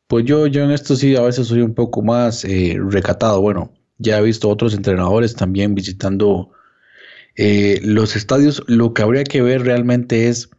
pues 0.07 0.25
yo, 0.25 0.47
yo 0.47 0.62
en 0.62 0.70
esto 0.70 0.95
sí 0.95 1.16
a 1.16 1.23
veces 1.23 1.49
soy 1.49 1.62
un 1.62 1.75
poco 1.75 2.03
más 2.03 2.45
eh, 2.45 2.77
recatado. 2.79 3.41
Bueno, 3.41 3.73
ya 3.99 4.18
he 4.18 4.23
visto 4.23 4.49
otros 4.49 4.75
entrenadores 4.75 5.35
también 5.35 5.75
visitando 5.75 6.51
eh, 7.37 7.80
los 7.83 8.16
estadios, 8.16 8.62
lo 8.66 8.93
que 8.93 9.03
habría 9.03 9.24
que 9.24 9.43
ver 9.43 9.62
realmente 9.62 10.28
es 10.28 10.51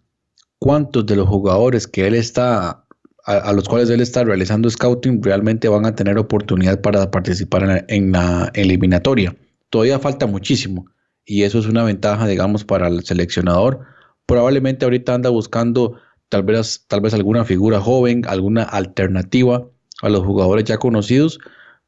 cuántos 0.60 1.06
de 1.06 1.16
los 1.16 1.28
jugadores 1.28 1.88
que 1.88 2.08
él 2.08 2.16
está, 2.16 2.86
a, 3.26 3.54
los 3.54 3.68
cuales 3.68 3.90
él 3.90 4.02
está 4.02 4.24
realizando 4.24 4.70
scouting, 4.70 5.22
realmente 5.22 5.68
van 5.68 5.86
a 5.86 5.96
tener 5.96 6.18
oportunidad 6.18 6.82
para 6.82 7.12
participar 7.12 7.86
en 7.88 8.12
la, 8.12 8.52
eliminatoria. 8.54 9.36
Todavía 9.70 10.00
falta 10.00 10.26
muchísimo 10.26 10.86
y 11.26 11.44
eso 11.44 11.60
es 11.60 11.68
una 11.68 11.84
ventaja, 11.84 12.28
digamos, 12.28 12.64
para 12.66 12.88
el 12.88 13.04
seleccionador. 13.04 13.82
Probablemente 14.26 14.86
ahorita 14.86 15.14
anda 15.14 15.30
buscando 15.30 16.00
tal 16.30 16.44
vez, 16.44 16.86
tal 16.88 17.02
vez 17.02 17.14
alguna 17.14 17.46
figura 17.46 17.80
joven, 17.80 18.24
alguna 18.28 18.64
alternativa 18.64 19.68
a 20.02 20.10
los 20.10 20.24
jugadores 20.24 20.66
ya 20.66 20.78
conocidos 20.78 21.40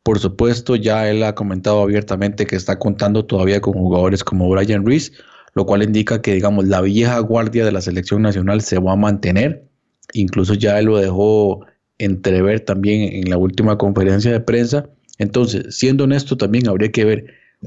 por 0.06 0.20
supuesto, 0.20 0.76
ya 0.76 1.10
él 1.10 1.24
ha 1.24 1.34
comentado 1.34 1.82
abiertamente 1.82 2.46
que 2.46 2.56
está 2.56 2.78
contando 2.78 3.26
todavía 3.26 3.60
con 3.60 3.74
jugadores 3.74 4.24
como 4.24 4.48
Brian 4.48 4.86
Reese, 4.86 5.14
lo 5.56 5.66
cual 5.66 5.82
indica 5.82 6.22
que, 6.22 6.36
digamos, 6.36 6.68
la 6.68 6.82
vieja 6.82 7.18
guardia 7.18 7.66
de 7.66 7.72
la 7.72 7.82
selección 7.82 8.22
nacional 8.22 8.62
se 8.62 8.78
va 8.78 8.94
a 8.94 8.98
mantener. 8.98 9.68
Incluso 10.14 10.54
ya 10.54 10.78
él 10.78 10.86
lo 10.86 11.00
dejó 11.00 11.66
entrever 11.98 12.60
también 12.60 13.14
en 13.16 13.32
la 13.32 13.40
última 13.40 13.80
conferencia 13.80 14.32
de 14.32 14.42
prensa. 14.42 14.88
Entonces, 15.18 15.76
siendo 15.76 16.04
honesto, 16.04 16.38
también 16.38 16.68
habría 16.68 16.92
que 16.92 17.04
ver 17.04 17.26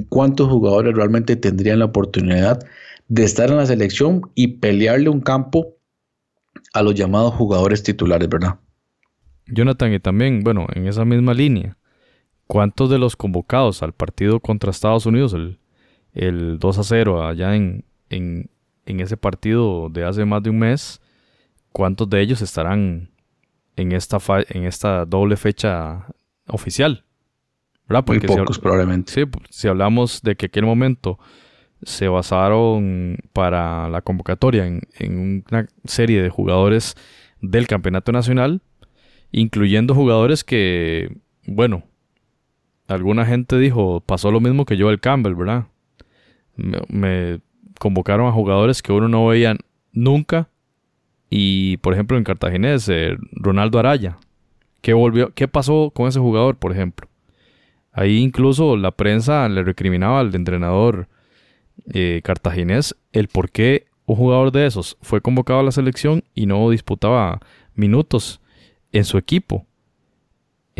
cuántos 0.08 0.48
jugadores 0.48 0.94
realmente 0.94 1.34
tendrían 1.34 1.80
la 1.80 1.86
oportunidad 1.86 2.60
de 3.08 3.24
estar 3.24 3.50
en 3.50 3.56
la 3.56 3.66
selección 3.66 4.22
y 4.36 4.58
pelearle 4.58 5.08
un 5.08 5.22
campo 5.22 5.74
a 6.72 6.82
los 6.82 6.94
llamados 6.94 7.34
jugadores 7.34 7.82
titulares, 7.82 8.28
¿verdad? 8.28 8.60
Jonathan, 9.48 9.92
y 9.92 9.98
también, 9.98 10.44
bueno, 10.44 10.68
en 10.72 10.86
esa 10.86 11.04
misma 11.04 11.34
línea, 11.34 11.77
¿Cuántos 12.48 12.88
de 12.88 12.98
los 12.98 13.14
convocados 13.14 13.82
al 13.82 13.92
partido 13.92 14.40
contra 14.40 14.70
Estados 14.70 15.04
Unidos, 15.04 15.36
el, 16.14 16.58
2 16.58 16.78
a 16.78 16.82
0 16.82 17.26
allá 17.26 17.54
en, 17.54 17.84
en, 18.08 18.48
ese 18.86 19.18
partido 19.18 19.90
de 19.90 20.06
hace 20.06 20.24
más 20.24 20.42
de 20.42 20.48
un 20.48 20.58
mes, 20.58 21.02
cuántos 21.72 22.08
de 22.08 22.22
ellos 22.22 22.40
estarán 22.40 23.10
en 23.76 23.92
esta, 23.92 24.18
en 24.48 24.64
esta 24.64 25.04
doble 25.04 25.36
fecha 25.36 26.06
oficial? 26.46 27.04
¿verdad? 27.86 28.04
Muy 28.06 28.20
pocos 28.20 28.58
probablemente. 28.58 29.12
Sí, 29.12 29.24
si 29.50 29.68
hablamos 29.68 30.22
de 30.22 30.34
que 30.34 30.46
aquel 30.46 30.64
momento 30.64 31.18
se 31.82 32.08
basaron 32.08 33.18
para 33.34 33.90
la 33.90 34.00
convocatoria 34.00 34.66
en, 34.66 34.80
en, 34.98 35.44
una 35.50 35.68
serie 35.84 36.22
de 36.22 36.30
jugadores 36.30 36.94
del 37.42 37.66
campeonato 37.66 38.10
nacional, 38.10 38.62
incluyendo 39.32 39.94
jugadores 39.94 40.44
que, 40.44 41.14
bueno, 41.46 41.84
alguna 42.88 43.24
gente 43.26 43.58
dijo, 43.58 44.00
pasó 44.00 44.30
lo 44.30 44.40
mismo 44.40 44.64
que 44.64 44.76
yo 44.76 44.90
el 44.90 45.00
Campbell, 45.00 45.34
¿verdad? 45.34 45.66
Me, 46.56 47.40
convocaron 47.78 48.26
a 48.26 48.32
jugadores 48.32 48.82
que 48.82 48.92
uno 48.92 49.08
no 49.08 49.26
veía 49.26 49.56
nunca. 49.92 50.48
Y 51.30 51.76
por 51.76 51.92
ejemplo 51.92 52.16
en 52.16 52.24
Cartaginés, 52.24 52.88
eh, 52.88 53.16
Ronaldo 53.32 53.78
Araya. 53.78 54.16
¿Qué, 54.80 54.94
volvió, 54.94 55.32
¿Qué 55.34 55.46
pasó 55.46 55.92
con 55.94 56.08
ese 56.08 56.18
jugador, 56.18 56.56
por 56.56 56.72
ejemplo? 56.72 57.08
Ahí 57.92 58.18
incluso 58.18 58.76
la 58.76 58.92
prensa 58.92 59.48
le 59.48 59.62
recriminaba 59.62 60.20
al 60.20 60.34
entrenador 60.34 61.08
eh, 61.92 62.20
cartaginés 62.22 62.96
el 63.12 63.28
por 63.28 63.50
qué 63.50 63.86
un 64.06 64.16
jugador 64.16 64.52
de 64.52 64.66
esos 64.66 64.96
fue 65.02 65.20
convocado 65.20 65.60
a 65.60 65.62
la 65.62 65.72
selección 65.72 66.24
y 66.34 66.46
no 66.46 66.70
disputaba 66.70 67.40
minutos 67.74 68.40
en 68.92 69.04
su 69.04 69.18
equipo. 69.18 69.66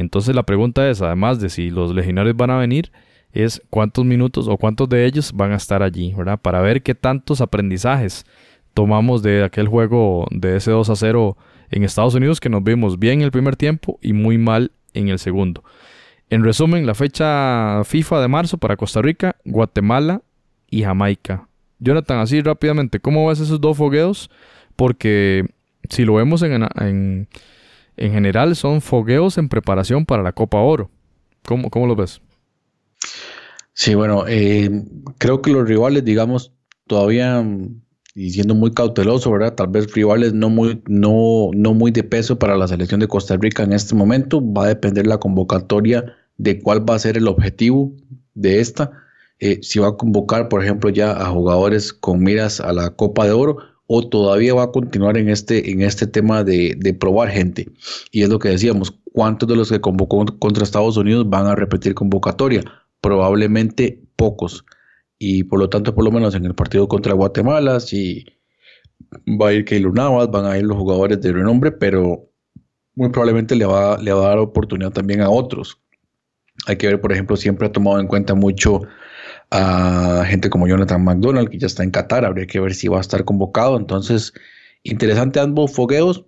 Entonces 0.01 0.34
la 0.34 0.44
pregunta 0.44 0.88
es, 0.88 1.03
además 1.03 1.40
de 1.40 1.51
si 1.51 1.70
los 1.70 1.94
legionarios 1.94 2.36
van 2.36 2.51
a 2.51 2.59
venir, 2.59 2.92
es 3.32 3.62
cuántos 3.70 4.05
minutos 4.05 4.49
o 4.49 4.57
cuántos 4.57 4.88
de 4.88 5.05
ellos 5.05 5.32
van 5.34 5.53
a 5.53 5.57
estar 5.57 5.82
allí, 5.82 6.14
¿verdad? 6.14 6.38
Para 6.40 6.61
ver 6.61 6.82
qué 6.82 6.94
tantos 6.94 7.40
aprendizajes 7.40 8.24
tomamos 8.74 9.22
de 9.22 9.44
aquel 9.44 9.68
juego 9.68 10.26
de 10.30 10.57
ese 10.57 10.70
2 10.70 10.88
a 10.90 10.96
0 10.96 11.36
en 11.70 11.84
Estados 11.84 12.14
Unidos 12.14 12.40
que 12.40 12.49
nos 12.49 12.62
vimos 12.62 12.99
bien 12.99 13.20
en 13.20 13.22
el 13.22 13.30
primer 13.30 13.57
tiempo 13.57 13.99
y 14.01 14.12
muy 14.12 14.38
mal 14.38 14.72
en 14.94 15.09
el 15.09 15.18
segundo. 15.18 15.62
En 16.30 16.44
resumen, 16.44 16.86
la 16.86 16.94
fecha 16.94 17.82
FIFA 17.84 18.20
de 18.20 18.28
marzo 18.28 18.59
para 18.59 18.76
Costa 18.76 19.03
Rica, 19.03 19.36
Guatemala 19.44 20.22
y 20.70 20.82
Jamaica. 20.82 21.49
Jonathan, 21.78 22.18
así 22.18 22.40
rápidamente, 22.40 23.01
¿cómo 23.01 23.26
ves 23.28 23.40
esos 23.40 23.61
dos 23.61 23.76
fogueos? 23.76 24.30
Porque 24.76 25.46
si 25.88 26.05
lo 26.05 26.14
vemos 26.14 26.42
en 26.42 27.28
general 27.99 28.57
son 28.57 28.80
fogueos 28.80 29.38
en 29.38 29.49
preparación 29.49 30.07
para 30.07 30.22
la 30.22 30.32
Copa 30.32 30.59
Oro. 30.59 30.90
¿Cómo, 31.46 31.70
cómo 31.70 31.86
lo 31.86 31.96
ves? 31.96 32.20
Sí, 33.72 33.94
bueno, 33.94 34.24
eh, 34.26 34.70
creo 35.18 35.40
que 35.40 35.53
los 35.53 35.68
rivales, 35.68 36.05
digamos, 36.05 36.53
todavía, 36.86 37.44
y 38.14 38.30
siendo 38.30 38.55
muy 38.55 38.72
cauteloso, 38.72 39.30
¿verdad? 39.30 39.55
Tal 39.55 39.68
vez 39.68 39.92
rivales 39.92 40.32
no 40.32 40.51
muy, 40.51 40.82
no, 40.88 41.51
no 41.55 41.74
muy 41.74 41.90
de 41.92 42.03
peso 42.03 42.38
para 42.38 42.57
la 42.57 42.66
selección 42.66 43.01
de 43.01 43.09
Costa 43.09 43.36
Rica 43.36 43.62
en 43.62 43.72
este 43.72 43.94
momento. 43.94 44.42
Va 44.42 44.64
a 44.64 44.68
depender 44.68 45.07
la 45.07 45.18
convocatoria 45.18 46.16
de 46.36 46.61
cuál 46.61 46.88
va 46.88 46.96
a 46.96 46.99
ser 46.99 47.16
el 47.16 47.28
objetivo 47.28 47.92
de 48.34 48.61
esta. 48.61 48.90
Eh, 49.38 49.61
si 49.62 49.78
va 49.78 49.88
a 49.88 49.96
convocar, 49.96 50.49
por 50.49 50.64
ejemplo, 50.64 50.90
ya 50.90 51.12
a 51.12 51.26
jugadores 51.26 51.92
con 51.92 52.22
miras 52.22 52.61
a 52.61 52.72
la 52.72 52.90
Copa 52.90 53.26
de 53.26 53.32
Oro 53.32 53.59
o 53.89 54.07
todavía 54.07 54.55
va 54.55 54.64
a 54.64 54.70
continuar 54.70 55.16
en 55.16 55.30
este, 55.30 55.70
en 55.70 55.80
este 55.80 56.07
tema 56.07 56.45
de, 56.45 56.97
probar 57.01 57.30
gente. 57.30 57.68
Y 58.12 58.22
es 58.22 58.28
lo 58.28 58.39
que 58.39 58.51
decíamos, 58.51 58.95
¿cuántos 59.12 59.49
de 59.49 59.57
los 59.57 59.70
que 59.70 59.80
convocó 59.80 60.24
contra 60.39 60.62
Estados 60.62 60.99
Unidos 60.99 61.28
van 61.28 61.47
a 61.47 61.55
repetir 61.55 61.95
convocatoria? 61.95 62.62
Probablemente 63.01 64.03
pocos. 64.16 64.64
Y 65.18 65.45
por 65.45 65.59
lo 65.59 65.70
tanto, 65.70 65.95
por 65.95 66.05
lo 66.05 66.12
menos 66.12 66.34
en 66.34 66.45
el 66.45 66.55
partido 66.55 66.86
contra 66.86 67.14
Guatemala, 67.14 67.80
si 67.80 68.26
va 69.26 69.49
a 69.49 69.53
ir 69.55 69.64
Keylor 69.64 69.95
Navas, 69.95 70.30
van 70.30 70.45
a 70.45 70.59
ir 70.59 70.64
los 70.64 70.76
jugadores 70.76 71.22
de 71.22 71.32
renombre, 71.32 71.72
pero 71.72 72.28
muy 72.95 73.09
probablemente 73.09 73.57
le 73.57 73.64
va, 73.64 73.97
le 73.97 74.12
va 74.12 74.26
a 74.26 74.28
dar 74.28 74.39
oportunidad 74.39 74.93
también 74.93 75.22
a 75.22 75.30
otros. 75.30 75.80
Hay 76.66 76.76
que 76.76 76.89
ver, 76.89 77.01
por 77.01 77.12
ejemplo, 77.12 77.36
siempre 77.36 77.66
ha 77.66 77.72
tomado 77.72 78.01
en 78.01 78.07
cuenta 78.07 78.34
mucho 78.34 78.82
a 79.51 80.24
gente 80.26 80.51
como 80.51 80.66
Jonathan 80.66 81.03
McDonald, 81.05 81.49
que 81.49 81.59
ya 81.59 81.66
está 81.66 81.82
en 81.82 81.90
Qatar, 81.90 82.24
habría 82.24 82.46
que 82.46 82.61
ver 82.61 82.74
si 82.74 82.88
va 82.88 82.99
a 82.99 83.01
estar 83.01 83.24
convocado. 83.24 83.76
Entonces, 83.76 84.32
interesante 84.82 85.40
ambos 85.40 85.72
fogueos. 85.72 86.24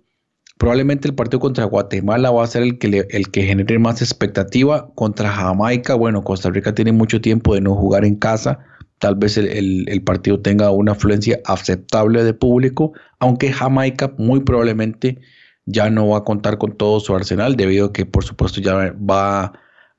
Probablemente 0.57 1.07
el 1.07 1.15
partido 1.15 1.39
contra 1.39 1.65
Guatemala 1.65 2.29
va 2.31 2.43
a 2.43 2.47
ser 2.47 2.63
el 2.63 2.77
que, 2.77 3.07
el 3.09 3.31
que 3.31 3.43
genere 3.43 3.79
más 3.79 4.01
expectativa. 4.01 4.91
Contra 4.95 5.29
Jamaica, 5.29 5.95
bueno, 5.95 6.23
Costa 6.23 6.49
Rica 6.49 6.73
tiene 6.73 6.91
mucho 6.91 7.21
tiempo 7.21 7.55
de 7.55 7.61
no 7.61 7.75
jugar 7.75 8.05
en 8.05 8.15
casa. 8.15 8.59
Tal 8.99 9.15
vez 9.15 9.37
el, 9.37 9.85
el 9.87 10.03
partido 10.03 10.39
tenga 10.41 10.69
una 10.69 10.91
afluencia 10.91 11.39
aceptable 11.45 12.23
de 12.23 12.35
público, 12.35 12.93
aunque 13.19 13.51
Jamaica 13.51 14.13
muy 14.19 14.41
probablemente 14.41 15.19
ya 15.65 15.89
no 15.89 16.09
va 16.09 16.19
a 16.19 16.23
contar 16.23 16.57
con 16.59 16.77
todo 16.77 16.99
su 16.99 17.15
arsenal, 17.15 17.55
debido 17.55 17.87
a 17.87 17.93
que 17.93 18.05
por 18.05 18.23
supuesto 18.23 18.61
ya 18.61 18.93
va 18.93 19.53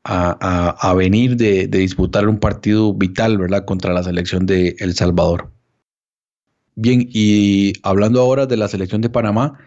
a, 0.05 0.95
venir 0.97 1.37
de, 1.37 1.67
disputar 1.67 2.29
un 2.29 2.39
partido 2.39 2.93
vital, 2.95 3.39
¿verdad?, 3.39 3.65
contra 3.65 3.93
la 3.93 4.03
selección 4.03 4.47
de 4.47 4.77
El 4.79 4.95
Salvador. 4.95 5.53
Bien, 6.75 7.09
y 7.13 7.75
hablando 7.83 8.21
ahora 8.21 8.47
de 8.47 8.57
la 8.57 8.69
selección 8.69 9.01
de 9.01 9.11
Panamá, 9.11 9.59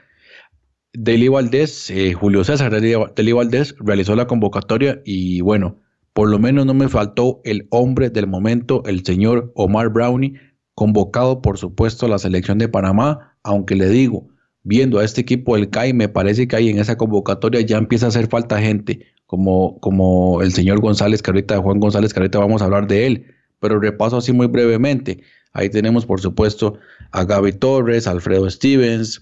Deli 0.94 1.28
Valdés, 1.28 1.90
eh, 1.92 2.14
Julio 2.14 2.44
César 2.44 2.72
Deli 2.72 3.32
Valdés 3.34 3.76
realizó 3.80 4.16
la 4.16 4.28
convocatoria 4.28 5.02
y 5.06 5.42
bueno, 5.42 5.82
por 6.14 6.30
lo 6.30 6.40
menos 6.40 6.66
no 6.66 6.74
me 6.74 6.88
faltó 6.88 7.42
el 7.44 7.68
hombre 7.70 8.10
del 8.10 8.28
momento, 8.28 8.82
el 8.86 9.06
señor 9.06 9.52
Omar 9.56 9.90
Brownie, 9.90 10.40
convocado 10.74 11.42
por 11.42 11.58
supuesto 11.58 12.06
a 12.06 12.10
la 12.10 12.18
selección 12.18 12.58
de 12.58 12.70
Panamá, 12.70 13.38
aunque 13.44 13.76
le 13.76 13.90
digo, 13.90 14.30
viendo 14.64 15.00
a 15.00 15.04
este 15.04 15.22
equipo 15.22 15.56
del 15.56 15.70
CAI, 15.70 15.94
me 15.94 16.10
parece 16.10 16.48
que 16.48 16.56
ahí 16.56 16.70
en 16.70 16.80
esa 16.80 16.98
convocatoria 16.98 17.62
ya 17.62 17.78
empieza 17.78 18.06
a 18.06 18.10
hacer 18.10 18.28
falta 18.28 18.62
gente 18.62 19.15
como, 19.26 19.80
como 19.80 20.42
el 20.42 20.54
señor 20.54 20.80
González, 20.82 21.22
ahorita, 21.26 21.58
Juan 21.60 21.80
González, 21.80 22.16
ahorita 22.16 22.40
vamos 22.40 22.62
a 22.62 22.66
hablar 22.66 22.88
de 22.88 23.08
él, 23.08 23.26
pero 23.60 23.80
repaso 23.80 24.18
así 24.18 24.32
muy 24.32 24.48
brevemente. 24.48 25.22
Ahí 25.54 25.70
tenemos, 25.70 26.06
por 26.06 26.20
supuesto, 26.20 26.78
a 27.12 27.24
Gaby 27.24 27.54
Torres, 27.54 28.08
Alfredo 28.08 28.50
Stevens, 28.50 29.20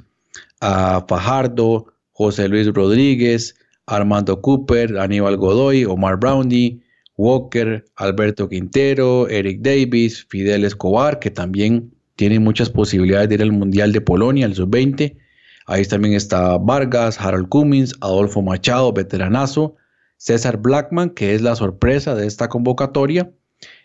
a 0.61 1.05
Fajardo, 1.07 1.93
José 2.11 2.47
Luis 2.47 2.73
Rodríguez, 2.73 3.55
Armando 3.85 4.41
Cooper, 4.41 4.97
Aníbal 4.97 5.37
Godoy, 5.37 5.85
Omar 5.85 6.17
Brownie, 6.17 6.81
Walker, 7.17 7.85
Alberto 7.95 8.49
Quintero, 8.49 9.27
Eric 9.27 9.61
Davis, 9.61 10.25
Fidel 10.27 10.65
Escobar, 10.65 11.19
que 11.19 11.29
también 11.29 11.93
tiene 12.15 12.39
muchas 12.39 12.69
posibilidades 12.69 13.29
de 13.29 13.35
ir 13.35 13.41
al 13.41 13.51
Mundial 13.51 13.91
de 13.91 14.01
Polonia, 14.01 14.45
el 14.45 14.55
sub-20. 14.55 15.17
Ahí 15.65 15.85
también 15.85 16.13
está 16.13 16.57
Vargas, 16.57 17.19
Harold 17.19 17.49
Cummins, 17.49 17.93
Adolfo 18.01 18.41
Machado, 18.41 18.91
veteranazo, 18.91 19.75
César 20.23 20.61
Blackman, 20.61 21.09
que 21.09 21.35
es 21.35 21.41
la 21.41 21.53
sorpresa 21.53 22.15
de 22.15 22.27
esta 22.27 22.47
convocatoria, 22.47 23.29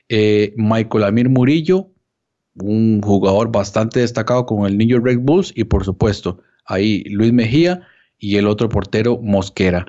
eh, 0.09 0.55
Michael 0.57 1.03
Amir 1.03 1.29
Murillo, 1.29 1.89
un 2.55 3.03
jugador 3.03 3.51
bastante 3.51 3.99
destacado 3.99 4.47
con 4.47 4.65
el 4.65 4.79
New 4.79 4.87
York 4.87 5.05
Red 5.05 5.19
Bulls, 5.19 5.53
y 5.57 5.65
por 5.65 5.85
supuesto, 5.85 6.41
ahí 6.65 7.03
Luis 7.07 7.33
Mejía 7.33 7.83
y 8.21 8.37
el 8.37 8.47
otro 8.47 8.69
portero 8.69 9.19
Mosquera. 9.21 9.87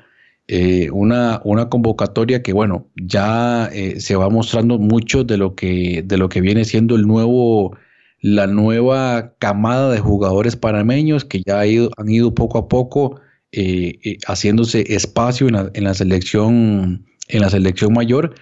Eh, 0.47 0.89
una, 0.89 1.39
una, 1.43 1.69
convocatoria 1.69 2.41
que, 2.41 2.51
bueno, 2.51 2.87
ya 2.95 3.69
eh, 3.71 3.99
se 3.99 4.15
va 4.15 4.27
mostrando 4.31 4.79
mucho 4.79 5.23
de 5.23 5.37
lo 5.37 5.53
que, 5.53 6.01
de 6.03 6.17
lo 6.17 6.29
que 6.29 6.41
viene 6.41 6.65
siendo 6.65 6.95
el 6.95 7.05
nuevo, 7.05 7.77
la 8.21 8.47
nueva 8.47 9.35
camada 9.37 9.91
de 9.91 9.99
jugadores 9.99 10.55
panameños 10.55 11.25
que 11.25 11.43
ya 11.45 11.59
han 11.61 12.09
ido 12.09 12.33
poco 12.33 12.57
a 12.57 12.67
poco 12.67 13.21
eh, 13.51 13.97
eh, 14.03 14.17
haciéndose 14.27 14.93
espacio 14.93 15.47
en 15.47 15.83
la, 15.83 15.93
selección 15.95 17.03
en 17.29 17.41
la 17.41 17.49
selección 17.49 17.93
mayor 17.93 18.35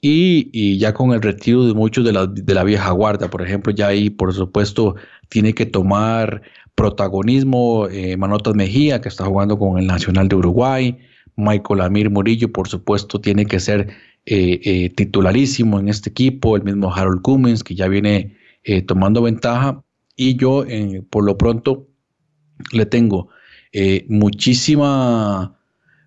y, 0.00 0.78
ya 0.78 0.94
con 0.94 1.12
el 1.12 1.22
retiro 1.22 1.64
de 1.64 1.74
muchos 1.74 2.04
de 2.04 2.12
la, 2.12 2.26
de 2.26 2.54
la 2.54 2.64
vieja 2.64 2.90
guardia, 2.90 3.30
por 3.30 3.42
ejemplo, 3.42 3.72
ya 3.72 3.86
ahí 3.86 4.10
por 4.10 4.34
supuesto 4.34 4.96
tiene 5.28 5.54
que 5.54 5.64
tomar 5.64 6.42
protagonismo 6.74 7.86
eh, 7.86 8.16
Manotas 8.16 8.56
Mejía, 8.56 9.00
que 9.00 9.08
está 9.08 9.26
jugando 9.26 9.56
con 9.60 9.78
el 9.78 9.86
Nacional 9.86 10.26
de 10.26 10.34
Uruguay, 10.34 10.98
Michael 11.36 11.80
Amir 11.80 12.10
Murillo, 12.10 12.50
por 12.52 12.68
supuesto, 12.68 13.20
tiene 13.20 13.46
que 13.46 13.60
ser 13.60 13.94
titularísimo 14.24 15.78
en 15.78 15.88
este 15.88 16.10
equipo, 16.10 16.56
el 16.56 16.64
mismo 16.64 16.92
Harold 16.92 17.22
Cummins, 17.22 17.62
que 17.62 17.76
ya 17.76 17.86
viene 17.86 18.36
tomando 18.86 19.22
ventaja, 19.22 19.82
y 20.16 20.36
yo 20.36 20.64
por 21.10 21.24
lo 21.24 21.38
pronto 21.38 21.86
le 22.72 22.84
tengo 22.84 23.30
eh, 23.80 24.04
muchísima, 24.08 25.56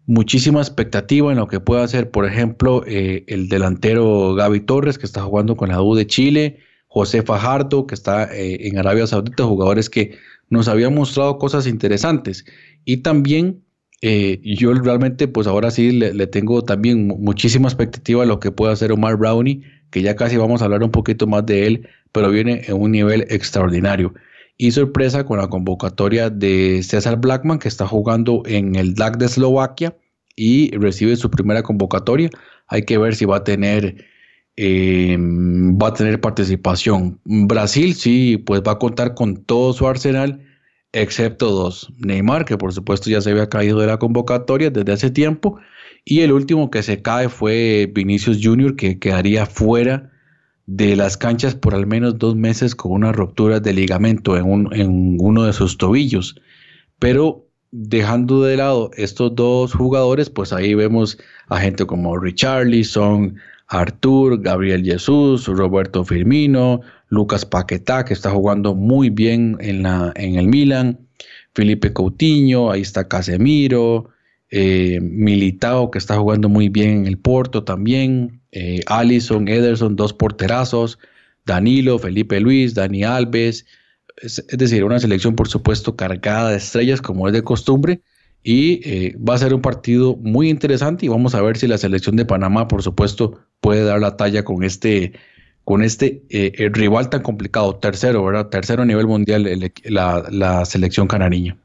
muchísima 0.06 0.60
expectativa 0.60 1.32
en 1.32 1.38
lo 1.38 1.48
que 1.48 1.62
pueda 1.62 1.84
hacer, 1.84 2.12
por 2.12 2.26
ejemplo, 2.26 2.84
eh, 2.86 3.24
el 3.28 3.48
delantero 3.48 4.36
Gaby 4.36 4.60
Torres, 4.60 4.98
que 4.98 5.06
está 5.06 5.22
jugando 5.22 5.56
con 5.56 5.70
la 5.70 5.82
U 5.82 5.96
de 5.96 6.06
Chile, 6.06 6.60
José 6.88 7.22
Fajardo, 7.22 7.88
que 7.88 7.96
está 7.96 8.26
eh, 8.26 8.68
en 8.68 8.78
Arabia 8.78 9.08
Saudita, 9.08 9.46
jugadores 9.46 9.90
que 9.90 10.18
nos 10.50 10.68
habían 10.68 10.94
mostrado 10.94 11.38
cosas 11.38 11.66
interesantes. 11.66 12.44
Y 12.84 12.98
también 12.98 13.64
yo 14.02 14.74
realmente, 14.74 15.30
pues 15.30 15.48
ahora 15.48 15.72
sí 15.72 15.92
le, 15.92 16.28
tengo 16.28 16.64
también 16.66 17.08
muchísima 17.08 17.70
expectativa 17.70 18.24
a 18.24 18.26
lo 18.26 18.42
que 18.42 18.52
pueda 18.52 18.74
hacer 18.74 18.92
Omar 18.92 19.16
Brownie, 19.16 19.64
que 19.92 20.02
ya 20.02 20.18
casi 20.18 20.36
vamos 20.36 20.62
a 20.62 20.66
hablar 20.66 20.84
un 20.84 20.92
poquito 20.92 21.26
más 21.26 21.46
de 21.46 21.68
él, 21.68 21.88
pero 22.12 22.32
viene 22.32 22.64
en 22.68 22.82
un 22.82 22.92
nivel 22.92 23.28
extraordinario 23.30 24.14
y 24.62 24.70
sorpresa 24.70 25.26
con 25.26 25.40
la 25.40 25.48
convocatoria 25.48 26.30
de 26.30 26.84
César 26.84 27.20
Blackman, 27.20 27.58
que 27.58 27.68
está 27.68 27.88
jugando 27.88 28.44
en 28.46 28.76
el 28.76 28.94
DAC 28.94 29.18
de 29.18 29.26
Eslovaquia 29.26 29.98
y 30.36 30.70
recibe 30.78 31.16
su 31.16 31.32
primera 31.32 31.64
convocatoria. 31.64 32.30
Hay 32.68 32.84
que 32.84 33.00
ver 33.00 33.16
si 33.16 33.26
va 33.26 33.38
a 33.38 33.44
tener, 33.44 34.06
em, 34.58 35.76
va 35.80 35.88
a 35.88 35.94
tener 35.96 36.22
participación. 36.22 37.20
Brasil 37.26 37.96
sí, 37.96 38.38
pues 38.38 38.62
va 38.62 38.74
a 38.74 38.78
contar 38.78 39.16
con 39.16 39.44
todo 39.46 39.74
su 39.74 39.88
arsenal, 39.88 40.46
excepto 40.94 41.50
dos. 41.50 41.92
Neymar, 41.98 42.46
que 42.46 42.56
por 42.56 42.72
supuesto 42.72 43.10
ya 43.10 43.20
se 43.20 43.32
había 43.32 43.50
caído 43.50 43.80
de 43.80 43.88
la 43.88 43.98
convocatoria 43.98 44.70
desde 44.70 44.92
hace 44.94 45.10
tiempo. 45.10 45.58
Y 46.06 46.20
el 46.20 46.32
último 46.32 46.70
que 46.70 46.84
se 46.84 47.02
cae 47.02 47.30
fue 47.30 47.92
Vinicius 47.92 48.40
Jr., 48.44 48.76
que 48.76 49.00
quedaría 49.00 49.48
fuera 49.48 50.12
de 50.66 50.96
las 50.96 51.18
canchas 51.18 51.56
por 51.56 51.76
al 51.76 51.88
menos 51.88 52.18
dos 52.18 52.36
meses 52.36 52.76
con 52.76 52.92
una 52.92 53.12
ruptura 53.12 53.60
de 53.60 53.74
ligamento 53.74 54.38
en, 54.38 55.18
uno 55.20 55.44
de 55.44 55.54
sus 55.54 55.78
tobillos. 55.78 56.36
Pero 57.00 57.48
dejando 57.72 58.44
de 58.44 58.58
lado 58.58 58.92
estos 58.96 59.36
dos 59.36 59.74
jugadores, 59.74 60.30
pues 60.30 60.54
ahí 60.54 60.74
vemos 60.74 61.18
a 61.48 61.60
gente 61.60 61.86
como 61.86 62.18
Richarlison, 62.18 63.36
Artur, 63.68 64.42
Gabriel 64.42 64.84
Jesús, 64.84 65.48
Roberto 65.48 66.04
Firmino, 66.04 66.82
Lucas 67.08 67.46
Paquetá, 67.46 68.06
que 68.06 68.14
está 68.14 68.30
jugando 68.32 68.76
muy 68.76 69.10
bien 69.10 69.58
en, 69.62 69.84
la, 69.84 70.12
en 70.16 70.36
el 70.36 70.48
Milan, 70.48 71.00
Felipe 71.54 71.94
Coutinho, 71.94 72.72
ahí 72.72 72.82
está 72.82 73.08
Casemiro, 73.08 74.10
eh, 74.50 75.00
Militao, 75.02 75.92
que 75.92 75.98
está 75.98 76.18
jugando 76.18 76.50
muy 76.50 76.70
bien 76.70 76.90
en 76.90 77.08
el 77.08 77.18
Porto 77.18 77.64
también, 77.64 78.41
eh, 78.52 78.82
Allison, 78.88 79.48
Ederson, 79.48 79.96
dos 79.96 80.14
porterazos, 80.14 81.00
Danilo, 81.46 82.00
Felipe 82.00 82.40
Luis, 82.40 82.74
Dani 82.74 83.04
Alves, 83.04 83.66
es, 84.18 84.46
decir, 84.52 84.84
una 84.84 85.00
selección 85.00 85.36
por 85.36 85.48
supuesto 85.48 85.96
cargada 85.96 86.52
de 86.52 86.58
estrellas 86.58 87.02
como 87.02 87.28
es 87.28 87.34
de 87.34 87.44
costumbre 87.44 88.02
y 88.44 88.82
eh, 88.88 89.16
va 89.18 89.36
a 89.36 89.38
ser 89.38 89.54
un 89.54 89.62
partido 89.62 90.16
muy 90.18 90.50
interesante 90.50 91.06
y 91.06 91.10
vamos 91.10 91.36
a 91.36 91.42
ver 91.42 91.58
si 91.58 91.68
la 91.68 91.78
selección 91.78 92.16
de 92.16 92.26
Panamá 92.26 92.68
por 92.68 92.84
supuesto 92.84 93.40
puede 93.60 93.84
dar 93.84 94.00
la 94.00 94.18
talla 94.18 94.44
con 94.44 94.64
este 94.64 95.14
con 95.64 95.84
este 95.84 96.24
eh, 96.30 96.70
rival 96.74 97.10
tan 97.12 97.22
complicado, 97.22 97.76
tercero, 97.76 98.26
¿verdad? 98.26 98.50
Tercero 98.50 98.82
a 98.82 98.86
nivel 98.86 99.06
mundial 99.06 99.48
la, 99.86 100.26
la, 100.32 100.66
selección 100.66 101.08
canariña. 101.08 101.56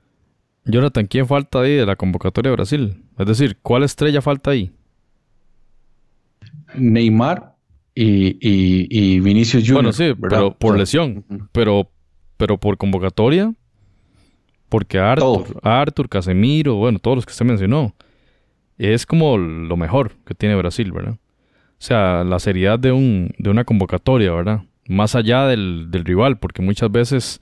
Jonathan, 0.66 1.07
¿quién 1.07 1.26
falta 1.26 1.62
ahí 1.62 1.76
de 1.76 1.87
la 1.87 1.97
convocatoria 1.97 2.51
de 2.51 2.57
Brasil? 2.57 3.03
Es 3.18 3.26
decir, 3.26 3.57
¿cuál 3.62 3.84
estrella 3.84 4.20
falta 4.20 4.51
ahí? 4.51 4.70
Neymar 6.75 7.55
y, 7.95 8.37
y, 8.41 9.21
Vinicius 9.21 9.62
Junior. 9.62 9.85
Bueno, 9.85 9.93
sí, 9.93 10.14
pero 10.21 10.57
por 10.57 10.79
lesión. 10.79 11.25
pero, 11.53 11.91
pero 12.37 12.59
por 12.59 12.77
convocatoria. 12.77 13.53
Porque 14.69 14.99
Arthur, 14.99 15.61
Arthur, 15.62 16.09
Casemiro, 16.09 16.75
bueno, 16.75 16.99
todos 16.99 17.17
los 17.17 17.27
que 17.27 17.33
se 17.33 17.45
mencionó. 17.45 17.95
Es 18.79 19.07
como 19.07 19.39
lo 19.39 19.77
mejor 19.77 20.12
que 20.27 20.35
tiene 20.35 20.57
Brasil, 20.57 20.93
¿verdad? 20.93 21.14
O 21.14 21.79
sea, 21.79 22.25
la 22.25 22.39
seriedad 22.39 22.79
de, 22.79 22.93
un, 22.93 23.31
de 23.39 23.49
una 23.49 23.64
convocatoria, 23.64 24.33
¿verdad? 24.33 24.62
Más 24.89 25.14
allá 25.14 25.47
del, 25.47 25.87
del 25.91 26.05
rival, 26.05 26.39
porque 26.39 26.62
muchas 26.62 26.91
veces 26.91 27.41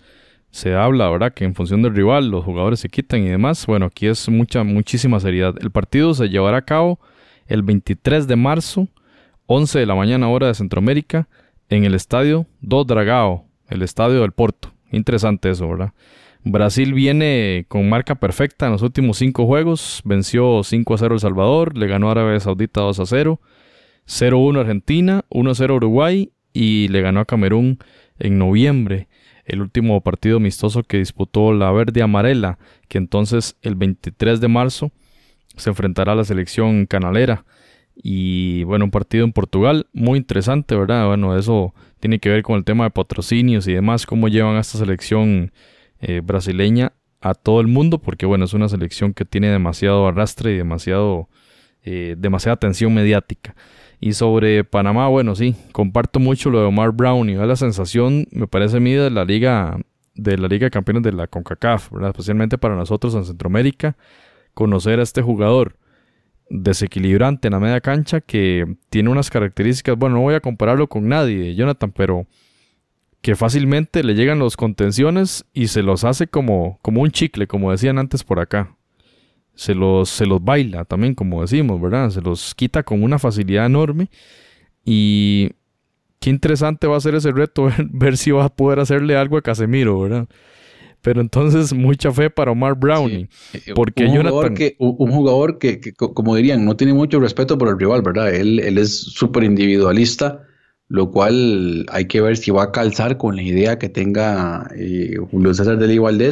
se 0.51 0.75
habla, 0.75 1.11
¿verdad? 1.11 1.33
Que 1.35 1.45
en 1.45 1.55
función 1.55 1.83
del 1.83 1.95
rival 1.97 2.29
los 2.29 2.45
jugadores 2.45 2.79
se 2.79 2.89
quitan 2.89 3.22
y 3.25 3.29
demás. 3.29 3.66
Bueno, 3.66 3.87
aquí 3.87 4.07
es 4.07 4.29
mucha, 4.29 4.62
muchísima 4.62 5.18
seriedad. 5.18 5.55
El 5.61 5.72
partido 5.72 6.14
se 6.14 6.29
llevará 6.29 6.59
a 6.59 6.64
cabo 6.64 7.01
el 7.47 7.62
23 7.62 8.29
de 8.29 8.37
marzo 8.37 8.89
11 9.47 9.78
de 9.78 9.86
la 9.86 9.95
mañana 9.95 10.28
hora 10.28 10.47
de 10.47 10.55
Centroamérica, 10.55 11.28
en 11.68 11.84
el 11.84 11.95
estadio 11.95 12.47
Do 12.61 12.84
Dragao, 12.84 13.47
el 13.68 13.82
estadio 13.82 14.20
del 14.22 14.32
Porto. 14.32 14.72
Interesante 14.90 15.51
eso, 15.51 15.68
¿verdad? 15.68 15.92
Brasil 16.45 16.92
viene 16.92 17.64
con 17.68 17.88
marca 17.88 18.16
perfecta 18.16 18.66
en 18.66 18.72
los 18.72 18.82
últimos 18.82 19.16
cinco 19.16 19.47
juegos. 19.47 20.03
Venció 20.05 20.62
5 20.62 20.95
a 20.95 20.99
0 20.99 21.14
El 21.14 21.20
Salvador, 21.20 21.76
le 21.76 21.86
ganó 21.86 22.09
a 22.09 22.12
Arabia 22.12 22.38
Saudita 22.38 22.82
2 22.82 23.01
a 23.01 23.07
0, 23.07 23.40
0-1 24.07 24.61
Argentina, 24.61 25.24
1-0 25.30 25.74
Uruguay 25.74 26.32
y 26.53 26.88
le 26.88 27.01
ganó 27.01 27.20
a 27.20 27.24
Camerún 27.24 27.78
en 28.18 28.38
noviembre. 28.38 29.09
El 29.47 29.62
último 29.62 30.01
partido 30.03 30.36
amistoso 30.36 30.82
que 30.82 30.99
disputó 30.99 31.53
la 31.55 31.70
verde 31.72 32.03
amarela, 32.03 32.59
que 32.88 32.99
entonces 32.99 33.57
el 33.62 33.74
23 33.74 34.40
de 34.40 34.49
marzo 34.49 34.92
se 35.57 35.70
enfrentará 35.70 36.12
a 36.12 36.16
la 36.16 36.24
selección 36.24 36.86
canalera. 36.86 37.45
Y 37.97 38.64
bueno, 38.64 38.86
un 38.86 38.90
partido 38.90 39.24
en 39.24 39.32
Portugal 39.32 39.86
muy 39.92 40.18
interesante, 40.18 40.76
¿verdad? 40.76 41.07
Bueno, 41.07 41.38
eso 41.38 41.74
tiene 42.01 42.18
que 42.18 42.28
ver 42.28 42.42
con 42.42 42.57
el 42.57 42.64
tema 42.64 42.84
de 42.84 42.90
patrocinios 42.90 43.66
y 43.68 43.72
demás, 43.72 44.07
cómo 44.07 44.28
llevan 44.28 44.57
a 44.57 44.61
esta 44.61 44.78
selección 44.78 45.53
eh, 46.01 46.20
brasileña 46.22 46.92
a 47.20 47.34
todo 47.34 47.61
el 47.61 47.68
mundo, 47.68 47.99
porque 47.99 48.26
bueno, 48.26 48.45
es 48.45 48.53
una 48.53 48.68
selección 48.68 49.14
que 49.14 49.24
tiene 49.24 49.49
demasiado 49.49 50.07
arrastre 50.07 50.53
y 50.53 50.57
demasiado, 50.57 51.28
eh, 51.82 52.16
demasiada 52.18 52.55
atención 52.55 52.92
mediática. 52.92 53.55
Y 54.01 54.12
sobre 54.12 54.64
Panamá, 54.64 55.09
bueno, 55.09 55.34
sí, 55.34 55.57
comparto 55.72 56.20
mucho 56.20 56.51
lo 56.51 56.61
de 56.61 56.66
Omar 56.66 56.92
Brown 56.92 57.30
y 57.30 57.34
la 57.34 57.57
sensación, 57.57 58.26
me 58.32 58.47
parece 58.47 58.76
a 58.76 58.80
mí, 58.80 58.92
de 58.92 59.11
la 59.11 59.24
liga 59.24 59.78
de 60.14 60.38
la 60.38 60.49
Liga 60.49 60.66
de 60.66 60.70
Campeones 60.70 61.03
de 61.03 61.12
la 61.12 61.26
CONCACAF, 61.26 61.90
especialmente 62.09 62.59
para 62.59 62.76
nosotros 62.76 63.14
en 63.14 63.24
Centroamérica, 63.24 63.97
conocer 64.55 65.01
a 65.01 65.03
este 65.03 65.22
jugador 65.22 65.76
desequilibrante 66.51 67.49
en 67.49 67.53
la 67.53 67.61
media 67.61 67.80
cancha 67.80 68.20
que 68.20 68.76
tiene 68.90 69.11
unas 69.11 69.30
características, 69.30 69.97
bueno, 69.97 70.16
no 70.16 70.22
voy 70.22 70.34
a 70.34 70.40
compararlo 70.40 70.88
con 70.88 71.09
nadie, 71.09 71.55
Jonathan, 71.55 71.92
pero 71.92 72.26
que 73.24 73.36
fácilmente 73.36 74.05
le 74.05 74.14
llegan 74.14 74.38
los 74.38 74.57
contenciones 74.57 75.47
y 75.55 75.68
se 75.68 75.82
los 75.82 76.05
hace 76.05 76.26
como, 76.26 76.78
como 76.82 77.01
un 77.01 77.11
chicle, 77.11 77.47
como 77.47 77.70
decían 77.70 77.99
antes 77.99 78.22
por 78.22 78.38
acá. 78.38 78.76
Se 79.55 79.74
los, 79.74 80.11
se 80.11 80.26
los 80.26 80.45
baila 80.45 80.84
también, 80.84 81.14
como 81.14 81.40
decimos, 81.40 81.80
¿verdad? 81.80 82.11
Se 82.11 82.20
los 82.20 82.55
quita 82.55 82.82
con 82.82 83.03
una 83.03 83.18
facilidad 83.18 83.64
enorme. 83.64 84.11
Y 84.84 85.53
qué 86.20 86.28
interesante 86.28 86.86
va 86.86 86.99
a 86.99 87.01
ser 87.01 87.14
ese 87.14 87.32
reto, 87.32 87.70
ver, 87.90 88.18
si 88.18 88.30
va 88.30 88.45
a 88.45 88.55
poder 88.55 88.80
hacerle 88.80 89.16
algo 89.16 89.38
a 89.38 89.42
Casemiro, 89.42 90.01
¿verdad? 90.01 90.28
Pero 91.05 91.20
entonces 91.20 91.72
mucha 91.74 92.11
fe 92.11 92.30
para 92.30 92.50
Omar 92.50 92.74
Browning. 92.74 93.28
Eh, 93.52 93.72
porque 93.76 94.07
un 94.07 94.16
jugador, 94.16 94.55
que, 94.55 94.74
un 94.78 95.11
jugador 95.12 95.59
que, 95.59 95.92
como 95.94 96.34
dirían, 96.34 96.64
no 96.64 96.76
tiene 96.76 96.94
mucho 96.94 97.20
respeto 97.20 97.57
por 97.57 97.68
el 97.68 97.78
rival, 97.78 98.02
¿verdad? 98.02 98.34
Él, 98.34 98.59
él 98.59 98.78
es 98.78 98.98
súper 98.98 99.44
individualista 99.44 100.42
lo 100.88 101.11
cual 101.11 101.86
hay 101.90 102.07
que 102.07 102.20
ver 102.20 102.36
si 102.36 102.50
va 102.50 102.64
a 102.64 102.72
calzar 102.72 103.16
con 103.16 103.36
la 103.36 103.42
idea 103.42 103.78
que 103.78 103.88
tenga 103.88 104.68
eh, 104.76 105.16
Julio 105.30 105.55
César 105.55 105.78
de 105.78 105.88
la 105.88 106.30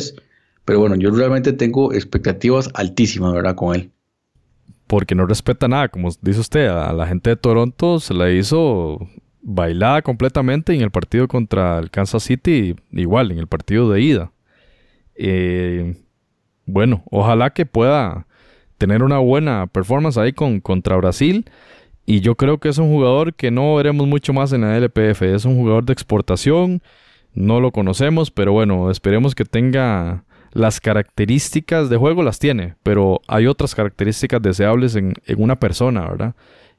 Pero 0.64 0.80
bueno, 0.80 0.94
yo 0.96 1.10
realmente 1.10 1.52
tengo 1.52 1.92
expectativas 1.92 2.70
altísimas, 2.74 3.32
¿verdad? 3.32 3.54
Con 3.54 3.74
él. 3.74 3.90
Porque 4.86 5.14
no 5.14 5.26
respeta 5.26 5.68
nada, 5.68 5.88
como 5.88 6.10
dice 6.20 6.40
usted, 6.40 6.66
a 6.66 6.92
la 6.92 7.06
gente 7.06 7.30
de 7.30 7.36
Toronto 7.36 7.98
se 7.98 8.12
la 8.12 8.30
hizo 8.30 8.98
bailada 9.40 10.02
completamente 10.02 10.74
en 10.74 10.82
el 10.82 10.90
partido 10.90 11.28
contra 11.28 11.78
el 11.78 11.90
Kansas 11.90 12.22
City, 12.22 12.76
igual, 12.92 13.32
en 13.32 13.38
el 13.38 13.46
partido 13.46 13.90
de 13.90 14.02
ida. 14.02 14.32
Eh, 15.14 15.96
bueno, 16.66 17.02
ojalá 17.10 17.50
que 17.50 17.66
pueda 17.66 18.26
tener 18.78 19.02
una 19.02 19.18
buena 19.18 19.66
performance 19.66 20.18
ahí 20.18 20.32
con, 20.32 20.60
contra 20.60 20.96
Brasil 20.96 21.44
y 22.04 22.20
yo 22.20 22.34
creo 22.34 22.58
que 22.58 22.68
es 22.68 22.78
un 22.78 22.88
jugador 22.88 23.34
que 23.34 23.50
no 23.50 23.76
veremos 23.76 24.06
mucho 24.06 24.32
más 24.32 24.52
en 24.52 24.62
la 24.62 24.76
LPF. 24.76 25.22
Es 25.22 25.44
un 25.44 25.56
jugador 25.56 25.84
de 25.84 25.92
exportación. 25.92 26.82
No 27.32 27.60
lo 27.60 27.70
conocemos, 27.70 28.30
pero 28.30 28.52
bueno, 28.52 28.90
esperemos 28.90 29.34
que 29.34 29.44
tenga 29.44 30.24
las 30.52 30.80
características 30.80 31.88
de 31.88 31.96
juego, 31.96 32.22
las 32.22 32.38
tiene. 32.38 32.74
Pero 32.82 33.20
hay 33.28 33.46
otras 33.46 33.74
características 33.74 34.42
deseables 34.42 34.96
en, 34.96 35.14
una 35.36 35.58
persona, 35.58 36.08
¿verdad? 36.08 36.34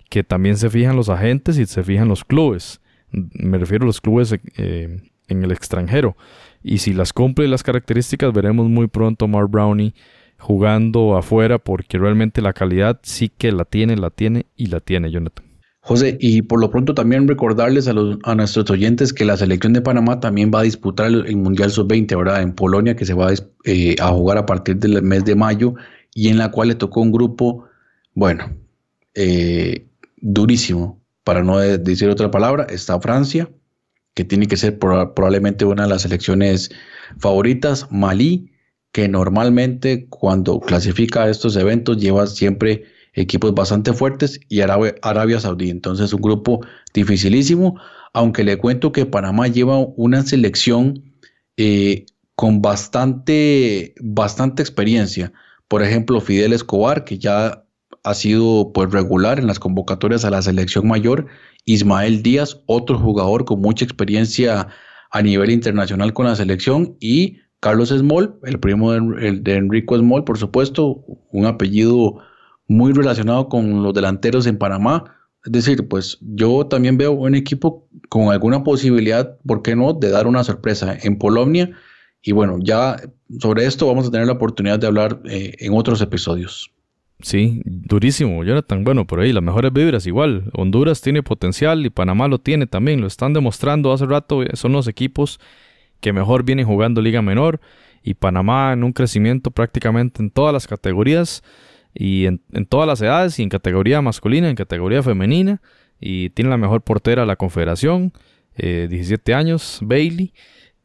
Que 0.10 0.24
también 0.24 0.58
se 0.58 0.70
fijan 0.70 0.96
los 0.96 1.10
agentes 1.10 1.58
y 1.58 1.66
se 1.66 1.84
fijan 1.84 2.10
los 2.10 2.26
clubes. 2.26 2.82
Me 3.12 3.58
refiero 3.58 3.84
a 3.84 3.88
los 3.88 4.02
clubes 4.02 4.36
eh, 4.58 5.02
en 5.34 5.44
el 5.44 5.52
extranjero. 5.52 6.16
Y 6.64 6.78
si 6.78 6.94
las 6.94 7.14
cumple 7.14 7.48
las 7.48 7.64
características, 7.64 8.32
veremos 8.34 8.70
muy 8.70 8.88
pronto 8.88 9.26
a 9.26 9.28
Mark 9.28 9.50
Brownie 9.50 9.94
jugando 10.40 11.16
afuera 11.16 11.58
porque 11.58 11.98
realmente 11.98 12.42
la 12.42 12.54
calidad 12.54 13.00
sí 13.04 13.30
que 13.30 13.52
la 13.52 13.66
tiene, 13.66 13.96
la 13.96 14.10
tiene 14.10 14.46
y 14.56 14.68
la 14.68 14.80
tiene, 14.80 15.12
Jonathan. 15.12 15.46
José, 15.86 16.18
y 16.22 16.42
por 16.42 16.62
lo 16.62 16.70
pronto 16.70 16.94
también 16.94 17.28
recordarles 17.28 17.90
a, 17.90 17.94
nuestros 18.36 18.70
oyentes 18.70 19.12
que 19.12 19.26
la 19.26 19.36
selección 19.36 19.74
de 19.74 19.82
Panamá 19.82 20.22
también 20.22 20.50
va 20.54 20.62
a 20.62 20.64
disputar 20.64 21.08
el, 21.08 21.36
Mundial 21.36 21.72
Sub-20 21.72 22.14
ahora 22.14 22.42
en 22.42 22.54
Polonia, 22.54 22.96
que 22.96 23.06
se 23.06 23.14
va 23.14 23.34
eh, 23.66 23.96
a, 24.00 24.08
jugar 24.10 24.38
a 24.38 24.46
partir 24.46 24.78
del 24.78 25.02
mes 25.02 25.26
de 25.26 25.36
mayo 25.36 25.74
y 26.14 26.30
en 26.30 26.38
la 26.38 26.52
cual 26.52 26.70
le 26.70 26.76
tocó 26.76 27.02
un 27.02 27.12
grupo, 27.12 27.66
bueno, 28.14 28.56
eh, 29.14 29.86
durísimo, 30.22 31.02
para 31.26 31.44
no 31.44 31.58
decir 31.58 32.10
otra 32.10 32.32
palabra, 32.32 32.64
está 32.70 32.98
Francia, 33.02 33.50
que 34.14 34.24
tiene 34.24 34.48
que 34.48 34.58
ser 34.58 34.80
probablemente 34.80 35.66
una 35.66 35.84
de 35.84 35.90
las 35.90 36.04
selecciones 36.04 36.70
favoritas, 37.18 37.88
Malí, 37.92 38.52
que 38.92 39.08
normalmente 39.08 40.08
cuando 40.08 40.60
clasifica 40.60 41.30
estos 41.30 41.56
eventos 41.56 41.98
lleva 41.98 42.28
siempre 42.28 42.84
equipos 43.14 43.54
bastante 43.54 43.94
fuertes 43.94 44.40
y 44.50 44.62
Arabia, 44.62 45.40
Saudí. 45.40 45.70
Entonces 45.70 46.14
un 46.14 46.22
grupo 46.22 46.62
dificilísimo, 46.94 47.80
aunque 48.14 48.44
le 48.44 48.58
cuento 48.58 48.92
que 48.92 49.06
Panamá 49.06 49.48
lleva 49.48 49.78
una 49.80 50.24
selección 50.24 51.04
eh, 51.58 52.06
con 52.36 52.62
bastante, 52.62 53.96
bastante 54.00 54.62
experiencia. 54.62 55.34
Por 55.68 55.82
ejemplo, 55.84 56.22
Fidel 56.22 56.54
Escobar, 56.54 57.04
que 57.04 57.18
ya 57.18 57.64
ha 58.04 58.14
sido 58.14 58.72
pues 58.74 58.92
regular 58.92 59.40
en 59.40 59.48
las 59.48 59.60
convocatorias 59.60 60.26
a 60.26 60.30
la 60.30 60.42
selección 60.42 60.88
mayor. 60.88 61.28
Ismael 61.66 62.24
Díaz, 62.24 62.62
otro 62.66 62.98
jugador 62.98 63.46
con 63.46 63.62
mucha 63.62 63.86
experiencia 63.86 64.68
a 65.12 65.22
nivel 65.22 65.52
internacional 65.52 66.14
con 66.14 66.26
la 66.26 66.36
selección 66.36 66.98
y 67.00 67.38
Carlos 67.64 67.90
Small, 67.90 68.36
el 68.44 68.60
primo 68.60 68.92
de, 68.92 69.56
Enrico 69.56 69.98
Small, 69.98 70.26
por 70.26 70.38
supuesto, 70.38 71.06
un 71.32 71.46
apellido 71.46 72.18
muy 72.68 72.92
relacionado 72.92 73.48
con 73.48 73.84
los 73.84 73.94
delanteros 73.94 74.48
en 74.48 74.58
Panamá. 74.58 75.06
Es 75.46 75.52
decir, 75.52 75.88
pues 75.88 76.18
yo 76.22 76.68
también 76.68 76.98
veo 76.98 77.14
un 77.14 77.36
equipo 77.36 77.88
con 78.10 78.34
alguna 78.34 78.64
posibilidad, 78.64 79.38
¿por 79.46 79.62
qué 79.62 79.78
no?, 79.78 79.94
de 79.94 80.10
dar 80.10 80.28
una 80.28 80.44
sorpresa 80.44 80.98
en 81.04 81.18
Polonia. 81.18 81.72
Y 82.22 82.34
bueno, 82.34 82.58
ya 82.62 82.98
sobre 83.40 83.66
esto 83.66 83.88
vamos 83.88 84.08
a 84.08 84.12
tener 84.12 84.28
la 84.28 84.34
oportunidad 84.34 84.80
de 84.80 84.88
hablar 84.88 85.22
eh, 85.26 85.56
en 85.60 85.74
otros 85.74 86.02
episodios. 86.02 86.70
Sí, 87.20 87.62
durísimo, 87.66 88.44
Jonathan. 88.44 88.84
Bueno, 88.84 89.08
por 89.08 89.22
ahí 89.22 89.32
las 89.32 89.44
mejores 89.44 89.72
vibras 89.72 90.06
igual. 90.06 90.50
Honduras 90.54 91.02
tiene 91.02 91.24
potencial 91.24 91.86
y 91.86 91.90
Panamá 91.90 92.28
lo 92.28 92.40
tiene 92.40 92.68
también. 92.68 93.00
Lo 93.00 93.08
están 93.08 93.34
demostrando 93.34 93.94
hace 93.94 94.06
rato. 94.06 94.44
Son 94.54 94.74
los 94.74 94.88
equipos 94.88 95.40
que 96.02 96.12
mejor 96.12 96.44
vienen 96.44 96.66
jugando 96.66 97.02
Liga 97.02 97.22
Menor 97.22 97.62
y 98.04 98.16
Panamá 98.16 98.74
en 98.74 98.84
un 98.84 98.92
crecimiento 98.92 99.52
prácticamente 99.52 100.22
en 100.22 100.30
todas 100.30 100.54
las 100.54 100.68
categorías 100.68 101.44
y 101.94 102.26
en, 102.26 102.42
todas 102.68 102.88
las 102.88 103.02
edades 103.02 103.40
y 103.40 103.44
en 103.44 103.50
categoría 103.50 104.02
masculina, 104.02 104.50
en 104.50 104.56
categoría 104.56 105.02
femenina 105.02 105.62
y 106.00 106.30
tiene 106.32 106.50
la 106.50 106.58
mejor 106.58 106.82
portera 106.82 107.22
de 107.22 107.28
la 107.28 107.38
confederación, 107.38 108.12
17 108.58 109.32
eh, 109.32 109.36
años, 109.36 109.80
Bailey 109.82 110.34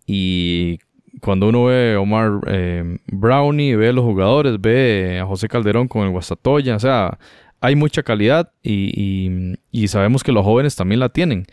y 0.06 0.78
cuando 1.20 1.48
uno 1.48 1.64
ve 1.64 1.96
Omar 1.96 2.40
eh, 2.46 2.98
Brownie, 3.06 3.76
ve 3.76 3.88
a 3.88 3.92
los 3.92 4.04
jugadores, 4.04 4.60
ve 4.60 5.18
a 5.20 5.26
José 5.26 5.48
Calderón 5.48 5.88
con 5.88 6.04
el 6.04 6.10
Guastatoya, 6.10 6.76
o 6.76 6.80
sea, 6.80 7.18
hay 7.60 7.74
mucha 7.76 8.02
calidad 8.02 8.52
y, 8.62 9.56
sabemos 9.88 10.22
que 10.22 10.32
los 10.32 10.44
jóvenes 10.44 10.76
también 10.76 11.00
la 11.00 11.08
tienen. 11.08 11.46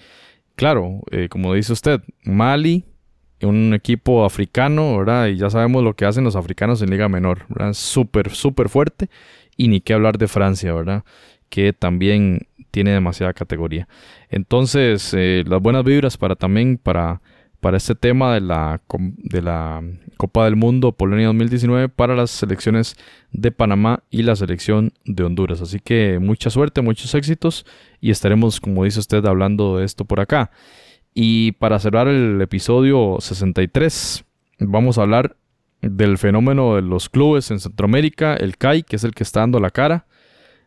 Claro, 0.56 1.02
eh, 1.12 1.28
como 1.30 1.54
dice 1.54 1.74
usted, 1.74 2.02
Mali, 2.24 2.86
un 3.42 3.74
equipo 3.74 4.26
africano, 4.26 4.98
¿verdad? 4.98 5.28
Y 5.28 5.38
ya 5.38 5.50
sabemos 5.50 5.84
lo 5.84 5.96
que 5.96 6.06
hacen 6.06 6.24
los 6.24 6.36
africanos 6.36 6.82
en 6.82 6.90
Liga 6.90 7.10
Menor, 7.10 7.46
¿verdad? 7.50 7.74
Súper, 7.74 8.32
súper 8.32 8.70
fuerte. 8.70 9.10
Y 9.58 9.68
ni 9.68 9.82
qué 9.82 9.94
hablar 9.94 10.18
de 10.18 10.28
Francia, 10.28 10.74
¿verdad? 10.74 11.04
Que 11.50 11.74
también 11.74 12.48
tiene 12.72 12.92
demasiada 12.92 13.34
categoría. 13.34 13.88
Entonces, 14.30 15.14
eh, 15.14 15.44
las 15.48 15.62
buenas 15.62 15.84
vibras 15.84 16.18
para 16.18 16.36
también 16.36 16.78
para, 16.78 17.22
para 17.66 17.78
este 17.78 17.96
tema 17.96 18.36
de 18.36 18.42
la, 18.42 18.80
Copa 20.18 20.46
del 20.46 20.56
Mundo 20.56 20.92
Polonia 20.92 21.26
2019 21.26 21.90
para 21.90 22.16
las 22.16 22.30
selecciones 22.30 22.96
de 23.32 23.52
Panamá 23.52 24.04
y 24.12 24.22
la 24.22 24.36
selección 24.36 24.94
de 25.04 25.24
Honduras. 25.24 25.62
Así 25.64 25.80
que 25.80 26.20
mucha 26.22 26.52
suerte, 26.52 26.84
muchos 26.84 27.16
éxitos 27.16 27.66
y 28.00 28.12
estaremos, 28.12 28.62
como 28.62 28.84
dice 28.84 29.00
usted, 29.00 29.26
hablando 29.26 29.80
de 29.80 29.86
esto 29.86 30.06
por 30.06 30.20
acá. 30.20 30.52
Y 31.16 31.54
para 31.54 31.80
cerrar 31.80 32.08
el 32.08 32.40
episodio 32.40 33.18
63, 33.20 34.24
vamos 34.60 35.00
a 35.00 35.02
hablar 35.02 35.36
del 35.82 36.20
fenómeno 36.20 36.76
de 36.76 36.84
los 36.84 37.10
clubes 37.10 37.50
en 37.50 37.60
Centroamérica. 37.60 38.36
El 38.36 38.58
CAI, 38.58 38.84
que 38.84 38.98
es 38.98 39.04
el 39.04 39.16
que 39.16 39.24
está 39.24 39.40
dando 39.40 39.60
la 39.60 39.72
cara, 39.72 40.06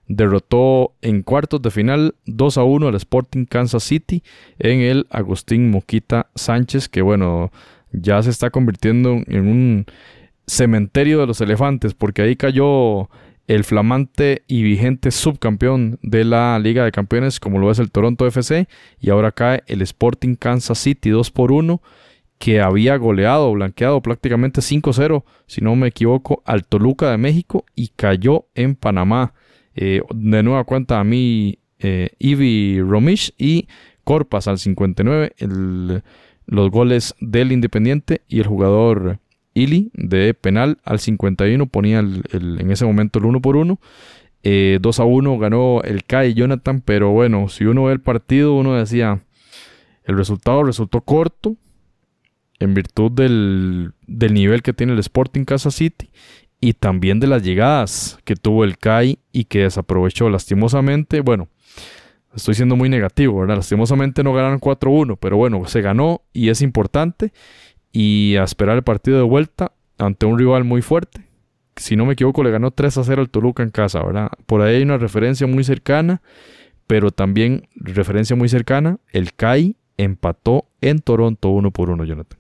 derrotó 0.09 0.95
en 1.03 1.23
cuartos 1.23 1.63
de 1.63 1.71
final 1.71 2.15
2 2.27 2.59
a 2.59 2.65
1 2.65 2.89
al 2.89 2.95
Sporting 2.95 3.45
Kansas 3.45 3.85
City 3.85 4.23
en 4.59 4.81
el 4.81 5.07
Agustín 5.11 5.71
Moquita 5.71 6.29
Sánchez, 6.35 6.89
que 6.89 7.03
bueno, 7.03 7.53
ya 7.93 8.23
se 8.23 8.31
está 8.31 8.51
convirtiendo 8.51 9.21
en 9.27 9.47
un 9.47 9.87
cementerio 10.47 11.21
de 11.21 11.27
los 11.27 11.41
elefantes, 11.41 11.95
porque 11.95 12.23
ahí 12.23 12.37
cayó 12.37 13.09
el 13.47 13.65
flamante 13.65 14.43
y 14.47 14.63
vigente 14.63 15.11
subcampeón 15.11 15.99
de 16.03 16.25
la 16.25 16.59
Liga 16.59 16.85
de 16.85 16.93
Campeones, 16.93 17.41
como 17.41 17.59
lo 17.59 17.71
es 17.71 17.79
el 17.79 17.91
Toronto 17.91 18.27
FC, 18.27 18.69
y 19.01 19.11
ahora 19.11 19.33
cae 19.33 19.63
el 19.67 19.83
Sporting 19.83 20.37
Kansas 20.37 20.79
City 20.79 21.11
2 21.11 21.31
por 21.31 21.53
1, 21.53 21.81
que 22.39 22.61
había 22.61 22.97
goleado, 22.97 23.53
blanqueado 23.53 24.01
prácticamente 24.01 24.61
5-0, 24.61 25.25
si 25.47 25.61
no 25.61 25.77
me 25.77 25.89
equivoco, 25.89 26.43
al 26.45 26.65
Toluca 26.65 27.11
de 27.11 27.19
México 27.19 27.65
y 27.75 27.89
cayó 27.89 28.47
en 28.55 28.75
Panamá. 28.75 29.35
Eh, 29.81 30.03
de 30.13 30.43
nueva 30.43 30.65
cuenta 30.65 30.99
a 30.99 31.05
mí, 31.05 31.61
eh, 31.79 32.11
Ivy 32.19 32.81
Romish 32.81 33.33
y 33.39 33.69
Corpas 34.03 34.49
al 34.49 34.59
59, 34.59 35.35
los 36.47 36.71
goles 36.73 37.15
del 37.21 37.53
Independiente 37.53 38.23
y 38.27 38.41
el 38.41 38.49
jugador 38.49 39.21
Ili 39.55 39.93
de 39.95 40.35
penal 40.35 40.79
al 40.83 40.99
51 40.99 41.67
ponía 41.67 42.01
en 42.01 42.71
ese 42.73 42.87
momento 42.87 43.21
el 43.21 43.27
1 43.27 43.41
por 43.41 43.55
1. 43.55 43.79
2 43.79 43.81
eh, 44.43 44.81
a 44.83 45.05
1 45.05 45.39
ganó 45.39 45.81
el 45.85 46.03
Kai 46.03 46.35
Jonathan, 46.35 46.81
pero 46.85 47.13
bueno, 47.13 47.49
si 47.49 47.65
uno 47.65 47.85
ve 47.85 47.93
el 47.93 48.01
partido, 48.01 48.55
uno 48.55 48.75
decía, 48.75 49.23
el 50.03 50.17
resultado 50.17 50.65
resultó 50.65 51.03
corto 51.03 51.55
en 52.59 52.75
virtud 52.75 53.13
del, 53.13 53.93
del 54.09 54.35
nivel 54.35 54.63
que 54.63 54.73
tiene 54.73 54.95
el 54.95 54.99
Sporting 54.99 55.45
Casa 55.45 55.71
City 55.71 56.11
y 56.61 56.75
también 56.75 57.21
de 57.21 57.27
las 57.27 57.43
llegadas 57.43 58.19
que 58.25 58.35
tuvo 58.35 58.65
el 58.65 58.79
Kai 58.79 59.19
y 59.33 59.45
que 59.45 59.61
desaprovechó 59.61 60.29
lastimosamente. 60.29 61.21
Bueno, 61.21 61.49
estoy 62.35 62.55
siendo 62.55 62.77
muy 62.77 62.89
negativo, 62.89 63.41
¿verdad? 63.41 63.57
Lastimosamente 63.57 64.23
no 64.23 64.33
ganaron 64.33 64.61
4-1, 64.61 65.17
pero 65.21 65.37
bueno, 65.37 65.67
se 65.67 65.81
ganó 65.81 66.23
y 66.33 66.49
es 66.49 66.63
importante 66.63 67.33
y 67.93 68.37
a 68.37 68.45
esperar 68.45 68.77
el 68.77 68.83
partido 68.83 69.19
de 69.19 69.25
vuelta 69.25 69.73
ante 69.99 70.27
un 70.27 70.39
rival 70.39 70.65
muy 70.65 70.83
fuerte. 70.83 71.27
Si 71.77 71.95
no 71.95 72.07
me 72.07 72.15
equivoco, 72.15 72.43
le 72.43 72.51
ganó 72.51 72.73
3 72.73 72.99
a 72.99 73.05
0 73.05 73.23
al 73.23 73.31
Toluca 73.31 73.63
en 73.63 73.71
casa, 73.71 74.03
¿verdad? 74.03 74.31
Por 74.47 74.63
ahí 74.63 74.77
hay 74.77 74.83
una 74.83 74.99
referencia 74.99 75.47
muy 75.47 75.63
cercana, 75.63 76.23
pero 76.89 77.13
también 77.13 77.69
referencia 77.77 78.35
muy 78.35 78.49
cercana, 78.49 78.99
el 79.13 79.33
CAI 79.35 79.77
empató 79.97 80.67
en 80.81 80.99
Toronto 81.01 81.51
1 81.51 81.71
por 81.71 81.91
1, 81.91 82.05
Jonathan. 82.05 82.38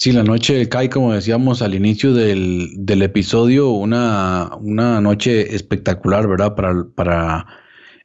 Sí, 0.00 0.12
la 0.12 0.24
noche 0.24 0.54
del 0.54 0.70
CAI, 0.70 0.88
como 0.88 1.12
decíamos 1.12 1.60
al 1.60 1.74
inicio 1.74 2.14
del, 2.14 3.02
episodio, 3.02 3.68
una, 3.68 4.50
una, 4.58 4.98
noche 5.02 5.54
espectacular, 5.54 6.26
¿verdad? 6.26 6.54
Para, 6.54 6.86
para, 6.94 7.46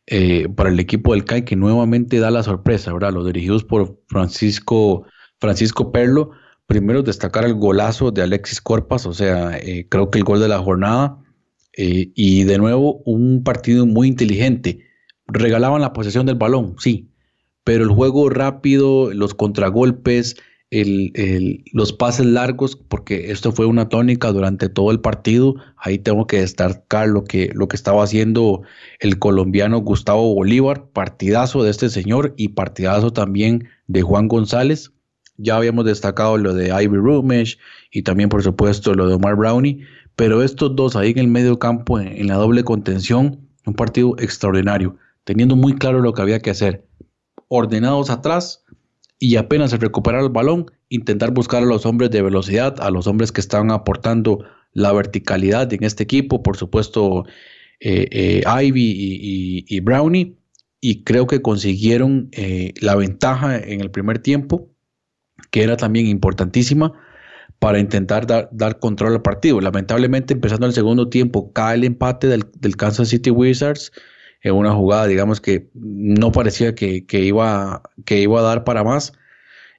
eh, 0.05 0.49
para 0.49 0.71
el 0.71 0.79
equipo 0.81 1.13
del 1.13 1.23
CAI 1.23 1.45
que 1.45 1.55
nuevamente 1.55 2.19
da 2.19 2.31
la 2.31 2.43
sorpresa, 2.43 2.91
¿verdad? 2.91 3.13
Los 3.13 3.25
dirigidos 3.27 3.63
por 3.63 3.97
Francisco, 4.09 5.05
Francisco 5.39 5.93
Perlo 5.93 6.31
primero 6.67 7.01
destacar 7.01 7.45
el 7.45 7.53
golazo 7.53 8.11
de 8.11 8.23
Alexis 8.23 8.59
Corpas, 8.59 9.05
o 9.05 9.13
sea, 9.13 9.57
eh, 9.57 9.87
creo 9.89 10.11
que 10.11 10.17
el 10.17 10.25
gol 10.25 10.41
de 10.41 10.49
la 10.49 10.59
jornada. 10.59 11.17
Eh, 11.77 12.11
y 12.13 12.43
de 12.43 12.57
nuevo, 12.57 13.03
un 13.05 13.41
partido 13.45 13.85
muy 13.85 14.09
inteligente. 14.09 14.85
Regalaban 15.27 15.79
la 15.81 15.93
posesión 15.93 16.25
del 16.25 16.35
balón, 16.35 16.75
sí, 16.77 17.09
pero 17.63 17.85
el 17.85 17.89
juego 17.89 18.29
rápido, 18.29 19.13
los 19.13 19.33
contragolpes, 19.33 20.35
los 21.71 21.93
pases 21.93 22.25
largos, 22.25 22.75
porque 22.75 23.31
esto 23.31 23.51
fue 23.51 23.65
una 23.65 23.87
tónica 23.87 24.31
durante 24.31 24.67
todo 24.67 24.91
el 24.91 24.99
partido. 24.99 25.55
Ahí 25.77 25.99
tengo 25.99 26.27
que 26.27 26.39
destacar 26.39 27.07
lo 27.07 27.23
que, 27.23 27.51
lo 27.53 27.67
que 27.67 27.75
estaba 27.75 28.03
haciendo 28.03 28.63
el 28.99 29.19
colombiano 29.19 29.79
Gustavo 29.79 30.33
Bolívar, 30.33 30.87
partidazo 30.91 31.63
de 31.63 31.71
este 31.71 31.89
señor 31.89 32.33
y 32.37 32.49
partidazo 32.49 33.13
también 33.13 33.69
de 33.87 34.01
Juan 34.01 34.27
González. 34.27 34.91
Ya 35.37 35.57
habíamos 35.57 35.85
destacado 35.85 36.37
lo 36.37 36.53
de 36.53 36.67
Ivy 36.67 36.97
Rumesh 36.97 37.57
y 37.91 38.03
también, 38.03 38.29
por 38.29 38.43
supuesto, 38.43 38.93
lo 38.93 39.07
de 39.07 39.15
Omar 39.15 39.35
Brownie, 39.35 39.85
pero 40.15 40.43
estos 40.43 40.75
dos 40.75 40.95
ahí 40.95 41.11
en 41.11 41.19
el 41.19 41.27
medio 41.27 41.59
campo, 41.59 41.99
en, 41.99 42.27
la 42.27 42.35
doble 42.35 42.63
contención, 42.63 43.39
un 43.65 43.73
partido 43.73 44.15
extraordinario, 44.19 44.97
teniendo 45.23 45.55
muy 45.55 45.73
claro 45.75 46.01
lo 46.01 46.13
que 46.13 46.21
había 46.21 46.39
que 46.39 46.51
hacer. 46.51 46.85
Ordenados 47.47 48.09
atrás 48.09 48.64
y 49.19 49.37
apenas 49.37 49.71
recuperar 49.79 50.23
el 50.23 50.29
balón, 50.29 50.65
intentar 50.89 51.31
buscar 51.31 51.63
a 51.63 51.65
los 51.65 51.85
hombres 51.85 52.11
de 52.11 52.21
velocidad, 52.21 52.75
a 52.79 52.91
los 52.91 53.07
hombres 53.07 53.31
que 53.31 53.41
estaban 53.41 53.71
aportando 53.71 54.45
la 54.73 54.91
verticalidad 54.91 55.71
en 55.73 55.83
este 55.83 56.03
equipo, 56.03 56.43
por 56.43 56.57
supuesto, 56.57 57.25
eh, 57.79 58.07
eh, 58.11 58.43
Ivy 58.45 59.65
y, 59.67 59.79
Brownie, 59.79 60.35
y 60.81 61.03
creo 61.03 61.27
que 61.27 61.41
consiguieron 61.41 62.29
eh, 62.33 62.73
la 62.81 62.95
ventaja 62.95 63.57
en 63.57 63.81
el 63.81 63.89
primer 63.89 64.19
tiempo 64.19 64.69
que 65.51 65.63
era 65.63 65.77
también 65.77 66.07
importantísima 66.07 66.93
para 67.59 67.79
intentar 67.79 68.27
dar, 68.27 68.79
control 68.79 69.13
al 69.13 69.21
partido. 69.21 69.61
Lamentablemente, 69.61 70.33
empezando 70.33 70.67
el 70.67 70.73
segundo 70.73 71.09
tiempo, 71.09 71.51
cae 71.53 71.75
el 71.75 71.83
empate 71.85 72.27
del, 72.27 72.75
Kansas 72.75 73.09
City 73.09 73.31
Wizards 73.31 73.91
en 74.45 74.53
una 74.53 74.73
jugada, 74.75 75.07
digamos 75.07 75.41
que 75.41 75.69
no 75.73 76.31
parecía 76.31 76.75
que, 76.75 77.03
iba, 77.11 77.81
que 78.05 78.21
iba 78.21 78.39
a 78.39 78.43
dar 78.43 78.63
para 78.63 78.83
más. 78.83 79.13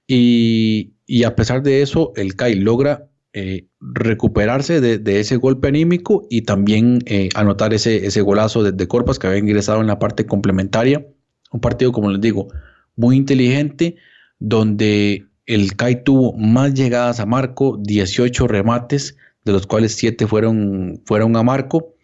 Y, 0.09 0.93
a 1.25 1.37
pesar 1.37 1.63
de 1.63 1.83
eso, 1.83 2.13
el 2.17 2.35
CAI 2.35 2.57
logra 2.57 3.09
eh, 3.33 3.69
recuperarse 3.81 4.81
de, 4.81 5.21
ese 5.21 5.37
golpe 5.37 5.69
anímico 5.69 6.27
y 6.29 6.43
también 6.43 6.99
eh, 7.07 7.29
anotar 7.37 7.75
ese, 7.75 8.07
ese 8.07 8.23
golazo 8.23 8.65
de, 8.65 8.73
de 8.73 8.89
Corpas 8.89 9.21
que 9.21 9.29
había 9.29 9.39
ingresado 9.39 9.81
en 9.81 9.87
la 9.87 10.01
parte 10.01 10.27
complementaria. 10.27 11.07
Un 11.53 11.61
partido, 11.61 11.93
como 11.93 12.11
les 12.11 12.21
digo, 12.21 12.49
muy 12.97 13.15
inteligente, 13.15 13.95
donde 14.41 15.27
el 15.47 15.77
CAI 15.77 16.03
tuvo 16.03 16.33
más 16.33 16.75
llegadas 16.75 17.21
a 17.21 17.27
Marco, 17.27 17.79
18 17.81 18.49
remates, 18.49 19.17
de 19.45 19.53
los 19.53 19.69
cuales 19.69 19.95
7 19.95 20.27
fueron, 20.27 21.03
fueron 21.05 21.37
a 21.37 21.45
Marco, 21.45 21.95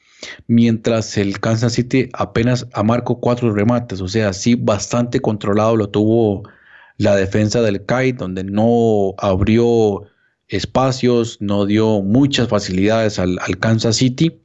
mientras 0.47 1.17
el 1.19 1.41
Kansas 1.41 1.75
City 1.75 2.09
apenas 2.13 2.67
a 2.73 2.83
4 2.85 3.53
remates, 3.53 4.01
o 4.01 4.09
sea, 4.09 4.33
sí 4.33 4.55
bastante 4.55 5.21
controlado 5.21 5.77
lo 5.77 5.89
tuvo 5.89 6.43
la 6.99 7.17
defensa 7.17 7.63
del 7.63 7.85
CAI, 7.85 8.13
donde 8.13 8.45
no 8.45 9.15
abrió 9.19 10.03
espacios, 10.49 11.39
no 11.41 11.67
dio 11.67 12.03
muchas 12.03 12.49
facilidades 12.49 13.19
al, 13.19 13.39
Kansas 13.59 13.97
City 13.97 14.41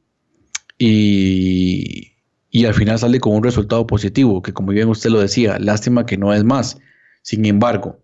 y, 0.78 2.12
y 2.50 2.64
al 2.64 2.74
final 2.74 2.98
sale 2.98 3.20
con 3.20 3.34
un 3.34 3.44
resultado 3.44 3.86
positivo, 3.86 4.42
que 4.42 4.52
como 4.52 4.72
bien 4.72 4.88
usted 4.88 5.10
lo 5.10 5.20
decía, 5.20 5.58
lástima 5.58 6.06
que 6.06 6.16
no 6.16 6.32
es 6.32 6.44
más. 6.44 6.78
Sin 7.22 7.44
embargo, 7.44 7.98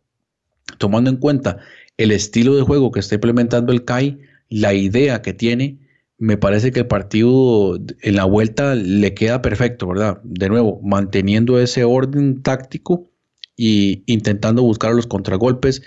tomando 0.79 1.11
en 1.11 1.17
cuenta 1.17 1.59
el 1.97 2.13
estilo 2.13 2.55
de 2.55 2.63
juego 2.63 2.91
que 2.91 3.01
está 3.01 3.15
implementando 3.15 3.73
el 3.73 3.85
CAI, 3.85 4.19
la 4.49 4.75
idea 4.75 5.23
que 5.23 5.33
tiene, 5.33 5.79
me 6.19 6.37
parece 6.37 6.71
que 6.71 6.81
el 6.81 6.87
partido 6.87 7.79
en 8.03 8.17
la 8.17 8.25
vuelta 8.25 8.75
le 8.75 9.15
queda 9.15 9.43
perfecto, 9.43 9.89
¿verdad? 9.89 10.21
De 10.25 10.49
nuevo, 10.49 10.81
manteniendo 10.83 11.59
ese 11.59 11.85
orden 11.85 12.43
táctico 12.43 13.11
e 13.57 14.03
intentando 14.07 14.63
buscar 14.63 14.95
los 14.95 15.07
contragolpes, 15.07 15.83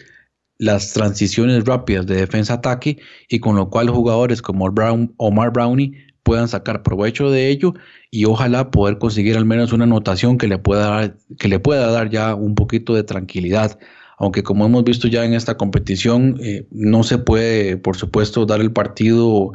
las 0.58 0.94
transiciones 0.94 1.66
rápidas 1.66 2.06
de 2.08 2.16
defensa-ataque 2.16 2.98
y 3.30 3.40
con 3.40 3.56
lo 3.56 3.70
cual 3.70 3.90
jugadores 3.90 4.42
como 4.42 4.70
Brown, 4.72 5.14
Omar 5.18 5.52
Brownie 5.52 5.94
puedan 6.24 6.48
sacar 6.48 6.84
provecho 6.84 7.30
de 7.30 7.50
ello 7.50 7.74
y 8.12 8.26
ojalá 8.26 8.72
poder 8.72 8.98
conseguir 8.98 9.38
al 9.38 9.46
menos 9.46 9.72
una 9.72 9.86
anotación 9.86 10.38
que 10.38 10.48
le 10.48 10.58
pueda 10.58 10.88
dar, 10.90 11.18
que 11.40 11.48
le 11.48 11.60
pueda 11.60 11.90
dar 11.92 12.10
ya 12.10 12.36
un 12.36 12.56
poquito 12.56 12.94
de 12.96 13.04
tranquilidad 13.04 13.80
aunque 14.18 14.44
como 14.44 14.66
hemos 14.66 14.84
visto 14.84 15.08
ya 15.08 15.24
en 15.26 15.34
esta 15.34 15.58
competición, 15.58 16.38
eh, 16.42 16.68
no 16.72 17.04
se 17.04 17.20
puede, 17.20 17.78
por 17.78 17.98
supuesto, 17.98 18.48
dar 18.48 18.62
el 18.62 18.74
partido 18.74 19.52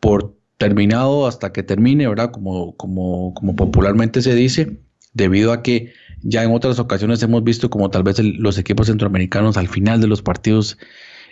por 0.00 0.36
terminado 0.58 1.26
hasta 1.26 1.52
que 1.52 1.62
termine, 1.62 2.08
¿verdad? 2.08 2.30
Como, 2.30 2.76
como, 2.76 3.34
como 3.34 3.56
popularmente 3.56 4.22
se 4.22 4.34
dice, 4.34 4.80
debido 5.14 5.52
a 5.52 5.62
que 5.62 5.92
ya 6.22 6.44
en 6.44 6.52
otras 6.52 6.78
ocasiones 6.78 7.22
hemos 7.22 7.44
visto 7.44 7.70
como 7.70 7.90
tal 7.90 8.02
vez 8.02 8.18
los 8.18 8.58
equipos 8.58 8.88
centroamericanos 8.88 9.56
al 9.56 9.68
final 9.68 10.00
de 10.00 10.06
los 10.06 10.22
partidos 10.22 10.78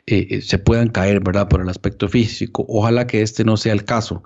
eh, 0.06 0.26
eh, 0.30 0.40
se 0.40 0.58
puedan 0.58 0.88
caer, 0.88 1.20
¿verdad? 1.20 1.48
Por 1.48 1.60
el 1.60 1.68
aspecto 1.68 2.08
físico. 2.08 2.64
Ojalá 2.68 3.06
que 3.06 3.20
este 3.20 3.44
no 3.44 3.56
sea 3.56 3.74
el 3.74 3.84
caso, 3.84 4.22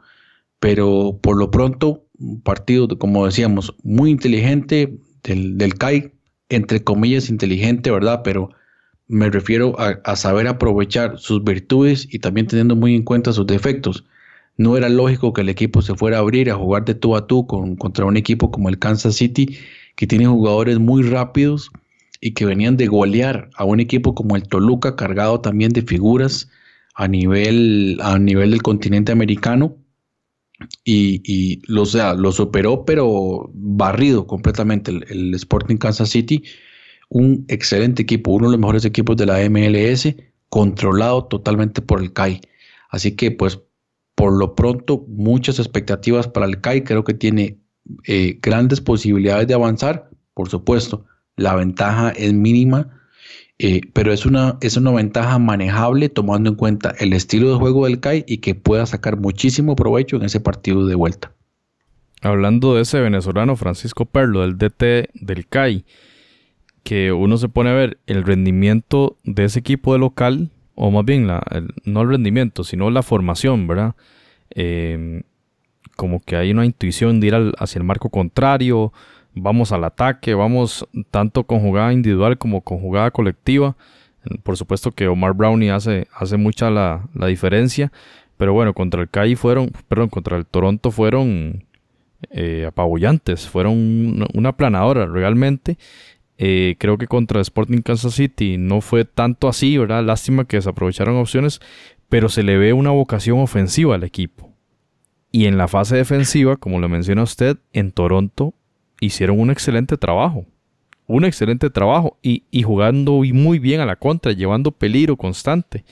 pero 0.60 1.18
por 1.20 1.36
lo 1.36 1.50
pronto, 1.50 2.06
un 2.18 2.40
partido, 2.40 2.86
como 2.98 3.26
decíamos, 3.26 3.74
muy 3.82 4.10
inteligente 4.10 4.96
del, 5.24 5.58
del 5.58 5.74
CAI, 5.74 6.12
entre 6.48 6.84
comillas, 6.84 7.30
inteligente, 7.30 7.90
¿verdad? 7.90 8.20
Pero 8.22 8.50
me 9.08 9.28
refiero 9.28 9.74
a, 9.78 10.16
saber 10.16 10.46
aprovechar 10.46 11.18
sus 11.18 11.44
virtudes 11.44 12.06
y 12.10 12.20
también 12.20 12.46
teniendo 12.46 12.76
muy 12.76 12.94
en 12.94 13.02
cuenta 13.02 13.32
sus 13.32 13.46
defectos. 13.46 14.06
No 14.56 14.76
era 14.76 14.88
lógico 14.88 15.32
que 15.32 15.40
el 15.40 15.48
equipo 15.48 15.82
se 15.82 15.94
fuera 15.94 16.18
a 16.18 16.20
abrir 16.20 16.50
a 16.50 16.54
jugar 16.54 16.84
de 16.84 16.94
tú 16.94 17.16
a 17.16 17.26
tú 17.26 17.46
con, 17.46 17.76
contra 17.76 18.04
un 18.04 18.16
equipo 18.16 18.50
como 18.50 18.68
el 18.68 18.78
Kansas 18.78 19.16
City, 19.16 19.58
que 19.96 20.06
tiene 20.06 20.26
jugadores 20.26 20.78
muy 20.78 21.02
rápidos 21.02 21.70
y 22.20 22.32
que 22.32 22.44
venían 22.44 22.76
de 22.76 22.86
golear 22.86 23.50
a 23.56 23.64
un 23.64 23.80
equipo 23.80 24.14
como 24.14 24.36
el 24.36 24.44
Toluca, 24.44 24.96
cargado 24.96 25.40
también 25.40 25.72
de 25.72 25.82
figuras 25.82 26.48
a 26.94 27.08
nivel, 27.08 27.98
a 28.02 28.18
nivel 28.18 28.50
del 28.50 28.62
continente 28.62 29.12
americano 29.12 29.76
y, 30.84 31.62
sea, 31.86 32.14
lo 32.14 32.32
superó, 32.32 32.84
pero 32.84 33.50
barrido 33.54 34.26
completamente 34.26 34.90
el, 34.90 35.34
Sporting 35.34 35.76
Kansas 35.76 36.10
City. 36.10 36.44
Un 37.08 37.44
excelente 37.48 38.02
equipo, 38.02 38.32
uno 38.32 38.46
de 38.46 38.52
los 38.52 38.60
mejores 38.60 38.84
equipos 38.84 39.16
de 39.16 39.26
la 39.26 39.38
MLS, 39.50 40.14
controlado 40.48 41.24
totalmente 41.24 41.82
por 41.82 42.00
el 42.00 42.12
CAI. 42.12 42.40
Así 42.90 43.16
que 43.16 43.30
pues 43.30 43.60
por 44.14 44.32
lo 44.38 44.54
pronto 44.54 45.04
muchas 45.08 45.58
expectativas 45.58 46.28
para 46.28 46.46
el 46.46 46.60
CAI, 46.60 46.84
creo 46.84 47.04
que 47.04 47.14
tiene 47.14 47.58
eh, 48.06 48.38
grandes 48.40 48.80
posibilidades 48.80 49.46
de 49.46 49.54
avanzar, 49.54 50.10
por 50.34 50.48
supuesto, 50.48 51.04
la 51.36 51.54
ventaja 51.54 52.10
es 52.10 52.32
mínima, 52.32 53.00
eh, 53.58 53.80
pero 53.92 54.12
es 54.12 54.26
una, 54.26 54.58
es 54.60 54.76
una 54.76 54.90
ventaja 54.90 55.38
manejable 55.38 56.08
tomando 56.08 56.50
en 56.50 56.56
cuenta 56.56 56.94
el 56.98 57.12
estilo 57.12 57.50
de 57.50 57.58
juego 57.58 57.86
del 57.86 58.00
CAI 58.00 58.24
y 58.26 58.38
que 58.38 58.54
pueda 58.54 58.86
sacar 58.86 59.16
muchísimo 59.18 59.76
provecho 59.76 60.16
en 60.16 60.24
ese 60.24 60.40
partido 60.40 60.86
de 60.86 60.94
vuelta. 60.94 61.32
Hablando 62.22 62.74
de 62.74 62.82
ese 62.82 63.00
venezolano 63.00 63.56
Francisco 63.56 64.04
Perlo, 64.04 64.42
del 64.42 64.56
DT 64.58 65.10
del 65.14 65.46
CAI, 65.48 65.84
que 66.82 67.12
uno 67.12 67.36
se 67.36 67.48
pone 67.48 67.70
a 67.70 67.74
ver 67.74 67.98
el 68.06 68.24
rendimiento 68.24 69.16
de 69.24 69.44
ese 69.44 69.60
equipo 69.60 69.92
de 69.92 69.98
local, 70.00 70.50
o 70.74 70.90
más 70.90 71.04
bien 71.04 71.26
la, 71.26 71.42
no 71.84 72.02
el 72.02 72.08
rendimiento, 72.08 72.64
sino 72.64 72.90
la 72.90 73.02
formación, 73.02 73.66
¿verdad? 73.66 73.94
Em, 74.50 75.22
como 75.96 76.20
que 76.20 76.36
hay 76.36 76.50
una 76.50 76.64
intuición 76.64 77.20
de 77.20 77.26
ir 77.28 77.34
hacia 77.58 77.78
el 77.78 77.84
marco 77.84 78.08
contrario, 78.08 78.92
vamos 79.34 79.72
al 79.72 79.84
ataque, 79.84 80.34
vamos 80.34 80.86
tanto 81.10 81.44
con 81.44 81.60
jugada 81.60 81.92
individual 81.92 82.38
como 82.38 82.60
con 82.60 82.78
jugada 82.78 83.10
colectiva. 83.10 83.76
Por 84.42 84.56
supuesto 84.56 84.92
que 84.92 85.08
Omar 85.08 85.34
Brownie 85.34 85.70
hace, 85.70 86.06
hace 86.14 86.36
mucha 86.36 86.70
la, 86.70 87.08
diferencia, 87.26 87.92
pero 88.36 88.52
bueno, 88.52 88.72
contra 88.72 89.02
el 89.02 89.08
CAI 89.08 89.34
fueron, 89.34 89.72
perdón, 89.88 90.08
contra 90.08 90.36
el 90.36 90.46
Toronto 90.46 90.90
fueron 90.90 91.64
eh, 92.30 92.66
apabullantes, 92.66 93.48
fueron 93.48 94.26
una 94.34 94.52
planadora 94.52 95.06
realmente. 95.06 95.76
Eh, 96.44 96.74
creo 96.80 96.98
que 96.98 97.06
contra 97.06 97.40
Sporting 97.40 97.82
Kansas 97.82 98.14
City 98.14 98.56
no 98.58 98.80
fue 98.80 99.04
tanto 99.04 99.46
así, 99.46 99.78
¿verdad? 99.78 100.02
Lástima 100.02 100.44
que 100.44 100.56
desaprovecharon 100.56 101.14
opciones, 101.14 101.60
pero 102.08 102.28
se 102.28 102.42
le 102.42 102.58
ve 102.58 102.72
una 102.72 102.90
vocación 102.90 103.38
ofensiva 103.38 103.94
al 103.94 104.02
equipo. 104.02 104.52
Y 105.30 105.46
en 105.46 105.56
la 105.56 105.68
fase 105.68 105.94
defensiva, 105.94 106.56
como 106.56 106.80
lo 106.80 106.88
menciona 106.88 107.22
usted, 107.22 107.58
en 107.72 107.92
Toronto 107.92 108.54
hicieron 108.98 109.38
un 109.38 109.52
excelente 109.52 109.96
trabajo. 109.96 110.44
Un 111.06 111.24
excelente 111.24 111.70
trabajo 111.70 112.18
y, 112.22 112.42
jugando 112.64 113.22
muy 113.22 113.60
bien 113.60 113.80
a 113.80 113.86
la 113.86 113.94
contra, 113.94 114.32
llevando 114.32 114.72
peligro 114.72 115.16
constante. 115.16 115.84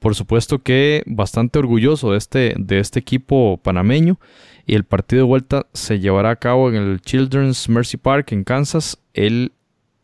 Por 0.00 0.14
supuesto 0.14 0.58
que 0.58 1.02
bastante 1.06 1.58
orgulloso 1.58 2.12
de 2.12 2.18
este, 2.18 2.54
de 2.58 2.78
este 2.78 2.98
equipo 2.98 3.58
panameño. 3.62 4.20
Y 4.66 4.74
el 4.74 4.84
partido 4.84 5.22
de 5.22 5.28
vuelta 5.28 5.66
se 5.72 5.98
llevará 5.98 6.28
a 6.28 6.36
cabo 6.36 6.68
en 6.68 6.74
el 6.74 7.00
Children's 7.00 7.70
Mercy 7.70 7.96
Park 7.96 8.32
en 8.32 8.44
Kansas 8.44 8.98
el 9.14 9.52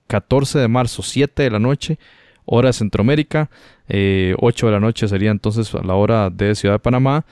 14 0.06 0.58
de 0.58 0.68
marzo, 0.68 1.02
7 1.02 1.42
de 1.42 1.50
la 1.50 1.58
noche, 1.58 1.98
hora 2.44 2.68
de 2.68 2.72
Centroamérica. 2.74 3.50
8 3.86 3.88
eh, 3.88 4.36
de 4.38 4.70
la 4.70 4.80
noche 4.80 5.08
sería 5.08 5.30
entonces 5.30 5.72
la 5.74 5.94
hora 5.94 6.30
de 6.30 6.54
Ciudad 6.54 6.76
de 6.76 6.78
Panamá. 6.80 7.24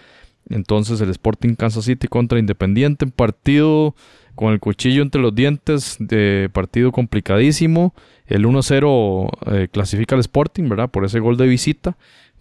Entonces 0.49 1.01
el 1.01 1.11
Sporting 1.11 1.55
Kansas 1.55 1.85
City 1.85 2.09
contra 2.09 2.39
Independiente, 2.39 3.07
partido 3.07 3.95
con 4.35 4.53
el 4.53 4.61
cuchillo 4.61 5.03
entre 5.03 5.21
los 5.21 5.35
dientes, 5.35 5.97
de 5.99 6.51
partido 6.53 6.93
complicadísimo. 6.93 7.95
El 8.27 8.47
1-0 8.47 9.31
eh, 9.47 9.69
clasifica 9.71 10.15
al 10.15 10.21
Sporting, 10.21 10.69
¿verdad? 10.69 10.91
Por 10.91 11.05
ese 11.05 11.21
gol 11.21 11.37
de 11.37 11.47
visita. 11.47 11.97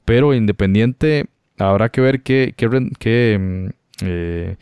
Pero 0.05 0.33
Independiente 0.33 1.27
habrá 1.57 1.89
que 1.89 2.01
ver 2.01 2.21
qué, 2.21 2.53
qué, 2.55 3.37
mm, 3.39 3.67
eh, 4.03 4.55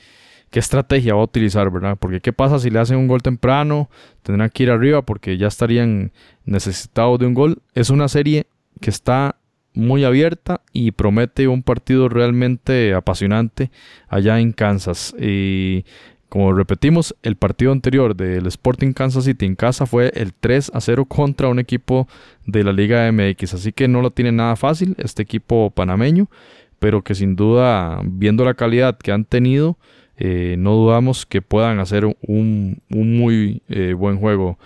qué, 0.50 0.60
estrategia 0.60 1.14
va 1.16 1.22
a 1.22 1.26
utilizar, 1.26 1.70
¿verdad? 1.72 1.98
Porque 2.00 2.22
qué 2.22 2.34
pasa 2.34 2.60
si 2.60 2.70
le 2.70 2.80
hacen 2.80 2.98
un 2.98 3.08
gol 3.08 3.22
temprano, 3.22 3.90
tendrán 4.24 4.50
que 4.50 4.64
ir 4.64 4.72
arriba 4.72 5.02
porque 5.02 5.38
ya 5.38 5.48
estarían 5.48 6.12
necesitados 6.46 7.20
de 7.20 7.26
un 7.28 7.34
gol. 7.34 7.62
Es 7.74 7.90
una 7.90 8.08
serie 8.08 8.48
que 8.82 8.90
está 8.90 9.36
muy 9.74 10.04
abierta 10.04 10.62
y 10.74 10.92
promete 10.92 11.48
un 11.48 11.64
partido 11.64 12.10
realmente 12.10 12.94
apasionante 12.94 13.72
allá 14.08 14.40
en 14.40 14.52
Kansas. 14.52 15.16
Y 15.20 15.86
como 16.30 16.54
repetimos, 16.54 17.16
el 17.24 17.36
partido 17.36 17.72
anterior 17.72 18.16
del 18.16 18.46
Sporting 18.46 18.94
Kansas 18.94 19.24
City 19.24 19.46
en 19.46 19.56
casa 19.56 19.88
fue 19.88 20.12
el 20.14 20.34
3 20.34 20.72
a 20.76 20.80
0 20.80 21.06
contra 21.06 21.50
un 21.50 21.58
equipo 21.58 22.08
de 22.46 22.64
la 22.64 22.72
Liga 22.72 23.12
MX, 23.12 23.56
así 23.56 23.72
que 23.72 23.88
no 23.88 24.02
lo 24.02 24.12
tiene 24.12 24.32
nada 24.32 24.56
fácil 24.56 24.96
este 25.00 25.24
equipo 25.24 25.72
panameño, 25.72 26.30
pero 26.78 27.04
que 27.04 27.16
sin 27.16 27.36
duda, 27.36 28.00
viendo 28.04 28.46
la 28.46 28.54
calidad 28.54 28.98
que 28.98 29.12
han 29.12 29.26
tenido, 29.26 29.78
eh, 30.22 30.58
no 30.60 30.76
dudamos 30.76 31.26
que 31.26 31.42
puedan 31.42 31.80
hacer 31.80 32.06
un, 32.06 32.82
muy 32.90 33.62
eh, 33.70 33.94
buen 33.94 34.20
juego. 34.20 34.60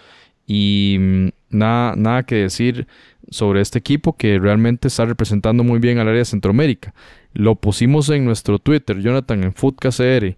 Y 0.47 0.97
mm, 0.99 1.27
nada, 1.51 1.95
nada 1.95 2.23
que 2.23 2.35
decir 2.35 2.87
sobre 3.29 3.61
este 3.61 3.77
equipo 3.77 4.17
que 4.17 4.39
realmente 4.39 4.87
está 4.87 5.05
representando 5.05 5.63
muy 5.63 5.77
bien 5.77 5.99
al 5.99 6.07
área 6.07 6.19
de 6.19 6.25
Centroamérica. 6.25 6.95
Lo 7.33 7.53
pusimos 7.53 8.09
en 8.09 8.25
nuestro 8.25 8.57
Twitter, 8.57 8.99
Jonathan, 8.99 9.43
en 9.43 9.53
FootKCR. 9.53 10.35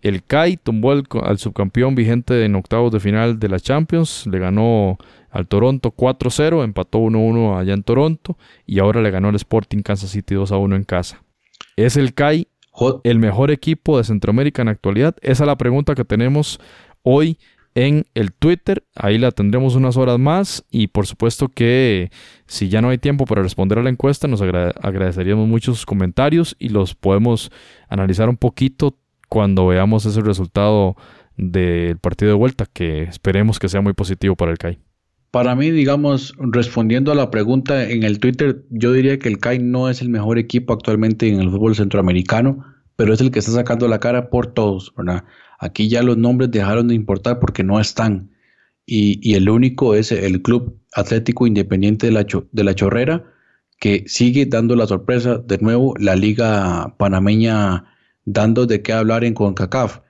El 0.00 0.22
CAI 0.22 0.58
tumbó 0.58 0.92
al, 0.92 1.38
subcampeón 1.38 1.96
vigente 1.96 2.44
en 2.44 2.54
octavos 2.54 2.92
de 2.92 3.00
final 3.00 3.40
de 3.40 3.48
la 3.48 3.58
Champions, 3.58 4.28
le 4.30 4.38
ganó 4.38 4.96
al 5.30 5.48
Toronto 5.48 5.90
4-0, 5.90 6.62
empató 6.62 7.00
1-1 7.00 7.58
allá 7.58 7.74
en 7.74 7.82
Toronto 7.82 8.38
y 8.64 8.78
ahora 8.78 9.02
le 9.02 9.10
ganó 9.10 9.28
al 9.28 9.34
Sporting 9.34 9.82
Kansas 9.82 10.10
City 10.10 10.36
2-1 10.36 10.76
en 10.76 10.84
casa. 10.84 11.22
¿Es 11.74 11.96
el 11.96 12.14
CAI 12.14 12.46
el 13.04 13.18
mejor 13.18 13.50
equipo 13.50 13.98
de 13.98 14.04
Centroamérica 14.04 14.62
en 14.62 14.68
actualidad? 14.68 15.16
Esa 15.22 15.44
es 15.44 15.46
la 15.46 15.56
pregunta 15.56 15.94
que 15.94 16.04
tenemos 16.04 16.60
hoy 17.02 17.38
en 17.76 18.06
el 18.14 18.32
Twitter. 18.32 18.84
Ahí 18.94 19.18
la 19.18 19.30
tendremos 19.30 19.76
unas 19.76 19.96
horas 19.96 20.18
más. 20.18 20.64
Y 20.70 20.88
por 20.88 21.06
supuesto 21.06 21.48
que 21.48 22.10
si 22.46 22.68
ya 22.68 22.80
no 22.80 22.88
hay 22.88 22.98
tiempo 22.98 23.26
para 23.26 23.42
responder 23.42 23.78
a 23.78 23.82
la 23.82 23.90
encuesta, 23.90 24.26
nos 24.26 24.42
agradeceríamos 24.42 25.46
mucho 25.46 25.72
sus 25.72 25.86
comentarios 25.86 26.56
y 26.58 26.70
los 26.70 26.94
podemos 26.94 27.52
analizar 27.88 28.28
un 28.28 28.36
poquito 28.36 28.98
cuando 29.28 29.66
veamos 29.66 30.06
ese 30.06 30.20
resultado 30.22 30.96
del 31.36 31.98
partido 31.98 32.30
de 32.30 32.36
vuelta, 32.36 32.66
que 32.72 33.02
esperemos 33.02 33.58
que 33.58 33.68
sea 33.68 33.82
muy 33.82 33.92
positivo 33.92 34.36
para 34.36 34.52
el 34.52 34.58
CAI. 34.58 34.85
Para 35.36 35.54
mí, 35.54 35.70
digamos, 35.70 36.32
respondiendo 36.38 37.12
a 37.12 37.14
la 37.14 37.30
pregunta 37.30 37.90
en 37.90 38.04
el 38.04 38.20
Twitter, 38.20 38.64
yo 38.70 38.94
diría 38.94 39.18
que 39.18 39.28
el 39.28 39.38
CAI 39.38 39.58
no 39.58 39.90
es 39.90 40.00
el 40.00 40.08
mejor 40.08 40.38
equipo 40.38 40.72
actualmente 40.72 41.28
en 41.28 41.40
el 41.40 41.50
fútbol 41.50 41.76
centroamericano, 41.76 42.64
pero 42.96 43.12
es 43.12 43.20
el 43.20 43.30
que 43.30 43.40
está 43.40 43.52
sacando 43.52 43.86
la 43.86 44.00
cara 44.00 44.30
por 44.30 44.46
todos. 44.46 44.94
Aquí 45.58 45.90
ya 45.90 46.02
los 46.02 46.16
nombres 46.16 46.50
dejaron 46.52 46.88
de 46.88 46.94
importar 46.94 47.38
porque 47.38 47.62
no 47.62 47.78
están. 47.78 48.30
Y, 48.86 49.34
el 49.34 49.50
único 49.50 49.94
es 49.94 50.10
el 50.10 50.40
Club 50.40 50.80
Atlético 50.94 51.46
Independiente 51.46 52.06
de 52.06 52.12
la, 52.12 52.26
de 52.52 52.64
la 52.64 52.74
Chorrera, 52.74 53.30
que 53.78 54.04
sigue 54.06 54.46
dando 54.46 54.74
la 54.74 54.86
sorpresa. 54.86 55.36
De 55.36 55.58
nuevo, 55.58 55.92
la 55.98 56.16
Liga 56.16 56.96
Panameña 56.96 57.84
dando 58.24 58.64
de 58.64 58.80
qué 58.80 58.94
hablar 58.94 59.22
en 59.22 59.34
CONCACAF. 59.34 60.00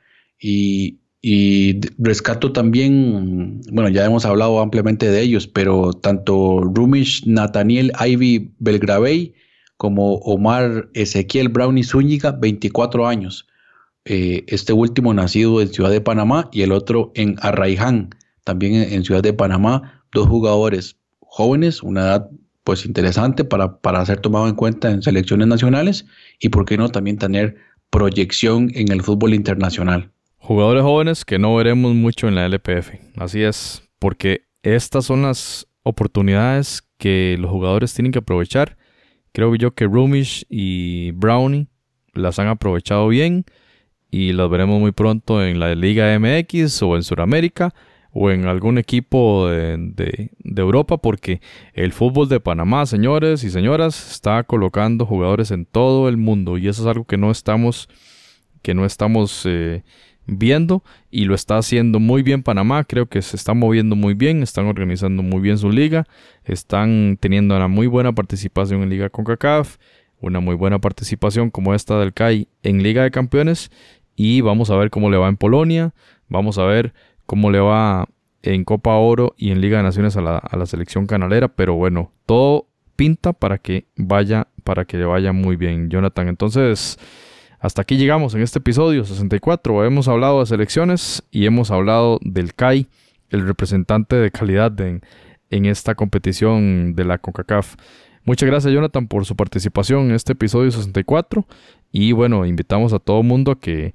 Y, 0.40 1.00
y 1.28 1.80
rescato 1.98 2.52
también, 2.52 3.60
bueno, 3.72 3.88
ya 3.88 4.04
hemos 4.04 4.24
hablado 4.24 4.60
ampliamente 4.60 5.10
de 5.10 5.22
ellos, 5.22 5.48
pero 5.48 5.92
tanto 5.92 6.60
Rumish, 6.60 7.26
Nathaniel 7.26 7.90
Ivy 7.98 8.54
Belgravey 8.60 9.34
como 9.76 10.18
Omar 10.18 10.88
Ezequiel 10.94 11.48
Brownie 11.48 11.82
Zúñiga, 11.82 12.30
24 12.30 13.08
años. 13.08 13.48
Eh, 14.04 14.44
este 14.46 14.72
último 14.72 15.12
nacido 15.14 15.60
en 15.60 15.66
Ciudad 15.66 15.90
de 15.90 16.00
Panamá 16.00 16.48
y 16.52 16.62
el 16.62 16.70
otro 16.70 17.10
en 17.16 17.34
Arraiján, 17.40 18.10
también 18.44 18.74
en, 18.74 19.04
Ciudad 19.04 19.24
de 19.24 19.32
Panamá, 19.32 20.04
dos 20.12 20.28
jugadores 20.28 20.96
jóvenes, 21.18 21.82
una 21.82 22.02
edad 22.02 22.30
pues 22.62 22.86
interesante 22.86 23.42
para, 23.42 23.80
para 23.80 24.06
ser 24.06 24.20
tomado 24.20 24.46
en 24.46 24.54
cuenta 24.54 24.92
en 24.92 25.02
selecciones 25.02 25.48
nacionales 25.48 26.06
y 26.38 26.50
por 26.50 26.66
qué 26.66 26.76
no 26.76 26.88
también 26.88 27.18
tener 27.18 27.56
proyección 27.90 28.70
en 28.76 28.92
el 28.92 29.02
fútbol 29.02 29.34
internacional. 29.34 30.12
Jugadores 30.46 30.84
jóvenes 30.84 31.24
que 31.24 31.40
no 31.40 31.56
veremos 31.56 31.92
mucho 31.96 32.28
en 32.28 32.36
la 32.36 32.46
LPF. 32.46 32.90
Así 33.16 33.42
es, 33.42 33.82
porque 33.98 34.42
estas 34.62 35.04
son 35.04 35.22
las 35.22 35.66
oportunidades 35.82 36.88
que 36.98 37.36
los 37.36 37.50
jugadores 37.50 37.92
tienen 37.92 38.12
que 38.12 38.20
aprovechar. 38.20 38.76
Creo 39.32 39.56
yo 39.56 39.74
que 39.74 39.86
Rumish 39.86 40.46
y 40.48 41.10
Brownie 41.10 41.66
las 42.14 42.38
han 42.38 42.46
aprovechado 42.46 43.08
bien 43.08 43.44
y 44.08 44.34
las 44.34 44.48
veremos 44.48 44.78
muy 44.78 44.92
pronto 44.92 45.44
en 45.44 45.58
la 45.58 45.74
Liga 45.74 46.16
MX 46.16 46.80
o 46.84 46.94
en 46.94 47.02
Sudamérica 47.02 47.74
o 48.12 48.30
en 48.30 48.46
algún 48.46 48.78
equipo 48.78 49.48
de, 49.48 50.30
Europa, 50.44 50.98
porque 50.98 51.40
el 51.72 51.92
fútbol 51.92 52.28
de 52.28 52.38
Panamá, 52.38 52.86
señores 52.86 53.42
y 53.42 53.50
señoras, 53.50 54.12
está 54.12 54.44
colocando 54.44 55.06
jugadores 55.06 55.50
en 55.50 55.66
todo 55.66 56.08
el 56.08 56.18
mundo 56.18 56.56
y 56.56 56.68
eso 56.68 56.82
es 56.82 56.86
algo 56.86 57.04
que 57.04 57.16
no 57.16 57.32
estamos, 57.32 57.88
que 58.62 58.74
no 58.74 58.84
estamos 58.84 59.42
eh, 59.44 59.82
viendo 60.26 60.82
y 61.10 61.24
lo 61.24 61.34
está 61.34 61.58
haciendo 61.58 62.00
muy 62.00 62.22
bien 62.22 62.42
Panamá. 62.42 62.84
Creo 62.84 63.06
que 63.06 63.22
se 63.22 63.36
está 63.36 63.54
moviendo 63.54 63.96
muy 63.96 64.14
bien, 64.14 64.42
están 64.42 64.66
organizando 64.66 65.22
muy 65.22 65.40
bien 65.40 65.58
su 65.58 65.70
liga, 65.70 66.06
están 66.44 67.18
teniendo 67.20 67.56
una 67.56 67.68
muy 67.68 67.86
buena 67.86 68.12
participación 68.12 68.82
en 68.82 68.90
Liga 68.90 69.10
CONCACAF, 69.10 69.76
una 70.20 70.40
muy 70.40 70.54
buena 70.54 70.80
participación 70.80 71.50
como 71.50 71.74
esta 71.74 71.98
del 71.98 72.12
CAI 72.12 72.48
en 72.62 72.82
Liga 72.82 73.02
de 73.02 73.10
Campeones 73.10 73.70
y 74.16 74.40
vamos 74.40 74.70
a 74.70 74.76
ver 74.76 74.90
cómo 74.90 75.10
le 75.10 75.18
va 75.18 75.28
en 75.28 75.36
Polonia, 75.36 75.94
vamos 76.28 76.58
a 76.58 76.64
ver 76.64 76.94
cómo 77.26 77.50
le 77.50 77.60
va 77.60 78.08
en 78.42 78.64
Copa 78.64 78.94
Oro 78.96 79.34
y 79.36 79.50
en 79.50 79.60
Liga 79.60 79.78
de 79.78 79.82
Naciones 79.82 80.16
a 80.16 80.22
la, 80.22 80.66
selección 80.66 81.06
canalera, 81.06 81.48
pero 81.48 81.74
bueno, 81.74 82.12
todo 82.24 82.68
pinta 82.96 83.32
para 83.32 83.58
que 83.58 83.86
vaya, 83.96 84.48
para 84.64 84.84
que 84.84 84.96
le 84.96 85.04
vaya 85.04 85.32
muy 85.32 85.56
bien, 85.56 85.90
Jonathan. 85.90 86.28
Entonces, 86.28 86.98
hasta 87.58 87.82
aquí 87.82 87.96
llegamos 87.96 88.34
en 88.34 88.42
este 88.42 88.58
episodio 88.58 89.04
64. 89.04 89.84
Hemos 89.84 90.08
hablado 90.08 90.40
de 90.40 90.46
selecciones 90.46 91.22
y 91.30 91.46
hemos 91.46 91.70
hablado 91.70 92.18
del 92.22 92.54
CAI, 92.54 92.86
el 93.30 93.46
representante 93.46 94.16
de 94.16 94.30
calidad 94.30 94.78
en, 94.80 95.02
en 95.50 95.66
esta 95.66 95.94
competición 95.94 96.94
de 96.94 97.04
la 97.04 97.18
CONCACAF. 97.18 97.76
Muchas 98.24 98.48
gracias 98.48 98.74
Jonathan 98.74 99.06
por 99.06 99.24
su 99.24 99.36
participación 99.36 100.06
en 100.06 100.16
este 100.16 100.32
episodio 100.32 100.70
64 100.70 101.46
y 101.92 102.12
bueno, 102.12 102.44
invitamos 102.44 102.92
a 102.92 102.98
todo 102.98 103.22
mundo 103.22 103.52
a 103.52 103.60
que 103.60 103.94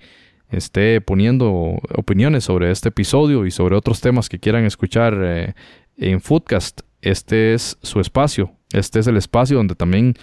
esté 0.49 1.01
poniendo 1.01 1.79
opiniones 1.95 2.45
sobre 2.45 2.71
este 2.71 2.89
episodio 2.89 3.45
y 3.45 3.51
sobre 3.51 3.75
otros 3.75 4.01
temas 4.01 4.29
que 4.29 4.39
quieran 4.39 4.65
escuchar 4.65 5.17
eh, 5.21 5.53
en 5.97 6.21
Foodcast. 6.21 6.81
Este 7.01 7.53
es 7.53 7.77
su 7.81 7.99
espacio, 7.99 8.53
este 8.71 8.99
es 8.99 9.07
el 9.07 9.17
espacio 9.17 9.57
donde 9.57 9.75
también 9.75 10.15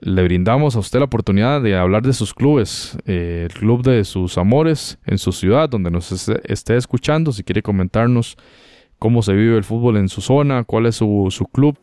le 0.00 0.22
brindamos 0.22 0.76
a 0.76 0.78
usted 0.78 0.98
la 0.98 1.06
oportunidad 1.06 1.62
de 1.62 1.76
hablar 1.76 2.02
de 2.02 2.12
sus 2.12 2.34
clubes, 2.34 2.98
eh, 3.06 3.48
el 3.50 3.58
club 3.58 3.82
de 3.82 4.04
sus 4.04 4.36
amores 4.38 4.98
en 5.06 5.18
su 5.18 5.32
ciudad, 5.32 5.68
donde 5.68 5.90
nos 5.90 6.28
esté 6.28 6.76
escuchando, 6.76 7.32
si 7.32 7.42
quiere 7.44 7.62
comentarnos 7.62 8.36
cómo 8.98 9.22
se 9.22 9.32
vive 9.32 9.56
el 9.56 9.64
fútbol 9.64 9.96
en 9.96 10.08
su 10.08 10.20
zona, 10.20 10.64
cuál 10.64 10.86
es 10.86 10.96
su, 10.96 11.28
su 11.30 11.46
club, 11.46 11.78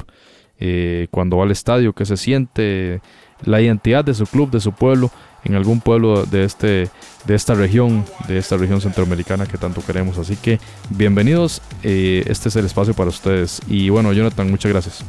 eh, 0.59 1.07
cuando 1.11 1.37
va 1.37 1.43
al 1.43 1.51
estadio, 1.51 1.93
qué 1.93 2.05
se 2.05 2.17
siente, 2.17 3.01
la 3.43 3.61
identidad 3.61 4.05
de 4.05 4.13
su 4.13 4.25
club, 4.25 4.51
de 4.51 4.59
su 4.59 4.71
pueblo, 4.71 5.11
en 5.43 5.55
algún 5.55 5.81
pueblo 5.81 6.25
de, 6.25 6.45
este, 6.45 6.89
de 7.25 7.35
esta 7.35 7.53
región, 7.53 8.05
de 8.27 8.37
esta 8.37 8.55
región 8.55 8.79
centroamericana 8.79 9.45
que 9.45 9.57
tanto 9.57 9.81
queremos. 9.85 10.17
Así 10.17 10.35
que 10.37 10.59
bienvenidos, 10.89 11.61
eh, 11.83 12.23
este 12.27 12.49
es 12.49 12.55
el 12.55 12.65
espacio 12.65 12.93
para 12.93 13.09
ustedes. 13.09 13.61
Y 13.67 13.89
bueno, 13.89 14.13
Jonathan, 14.13 14.49
muchas 14.49 14.71
gracias. 14.71 15.03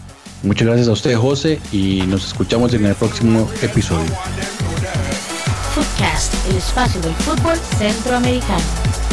Muchas 0.44 0.66
gracias 0.66 0.88
a 0.88 0.92
usted, 0.92 1.16
José, 1.16 1.58
y 1.72 2.02
nos 2.02 2.26
escuchamos 2.26 2.72
en 2.74 2.86
el 2.86 2.94
próximo 2.94 3.48
episodio. 3.62 4.10
El 6.48 6.56
espacio 6.56 7.00
del 7.00 7.14
fútbol 7.14 7.56
centroamericano. 7.78 9.03